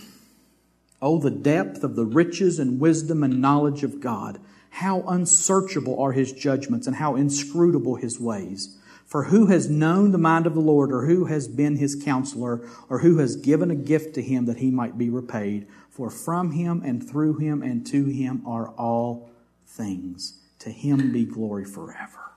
Oh, 1.01 1.19
the 1.19 1.31
depth 1.31 1.83
of 1.83 1.95
the 1.95 2.05
riches 2.05 2.59
and 2.59 2.79
wisdom 2.79 3.23
and 3.23 3.41
knowledge 3.41 3.83
of 3.83 3.99
God. 3.99 4.39
How 4.69 5.01
unsearchable 5.01 5.99
are 5.99 6.11
his 6.11 6.31
judgments 6.31 6.87
and 6.87 6.95
how 6.95 7.15
inscrutable 7.15 7.95
his 7.95 8.19
ways. 8.19 8.77
For 9.13 9.25
who 9.25 9.45
has 9.45 9.69
known 9.69 10.11
the 10.11 10.17
mind 10.17 10.47
of 10.47 10.55
the 10.55 10.59
Lord, 10.59 10.91
or 10.91 11.05
who 11.05 11.25
has 11.25 11.47
been 11.47 11.75
his 11.75 11.95
counselor, 12.03 12.67
or 12.89 12.97
who 12.97 13.19
has 13.19 13.35
given 13.35 13.69
a 13.69 13.75
gift 13.75 14.15
to 14.15 14.23
him 14.23 14.47
that 14.47 14.57
he 14.57 14.71
might 14.71 14.97
be 14.97 15.07
repaid? 15.07 15.67
For 15.91 16.09
from 16.09 16.53
him 16.53 16.81
and 16.83 17.07
through 17.07 17.37
him 17.37 17.61
and 17.61 17.85
to 17.85 18.05
him 18.05 18.41
are 18.47 18.69
all 18.69 19.29
things. 19.67 20.41
To 20.61 20.71
him 20.71 21.11
be 21.11 21.25
glory 21.25 21.63
forever. 21.63 22.31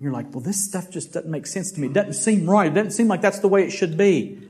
You're 0.00 0.10
like, 0.10 0.32
well, 0.32 0.40
this 0.40 0.64
stuff 0.64 0.90
just 0.90 1.12
doesn't 1.12 1.30
make 1.30 1.46
sense 1.46 1.70
to 1.72 1.80
me. 1.82 1.88
It 1.88 1.92
doesn't 1.92 2.14
seem 2.14 2.48
right. 2.48 2.72
It 2.72 2.74
doesn't 2.74 2.92
seem 2.92 3.08
like 3.08 3.20
that's 3.20 3.40
the 3.40 3.48
way 3.48 3.62
it 3.64 3.72
should 3.72 3.98
be. 3.98 4.40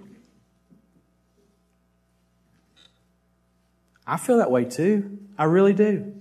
I 4.07 4.18
feel 4.18 4.37
that 4.37 4.53
way 4.53 4.66
too. 4.66 5.18
I 5.37 5.47
really 5.47 5.73
do. 5.73 6.14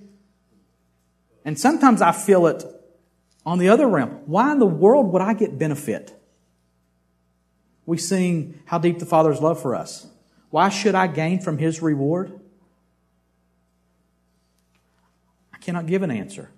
And 1.45 1.59
sometimes 1.59 2.01
I 2.01 2.13
feel 2.13 2.47
it 2.47 2.63
on 3.45 3.57
the 3.57 3.69
other 3.69 3.87
realm. 3.87 4.21
Why 4.25 4.51
in 4.51 4.59
the 4.59 4.65
world 4.65 5.11
would 5.13 5.21
I 5.21 5.33
get 5.33 5.57
benefit? 5.57 6.13
We 7.85 7.97
sing 7.97 8.61
how 8.65 8.77
deep 8.77 8.99
the 8.99 9.05
Father's 9.05 9.41
love 9.41 9.61
for 9.61 9.75
us. 9.75 10.07
Why 10.49 10.69
should 10.69 10.95
I 10.95 11.07
gain 11.07 11.39
from 11.39 11.57
His 11.57 11.81
reward? 11.81 12.39
I 15.53 15.57
cannot 15.57 15.87
give 15.87 16.03
an 16.03 16.11
answer. 16.11 16.51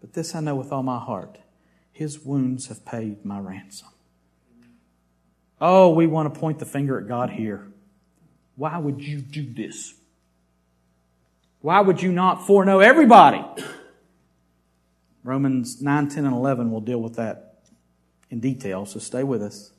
But 0.00 0.12
this 0.12 0.34
I 0.34 0.40
know 0.40 0.54
with 0.54 0.72
all 0.72 0.82
my 0.82 0.98
heart 0.98 1.38
His 1.92 2.20
wounds 2.20 2.68
have 2.68 2.84
paid 2.84 3.24
my 3.24 3.40
ransom. 3.40 3.88
Oh, 5.60 5.90
we 5.90 6.06
want 6.06 6.32
to 6.32 6.38
point 6.38 6.58
the 6.58 6.66
finger 6.66 6.98
at 6.98 7.08
God 7.08 7.30
here. 7.30 7.66
Why 8.56 8.78
would 8.78 9.02
you 9.02 9.20
do 9.20 9.52
this? 9.52 9.94
Why 11.60 11.80
would 11.80 12.02
you 12.02 12.12
not 12.12 12.46
foreknow 12.46 12.80
everybody? 12.80 13.42
Romans 15.24 15.80
9, 15.80 16.08
10, 16.08 16.26
and 16.26 16.34
11 16.34 16.70
will 16.70 16.82
deal 16.82 17.00
with 17.00 17.16
that 17.16 17.54
in 18.30 18.40
detail, 18.40 18.84
so 18.84 19.00
stay 19.00 19.24
with 19.24 19.42
us. 19.42 19.72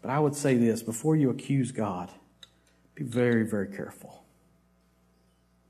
But 0.00 0.10
I 0.10 0.18
would 0.18 0.34
say 0.34 0.56
this 0.56 0.82
before 0.82 1.16
you 1.16 1.28
accuse 1.28 1.70
God, 1.70 2.10
be 2.94 3.04
very, 3.04 3.44
very 3.44 3.68
careful. 3.68 4.24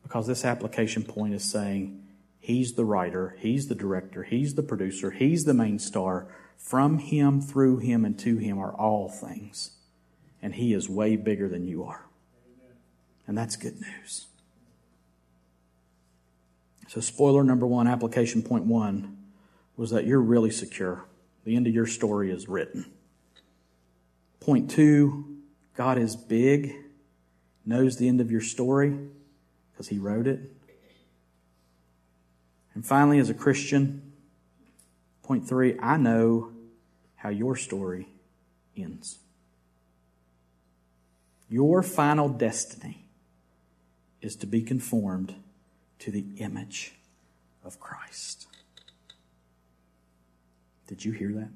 Because 0.05 0.27
this 0.27 0.45
application 0.45 1.03
point 1.03 1.35
is 1.35 1.45
saying, 1.45 2.05
He's 2.39 2.75
the 2.75 2.85
writer, 2.85 3.37
He's 3.41 3.67
the 3.67 3.75
director, 3.75 4.23
He's 4.23 4.55
the 4.55 4.63
producer, 4.63 5.11
He's 5.11 5.45
the 5.45 5.55
main 5.55 5.79
star. 5.79 6.29
From 6.57 6.99
Him, 6.99 7.41
through 7.41 7.79
Him, 7.79 8.05
and 8.05 8.19
to 8.21 8.37
Him 8.39 8.59
are 8.59 8.73
all 8.73 9.09
things. 9.09 9.73
And 10.41 10.55
He 10.55 10.73
is 10.73 10.89
way 10.89 11.17
bigger 11.17 11.49
than 11.49 11.67
you 11.67 11.85
are. 11.85 12.07
And 13.27 13.37
that's 13.37 13.57
good 13.57 13.81
news. 13.81 14.28
So, 16.89 17.03
spoiler 17.03 17.45
number 17.45 17.67
one, 17.67 17.87
application 17.87 18.43
point 18.43 18.65
one, 18.65 19.19
was 19.77 19.91
that 19.91 20.07
you're 20.07 20.23
really 20.23 20.51
secure. 20.51 21.05
The 21.45 21.55
end 21.55 21.67
of 21.67 21.75
your 21.75 21.87
story 21.87 22.31
is 22.31 22.49
written. 22.49 22.91
Point 24.41 24.71
two, 24.71 25.37
God 25.77 25.99
is 25.99 26.17
big, 26.17 26.75
knows 27.67 27.99
the 27.99 28.09
end 28.09 28.23
of 28.23 28.31
your 28.31 28.41
story 28.41 28.99
because 29.71 29.89
He 29.89 29.99
wrote 29.99 30.27
it. 30.27 30.41
And 32.73 32.87
finally, 32.87 33.19
as 33.19 33.29
a 33.29 33.35
Christian, 33.35 34.13
point 35.23 35.47
three, 35.47 35.79
I 35.79 35.99
know 35.99 36.53
how 37.17 37.29
your 37.29 37.55
story 37.55 38.09
ends. 38.75 39.19
Your 41.51 41.83
final 41.83 42.31
destiny 42.31 43.05
is 44.23 44.37
to 44.37 44.47
be 44.47 44.63
conformed 44.63 45.35
to 46.01 46.11
the 46.11 46.25
image 46.39 46.95
of 47.65 47.81
Christ. 47.81 48.47
Did 50.87 51.05
you 51.05 51.13
hear 51.13 51.33
that? 51.33 51.51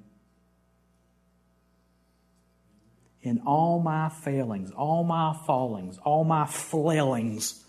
In 3.23 3.41
all 3.47 3.81
my 3.81 4.09
failings, 4.09 4.73
all 4.73 5.05
my 5.05 5.35
fallings, 5.47 5.97
all 5.99 6.25
my 6.25 6.45
flailings, 6.45 7.63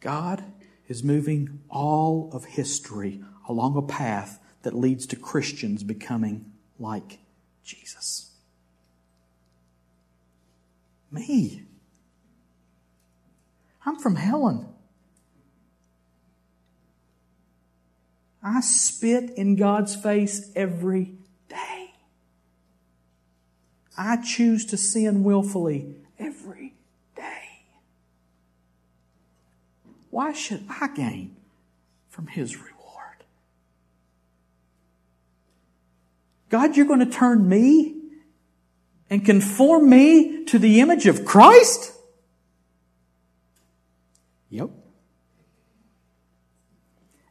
God 0.00 0.44
is 0.88 1.02
moving 1.02 1.60
all 1.68 2.30
of 2.32 2.44
history 2.44 3.22
along 3.48 3.76
a 3.76 3.82
path 3.82 4.40
that 4.62 4.74
leads 4.74 5.06
to 5.06 5.16
Christians 5.16 5.82
becoming 5.82 6.52
like 6.78 7.18
Jesus. 7.64 8.30
Me. 11.10 11.65
I'm 13.86 13.96
from 13.96 14.16
Helen. 14.16 14.66
I 18.42 18.60
spit 18.60 19.30
in 19.30 19.56
God's 19.56 19.94
face 19.94 20.50
every 20.56 21.12
day. 21.48 21.92
I 23.96 24.16
choose 24.16 24.66
to 24.66 24.76
sin 24.76 25.22
willfully 25.24 25.94
every 26.18 26.74
day. 27.14 27.48
Why 30.10 30.32
should 30.32 30.64
I 30.68 30.88
gain 30.88 31.36
from 32.08 32.26
His 32.26 32.56
reward? 32.56 32.72
God, 36.48 36.76
you're 36.76 36.86
going 36.86 37.00
to 37.00 37.06
turn 37.06 37.48
me 37.48 37.94
and 39.10 39.24
conform 39.24 39.88
me 39.88 40.44
to 40.46 40.58
the 40.58 40.80
image 40.80 41.06
of 41.06 41.24
Christ? 41.24 41.92
Yep. 44.50 44.70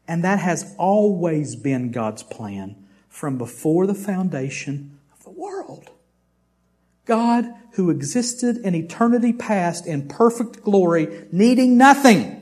And 0.07 0.24
that 0.24 0.39
has 0.39 0.76
always 0.78 1.55
been 1.55 1.91
God's 1.91 2.24
plan 2.24 2.76
from 3.09 3.38
before 3.38 3.88
the 3.88 3.95
foundation 3.95 4.99
of 5.13 5.24
the 5.24 5.32
world. 5.32 5.89
God, 7.05 7.45
who 7.74 7.89
existed 7.89 8.57
in 8.57 8.76
eternity 8.76 9.34
past 9.34 9.86
in 9.86 10.07
perfect 10.07 10.63
glory, 10.63 11.28
needing 11.32 11.78
nothing, 11.78 12.41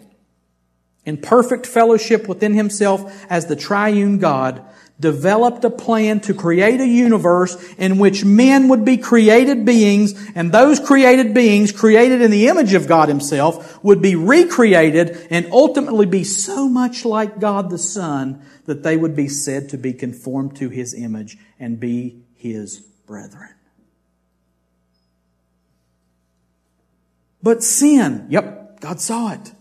in 1.06 1.18
perfect 1.18 1.66
fellowship 1.68 2.28
within 2.28 2.54
himself 2.54 3.26
as 3.30 3.48
the 3.48 3.56
triune 3.56 4.20
God, 4.20 4.66
developed 5.00 5.66
a 5.66 5.70
plan 5.70 6.20
to 6.22 6.34
create 6.34 6.80
a 6.80 6.88
universe 6.88 7.56
in 7.78 7.98
which 7.98 8.24
men 8.24 8.70
would 8.70 8.86
be 8.86 8.98
created 8.98 9.66
beings, 9.66 10.14
and 10.36 10.52
those 10.52 10.80
created 10.80 11.34
beings, 11.34 11.72
created 11.72 12.22
in 12.22 12.32
the 12.32 12.48
image 12.48 12.74
of 12.74 12.88
God 12.88 13.10
Himself, 13.10 13.84
would 13.84 14.02
be 14.02 14.16
recreated 14.16 15.28
and 15.30 15.48
ultimately 15.52 16.06
be 16.06 16.24
so 16.24 16.70
much 16.70 17.06
like 17.06 17.40
God 17.40 17.70
the 17.70 17.78
Son 17.78 18.42
that 18.66 18.84
they 18.84 18.96
would 18.96 19.16
be 19.16 19.28
said 19.28 19.70
to 19.70 19.78
be 19.78 19.94
conformed 19.94 20.56
to 20.58 20.70
His 20.70 20.94
image 20.94 21.38
and 21.60 21.80
be 21.80 22.24
His 22.36 22.80
brethren. 22.80 23.50
But 27.42 27.62
sin, 27.62 28.28
yep, 28.30 28.80
God 28.80 29.02
saw 29.02 29.34
it. 29.34 29.52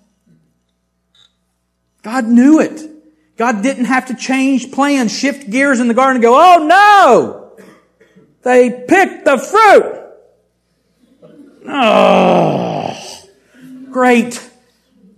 God 2.02 2.26
knew 2.26 2.60
it. 2.60 2.91
God 3.36 3.62
didn't 3.62 3.86
have 3.86 4.06
to 4.06 4.14
change 4.14 4.72
plans, 4.72 5.16
shift 5.16 5.50
gears 5.50 5.80
in 5.80 5.88
the 5.88 5.94
garden 5.94 6.16
and 6.16 6.22
go, 6.22 6.34
oh 6.34 6.66
no! 6.66 7.64
They 8.42 8.84
picked 8.86 9.24
the 9.24 9.38
fruit! 9.38 9.98
Oh, 11.68 13.20
great. 13.90 14.50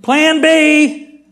Plan 0.03 0.43
B. 0.43 1.25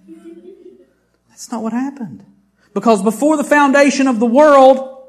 That's 1.28 1.53
not 1.53 1.62
what 1.62 1.72
happened. 1.72 2.24
Because 2.72 3.03
before 3.03 3.37
the 3.37 3.45
foundation 3.45 4.09
of 4.09 4.18
the 4.18 4.26
world, 4.26 5.07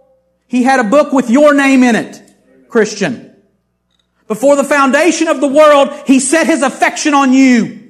He 0.47 0.63
had 0.63 0.79
a 0.79 0.83
book 0.83 1.13
with 1.13 1.29
your 1.29 1.53
name 1.53 1.83
in 1.83 1.95
it, 1.95 2.21
Christian. 2.67 3.33
Before 4.27 4.55
the 4.55 4.63
foundation 4.63 5.27
of 5.27 5.39
the 5.39 5.47
world, 5.47 5.93
He 6.05 6.19
set 6.19 6.47
His 6.47 6.61
affection 6.61 7.13
on 7.13 7.31
you. 7.31 7.82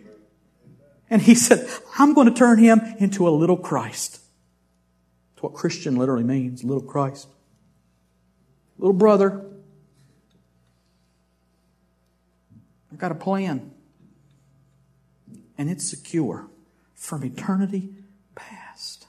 And 1.14 1.22
he 1.22 1.36
said, 1.36 1.70
I'm 2.00 2.16
going 2.16 2.26
to 2.26 2.34
turn 2.34 2.58
him 2.58 2.82
into 2.98 3.28
a 3.28 3.30
little 3.30 3.56
Christ. 3.56 4.20
That's 5.36 5.44
what 5.44 5.54
Christian 5.54 5.96
literally 5.96 6.24
means, 6.24 6.64
little 6.64 6.82
Christ. 6.82 7.28
Little 8.80 8.96
brother. 8.96 9.46
I've 12.92 12.98
got 12.98 13.12
a 13.12 13.16
plan. 13.16 13.70
And 15.56 15.70
it's 15.70 15.88
secure 15.88 16.48
from 16.96 17.24
eternity 17.24 17.94
past. 18.34 19.06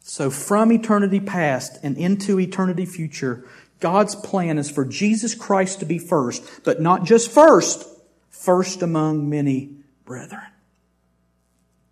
So 0.00 0.28
from 0.28 0.72
eternity 0.72 1.20
past 1.20 1.78
and 1.84 1.96
into 1.96 2.40
eternity 2.40 2.84
future, 2.84 3.44
God's 3.80 4.16
plan 4.16 4.58
is 4.58 4.70
for 4.70 4.84
Jesus 4.84 5.34
Christ 5.34 5.80
to 5.80 5.86
be 5.86 5.98
first, 5.98 6.42
but 6.64 6.80
not 6.80 7.04
just 7.04 7.30
first, 7.30 7.86
first 8.30 8.82
among 8.82 9.30
many 9.30 9.70
brethren. 10.04 10.42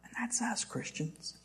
And 0.05 0.13
that's 0.19 0.43
us, 0.43 0.65
Christians. 0.65 1.37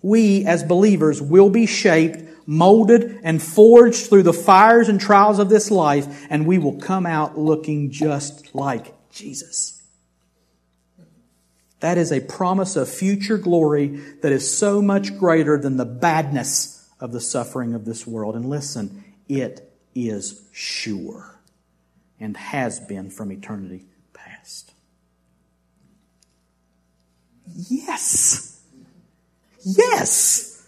We, 0.00 0.46
as 0.46 0.62
believers, 0.62 1.20
will 1.20 1.50
be 1.50 1.66
shaped, 1.66 2.22
molded, 2.46 3.20
and 3.22 3.42
forged 3.42 4.06
through 4.08 4.22
the 4.22 4.32
fires 4.32 4.88
and 4.88 5.00
trials 5.00 5.38
of 5.38 5.48
this 5.48 5.70
life, 5.70 6.26
and 6.30 6.46
we 6.46 6.58
will 6.58 6.78
come 6.80 7.04
out 7.04 7.38
looking 7.38 7.90
just 7.90 8.54
like 8.54 8.94
Jesus. 9.10 9.82
That 11.80 11.98
is 11.98 12.10
a 12.10 12.20
promise 12.20 12.74
of 12.76 12.88
future 12.88 13.38
glory 13.38 13.88
that 14.22 14.32
is 14.32 14.56
so 14.56 14.80
much 14.80 15.16
greater 15.16 15.58
than 15.58 15.76
the 15.76 15.84
badness 15.84 16.88
of 17.00 17.12
the 17.12 17.20
suffering 17.20 17.74
of 17.74 17.84
this 17.84 18.06
world. 18.06 18.34
And 18.34 18.46
listen, 18.46 19.04
it 19.28 19.70
is 19.94 20.42
sure 20.52 21.40
and 22.20 22.36
has 22.36 22.80
been 22.80 23.10
from 23.10 23.30
eternity 23.30 23.84
past. 24.12 24.72
Yes. 27.54 28.60
Yes. 29.64 30.66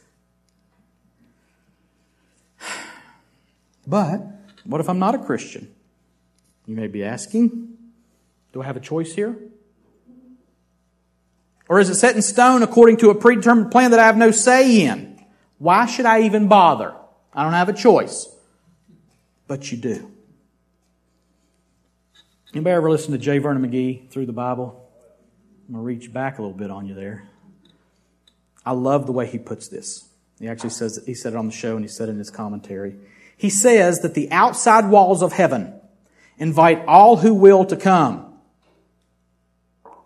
But 3.87 4.21
what 4.65 4.81
if 4.81 4.89
I'm 4.89 4.99
not 4.99 5.15
a 5.15 5.19
Christian? 5.19 5.73
You 6.67 6.77
may 6.77 6.87
be 6.87 7.03
asking, 7.03 7.77
do 8.53 8.63
I 8.63 8.67
have 8.67 8.77
a 8.77 8.81
choice 8.81 9.15
here? 9.15 9.37
Or 11.69 11.81
is 11.81 11.89
it 11.89 11.95
set 11.95 12.17
in 12.17 12.23
stone 12.23 12.63
according 12.63 12.99
to 12.99 13.11
a 13.11 13.15
predetermined 13.15 13.71
plan 13.71 13.93
that 13.93 14.01
I 14.01 14.07
have 14.07 14.17
no 14.17 14.31
say 14.31 14.83
in? 14.83 15.25
Why 15.59 15.87
should 15.87 16.07
I 16.07 16.23
even 16.23 16.49
bother? 16.49 16.95
I 17.33 17.45
don't 17.45 17.53
have 17.53 17.69
a 17.69 17.73
choice 17.73 18.29
but 19.51 19.73
you 19.73 19.77
do. 19.77 20.09
Anybody 22.55 22.73
ever 22.73 22.89
listen 22.89 23.11
to 23.11 23.19
J. 23.19 23.39
Vernon 23.39 23.69
McGee 23.69 24.09
through 24.09 24.27
the 24.27 24.33
Bible? 24.33 24.89
I'm 25.67 25.75
going 25.75 25.83
to 25.83 25.85
reach 25.85 26.13
back 26.13 26.39
a 26.39 26.43
little 26.43 26.57
bit 26.57 26.71
on 26.71 26.87
you 26.87 26.95
there. 26.95 27.29
I 28.65 28.71
love 28.71 29.07
the 29.07 29.13
way 29.13 29.27
he 29.27 29.39
puts 29.39 29.67
this. 29.67 30.09
He 30.39 30.47
actually 30.47 30.71
says, 30.71 31.03
he 31.05 31.15
said 31.15 31.33
it 31.33 31.37
on 31.37 31.47
the 31.47 31.53
show 31.53 31.75
and 31.75 31.85
he 31.85 31.89
said 31.89 32.09
it 32.09 32.13
in 32.13 32.19
his 32.19 32.31
commentary. 32.31 32.95
He 33.37 33.51
says 33.51 34.03
that 34.03 34.15
the 34.15 34.31
outside 34.31 34.89
walls 34.89 35.21
of 35.21 35.33
heaven 35.33 35.75
invite 36.39 36.85
all 36.87 37.17
who 37.17 37.35
will 37.35 37.65
to 37.65 37.77
come 37.77 38.30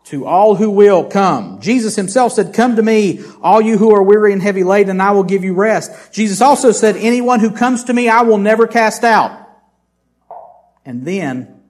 to 0.05 0.27
all 0.27 0.55
who 0.55 0.71
will 0.71 1.05
come. 1.05 1.61
Jesus 1.61 1.97
himself 1.97 2.33
said, 2.33 2.53
come 2.53 2.77
to 2.77 2.83
me, 2.83 3.21
all 3.41 3.61
you 3.61 3.79
who 3.79 3.95
are 3.95 4.03
weary 4.03 4.33
and 4.33 4.43
heavy 4.43 4.63
laden, 4.63 4.91
and 4.91 5.03
I 5.03 5.13
will 5.13 5.23
give 5.23 5.45
you 5.45 5.55
rest. 5.55 6.13
Jesus 6.13 6.41
also 6.41 6.73
said, 6.73 6.97
anyone 6.97 7.41
who 7.41 7.51
comes 7.51 7.85
to 7.85 7.93
me, 7.93 8.09
I 8.09 8.23
will 8.23 8.39
never 8.39 8.67
cast 8.67 9.03
out. 9.03 9.41
And 10.85 11.07
then, 11.07 11.63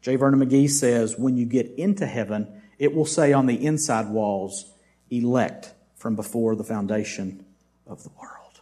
J. 0.00 0.16
Vernon 0.16 0.40
McGee 0.40 0.70
says, 0.70 1.18
when 1.18 1.36
you 1.36 1.44
get 1.44 1.70
into 1.76 2.06
heaven, 2.06 2.62
it 2.78 2.94
will 2.94 3.06
say 3.06 3.32
on 3.32 3.46
the 3.46 3.66
inside 3.66 4.08
walls, 4.08 4.72
elect 5.10 5.74
from 5.96 6.16
before 6.16 6.56
the 6.56 6.64
foundation 6.64 7.44
of 7.86 8.02
the 8.02 8.10
world. 8.18 8.60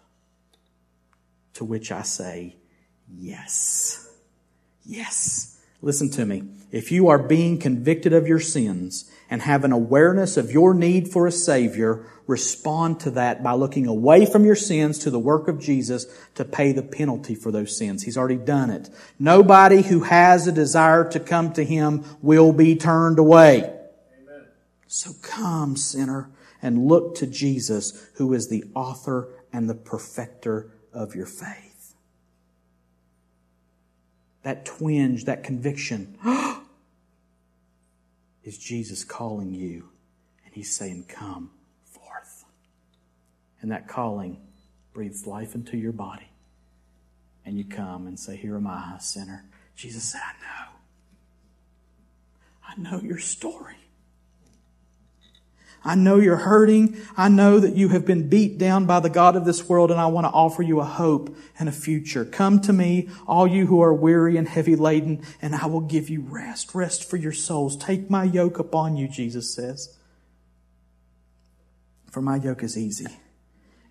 To 1.55 1.65
which 1.65 1.93
I 1.93 2.03
say, 2.03 2.57
Yes. 3.17 4.11
Yes. 4.85 5.61
Listen 5.83 6.11
to 6.13 6.25
me. 6.25 6.45
If 6.75 6.91
you 6.91 7.07
are 7.07 7.21
being 7.21 7.59
convicted 7.59 8.13
of 8.13 8.27
your 8.27 8.41
sins 8.41 9.09
and 9.31 9.43
have 9.43 9.63
an 9.63 9.71
awareness 9.71 10.37
of 10.37 10.51
your 10.51 10.75
need 10.75 11.07
for 11.07 11.25
a 11.25 11.31
Savior, 11.31 12.05
respond 12.27 12.99
to 12.99 13.13
that 13.13 13.45
by 13.45 13.53
looking 13.53 13.87
away 13.87 14.27
from 14.27 14.45
your 14.45 14.57
sins 14.57 14.99
to 14.99 15.11
the 15.11 15.21
work 15.21 15.47
of 15.47 15.61
Jesus 15.61 16.07
to 16.35 16.45
pay 16.45 16.73
the 16.73 16.83
penalty 16.83 17.37
for 17.37 17.53
those 17.53 17.79
sins. 17.79 18.03
He's 18.03 18.17
already 18.17 18.39
done 18.39 18.71
it. 18.71 18.91
Nobody 19.21 19.83
who 19.83 20.01
has 20.01 20.49
a 20.49 20.53
desire 20.53 21.09
to 21.11 21.21
come 21.21 21.53
to 21.53 21.65
Him 21.65 22.05
will 22.21 22.53
be 22.53 22.75
turned 22.75 23.21
away. 23.21 23.59
Amen. 23.59 24.47
So 24.89 25.13
come, 25.23 25.77
sinner, 25.77 26.29
and 26.61 26.89
look 26.89 27.15
to 27.19 27.29
Jesus, 27.29 28.05
who 28.15 28.33
is 28.33 28.49
the 28.49 28.65
author 28.75 29.29
and 29.53 29.71
the 29.71 29.77
perfecter 29.77 30.73
of 30.93 31.15
your 31.15 31.27
faith. 31.27 31.95
That 34.43 34.65
twinge, 34.65 35.27
that 35.27 35.45
conviction, 35.45 36.19
oh, 36.25 36.63
is 38.45 38.59
Jesus 38.59 39.05
calling 39.05 39.53
you, 39.53 39.89
and 40.45 40.55
He's 40.55 40.77
saying, 40.77 41.07
Come 41.09 41.51
forth. 41.85 42.45
and 43.61 43.73
that 43.73 43.89
calling 43.89 44.39
breathes 44.93 45.27
life 45.27 45.55
into 45.55 45.77
your 45.77 45.93
body. 45.93 46.29
And 47.47 47.59
you 47.59 47.65
come 47.65 48.07
and 48.07 48.19
say, 48.19 48.37
Here 48.37 48.57
am 48.57 48.67
I, 48.67 48.97
sinner. 49.01 49.45
Jesus 49.77 50.05
said, 50.05 50.21
I 50.23 50.33
know. 50.41 50.71
I 52.93 52.97
know 52.97 53.03
your 53.03 53.19
story. 53.19 53.77
I 55.85 55.95
know 55.95 56.17
you're 56.17 56.37
hurting. 56.37 56.97
I 57.17 57.29
know 57.29 57.61
that 57.61 57.77
you 57.77 57.91
have 57.91 58.07
been 58.07 58.29
beat 58.29 58.57
down 58.57 58.87
by 58.87 59.01
the 59.01 59.11
God 59.11 59.37
of 59.37 59.45
this 59.45 59.69
world, 59.69 59.91
and 59.91 60.01
I 60.01 60.07
want 60.07 60.25
to 60.25 60.31
offer 60.31 60.63
you 60.63 60.81
a 60.81 60.85
hope 60.85 61.37
and 61.59 61.69
a 61.69 61.73
future. 61.73 62.25
Come 62.25 62.61
to 62.63 62.73
me, 62.73 63.11
all 63.27 63.47
you 63.47 63.67
who 63.67 63.83
are 63.83 63.93
weary 63.93 64.37
and 64.37 64.49
heavy 64.49 64.77
laden, 64.77 65.23
and 65.43 65.55
I 65.55 65.67
will 65.67 65.83
give 65.83 66.09
you 66.09 66.23
rest. 66.23 66.75
Rest 66.75 67.09
for 67.09 67.17
your 67.17 67.33
souls. 67.33 67.77
Take 67.77 68.09
my 68.09 68.25
yoke 68.25 68.59
upon 68.59 68.97
you, 68.97 69.09
Jesus 69.09 69.55
says. 69.55 69.97
For 72.11 72.23
my 72.23 72.37
yoke 72.37 72.63
is 72.63 72.79
easy 72.79 73.09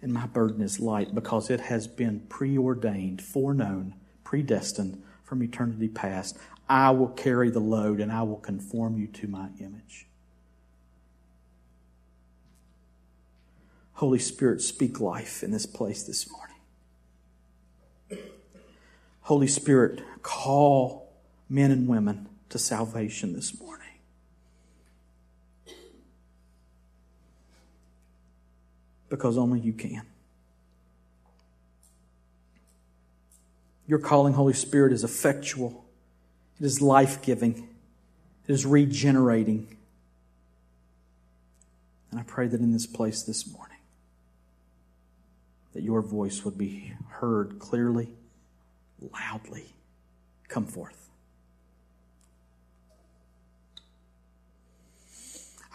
and 0.03 0.13
my 0.13 0.25
burden 0.27 0.61
is 0.61 0.81
light 0.81 1.15
because 1.15 1.49
it 1.49 1.61
has 1.61 1.87
been 1.87 2.19
preordained, 2.27 3.21
foreknown, 3.21 3.95
predestined 4.25 5.01
from 5.23 5.41
eternity 5.41 5.87
past. 5.87 6.37
I 6.67 6.91
will 6.91 7.07
carry 7.07 7.49
the 7.49 7.61
load 7.61 8.01
and 8.01 8.11
I 8.11 8.23
will 8.23 8.37
conform 8.37 8.97
you 8.97 9.07
to 9.07 9.27
my 9.27 9.47
image. 9.61 10.07
Holy 14.03 14.19
Spirit, 14.19 14.61
speak 14.61 14.99
life 14.99 15.43
in 15.43 15.51
this 15.51 15.65
place 15.65 16.03
this 16.03 16.27
morning. 16.29 18.27
Holy 19.21 19.47
Spirit, 19.47 20.01
call 20.21 21.13
men 21.47 21.71
and 21.71 21.87
women 21.87 22.27
to 22.49 22.59
salvation 22.59 23.31
this 23.31 23.57
morning. 23.57 23.79
because 29.13 29.37
only 29.37 29.59
you 29.59 29.71
can. 29.71 30.01
Your 33.85 33.99
calling, 33.99 34.33
Holy 34.33 34.53
Spirit, 34.53 34.91
is 34.91 35.03
effectual, 35.03 35.85
it 36.59 36.65
is 36.65 36.81
life 36.81 37.21
giving, 37.21 37.69
it 38.47 38.51
is 38.51 38.65
regenerating. 38.65 39.77
And 42.09 42.19
I 42.19 42.23
pray 42.23 42.47
that 42.47 42.59
in 42.59 42.73
this 42.73 42.87
place 42.87 43.21
this 43.21 43.51
morning, 43.51 43.72
that 45.73 45.83
your 45.83 46.01
voice 46.01 46.45
would 46.45 46.57
be 46.57 46.93
heard 47.09 47.59
clearly, 47.59 48.09
loudly. 48.99 49.73
Come 50.47 50.65
forth. 50.65 51.09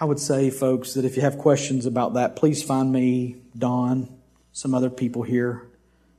I 0.01 0.05
would 0.05 0.20
say, 0.20 0.51
folks, 0.51 0.94
that 0.94 1.05
if 1.05 1.16
you 1.16 1.22
have 1.22 1.38
questions 1.38 1.84
about 1.84 2.14
that, 2.14 2.36
please 2.36 2.62
find 2.62 2.92
me, 2.92 3.36
Don, 3.57 4.09
some 4.53 4.72
other 4.72 4.90
people 4.90 5.22
here 5.24 5.66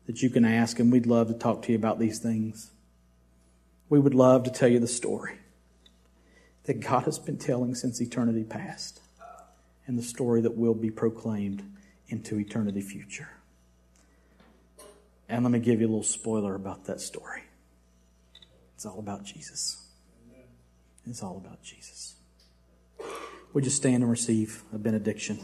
that 0.05 0.21
you 0.21 0.29
can 0.29 0.43
ask, 0.43 0.79
and 0.79 0.91
we'd 0.91 1.05
love 1.05 1.29
to 1.29 1.33
talk 1.33 1.61
to 1.61 1.71
you 1.71 1.77
about 1.77 1.99
these 1.99 2.19
things. 2.19 2.71
We 3.87 3.99
would 3.99 4.13
love 4.13 4.43
to 4.43 4.49
tell 4.49 4.67
you 4.67 4.79
the 4.79 4.87
story 4.87 5.35
that 6.65 6.81
God 6.81 7.03
has 7.03 7.17
been 7.17 7.37
telling 7.37 7.73
since 7.73 8.01
eternity 8.01 8.43
past, 8.43 8.99
and 9.87 9.97
the 9.97 10.03
story 10.03 10.41
that 10.41 10.57
will 10.57 10.75
be 10.75 10.91
proclaimed 10.91 11.63
into 12.09 12.37
eternity 12.37 12.81
future. 12.81 13.29
And 15.29 15.43
let 15.43 15.51
me 15.51 15.59
give 15.59 15.79
you 15.79 15.85
a 15.85 15.89
little 15.89 16.03
spoiler 16.03 16.55
about 16.55 16.85
that 16.85 16.99
story. 16.99 17.43
It's 18.75 18.85
all 18.85 18.97
about 18.97 19.23
Jesus. 19.23 19.85
It's 21.05 21.21
all 21.21 21.37
about 21.37 21.61
Jesus. 21.61 22.15
Would 23.53 23.63
you 23.63 23.71
stand 23.71 24.01
and 24.03 24.11
receive 24.11 24.63
a 24.73 24.77
benediction? 24.77 25.39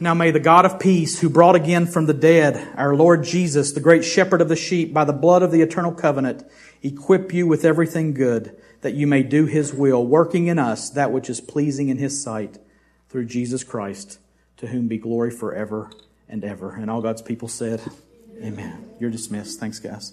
Now 0.00 0.14
may 0.14 0.32
the 0.32 0.40
God 0.40 0.64
of 0.64 0.80
peace, 0.80 1.20
who 1.20 1.30
brought 1.30 1.54
again 1.54 1.86
from 1.86 2.06
the 2.06 2.14
dead 2.14 2.72
our 2.76 2.96
Lord 2.96 3.22
Jesus, 3.22 3.70
the 3.70 3.80
great 3.80 4.04
shepherd 4.04 4.40
of 4.40 4.48
the 4.48 4.56
sheep, 4.56 4.92
by 4.92 5.04
the 5.04 5.12
blood 5.12 5.44
of 5.44 5.52
the 5.52 5.62
eternal 5.62 5.92
covenant, 5.92 6.44
equip 6.82 7.32
you 7.32 7.46
with 7.46 7.64
everything 7.64 8.12
good, 8.12 8.56
that 8.80 8.94
you 8.94 9.06
may 9.06 9.22
do 9.22 9.46
his 9.46 9.72
will, 9.72 10.04
working 10.04 10.48
in 10.48 10.58
us 10.58 10.90
that 10.90 11.12
which 11.12 11.30
is 11.30 11.40
pleasing 11.40 11.88
in 11.88 11.98
his 11.98 12.20
sight, 12.20 12.58
through 13.08 13.26
Jesus 13.26 13.62
Christ, 13.62 14.18
to 14.62 14.68
whom 14.68 14.86
be 14.86 14.96
glory 14.96 15.32
forever 15.32 15.90
and 16.28 16.44
ever. 16.44 16.76
And 16.76 16.88
all 16.88 17.02
God's 17.02 17.20
people 17.20 17.48
said, 17.48 17.82
Amen. 18.40 18.90
You're 19.00 19.10
dismissed. 19.10 19.58
Thanks, 19.58 19.80
guys. 19.80 20.12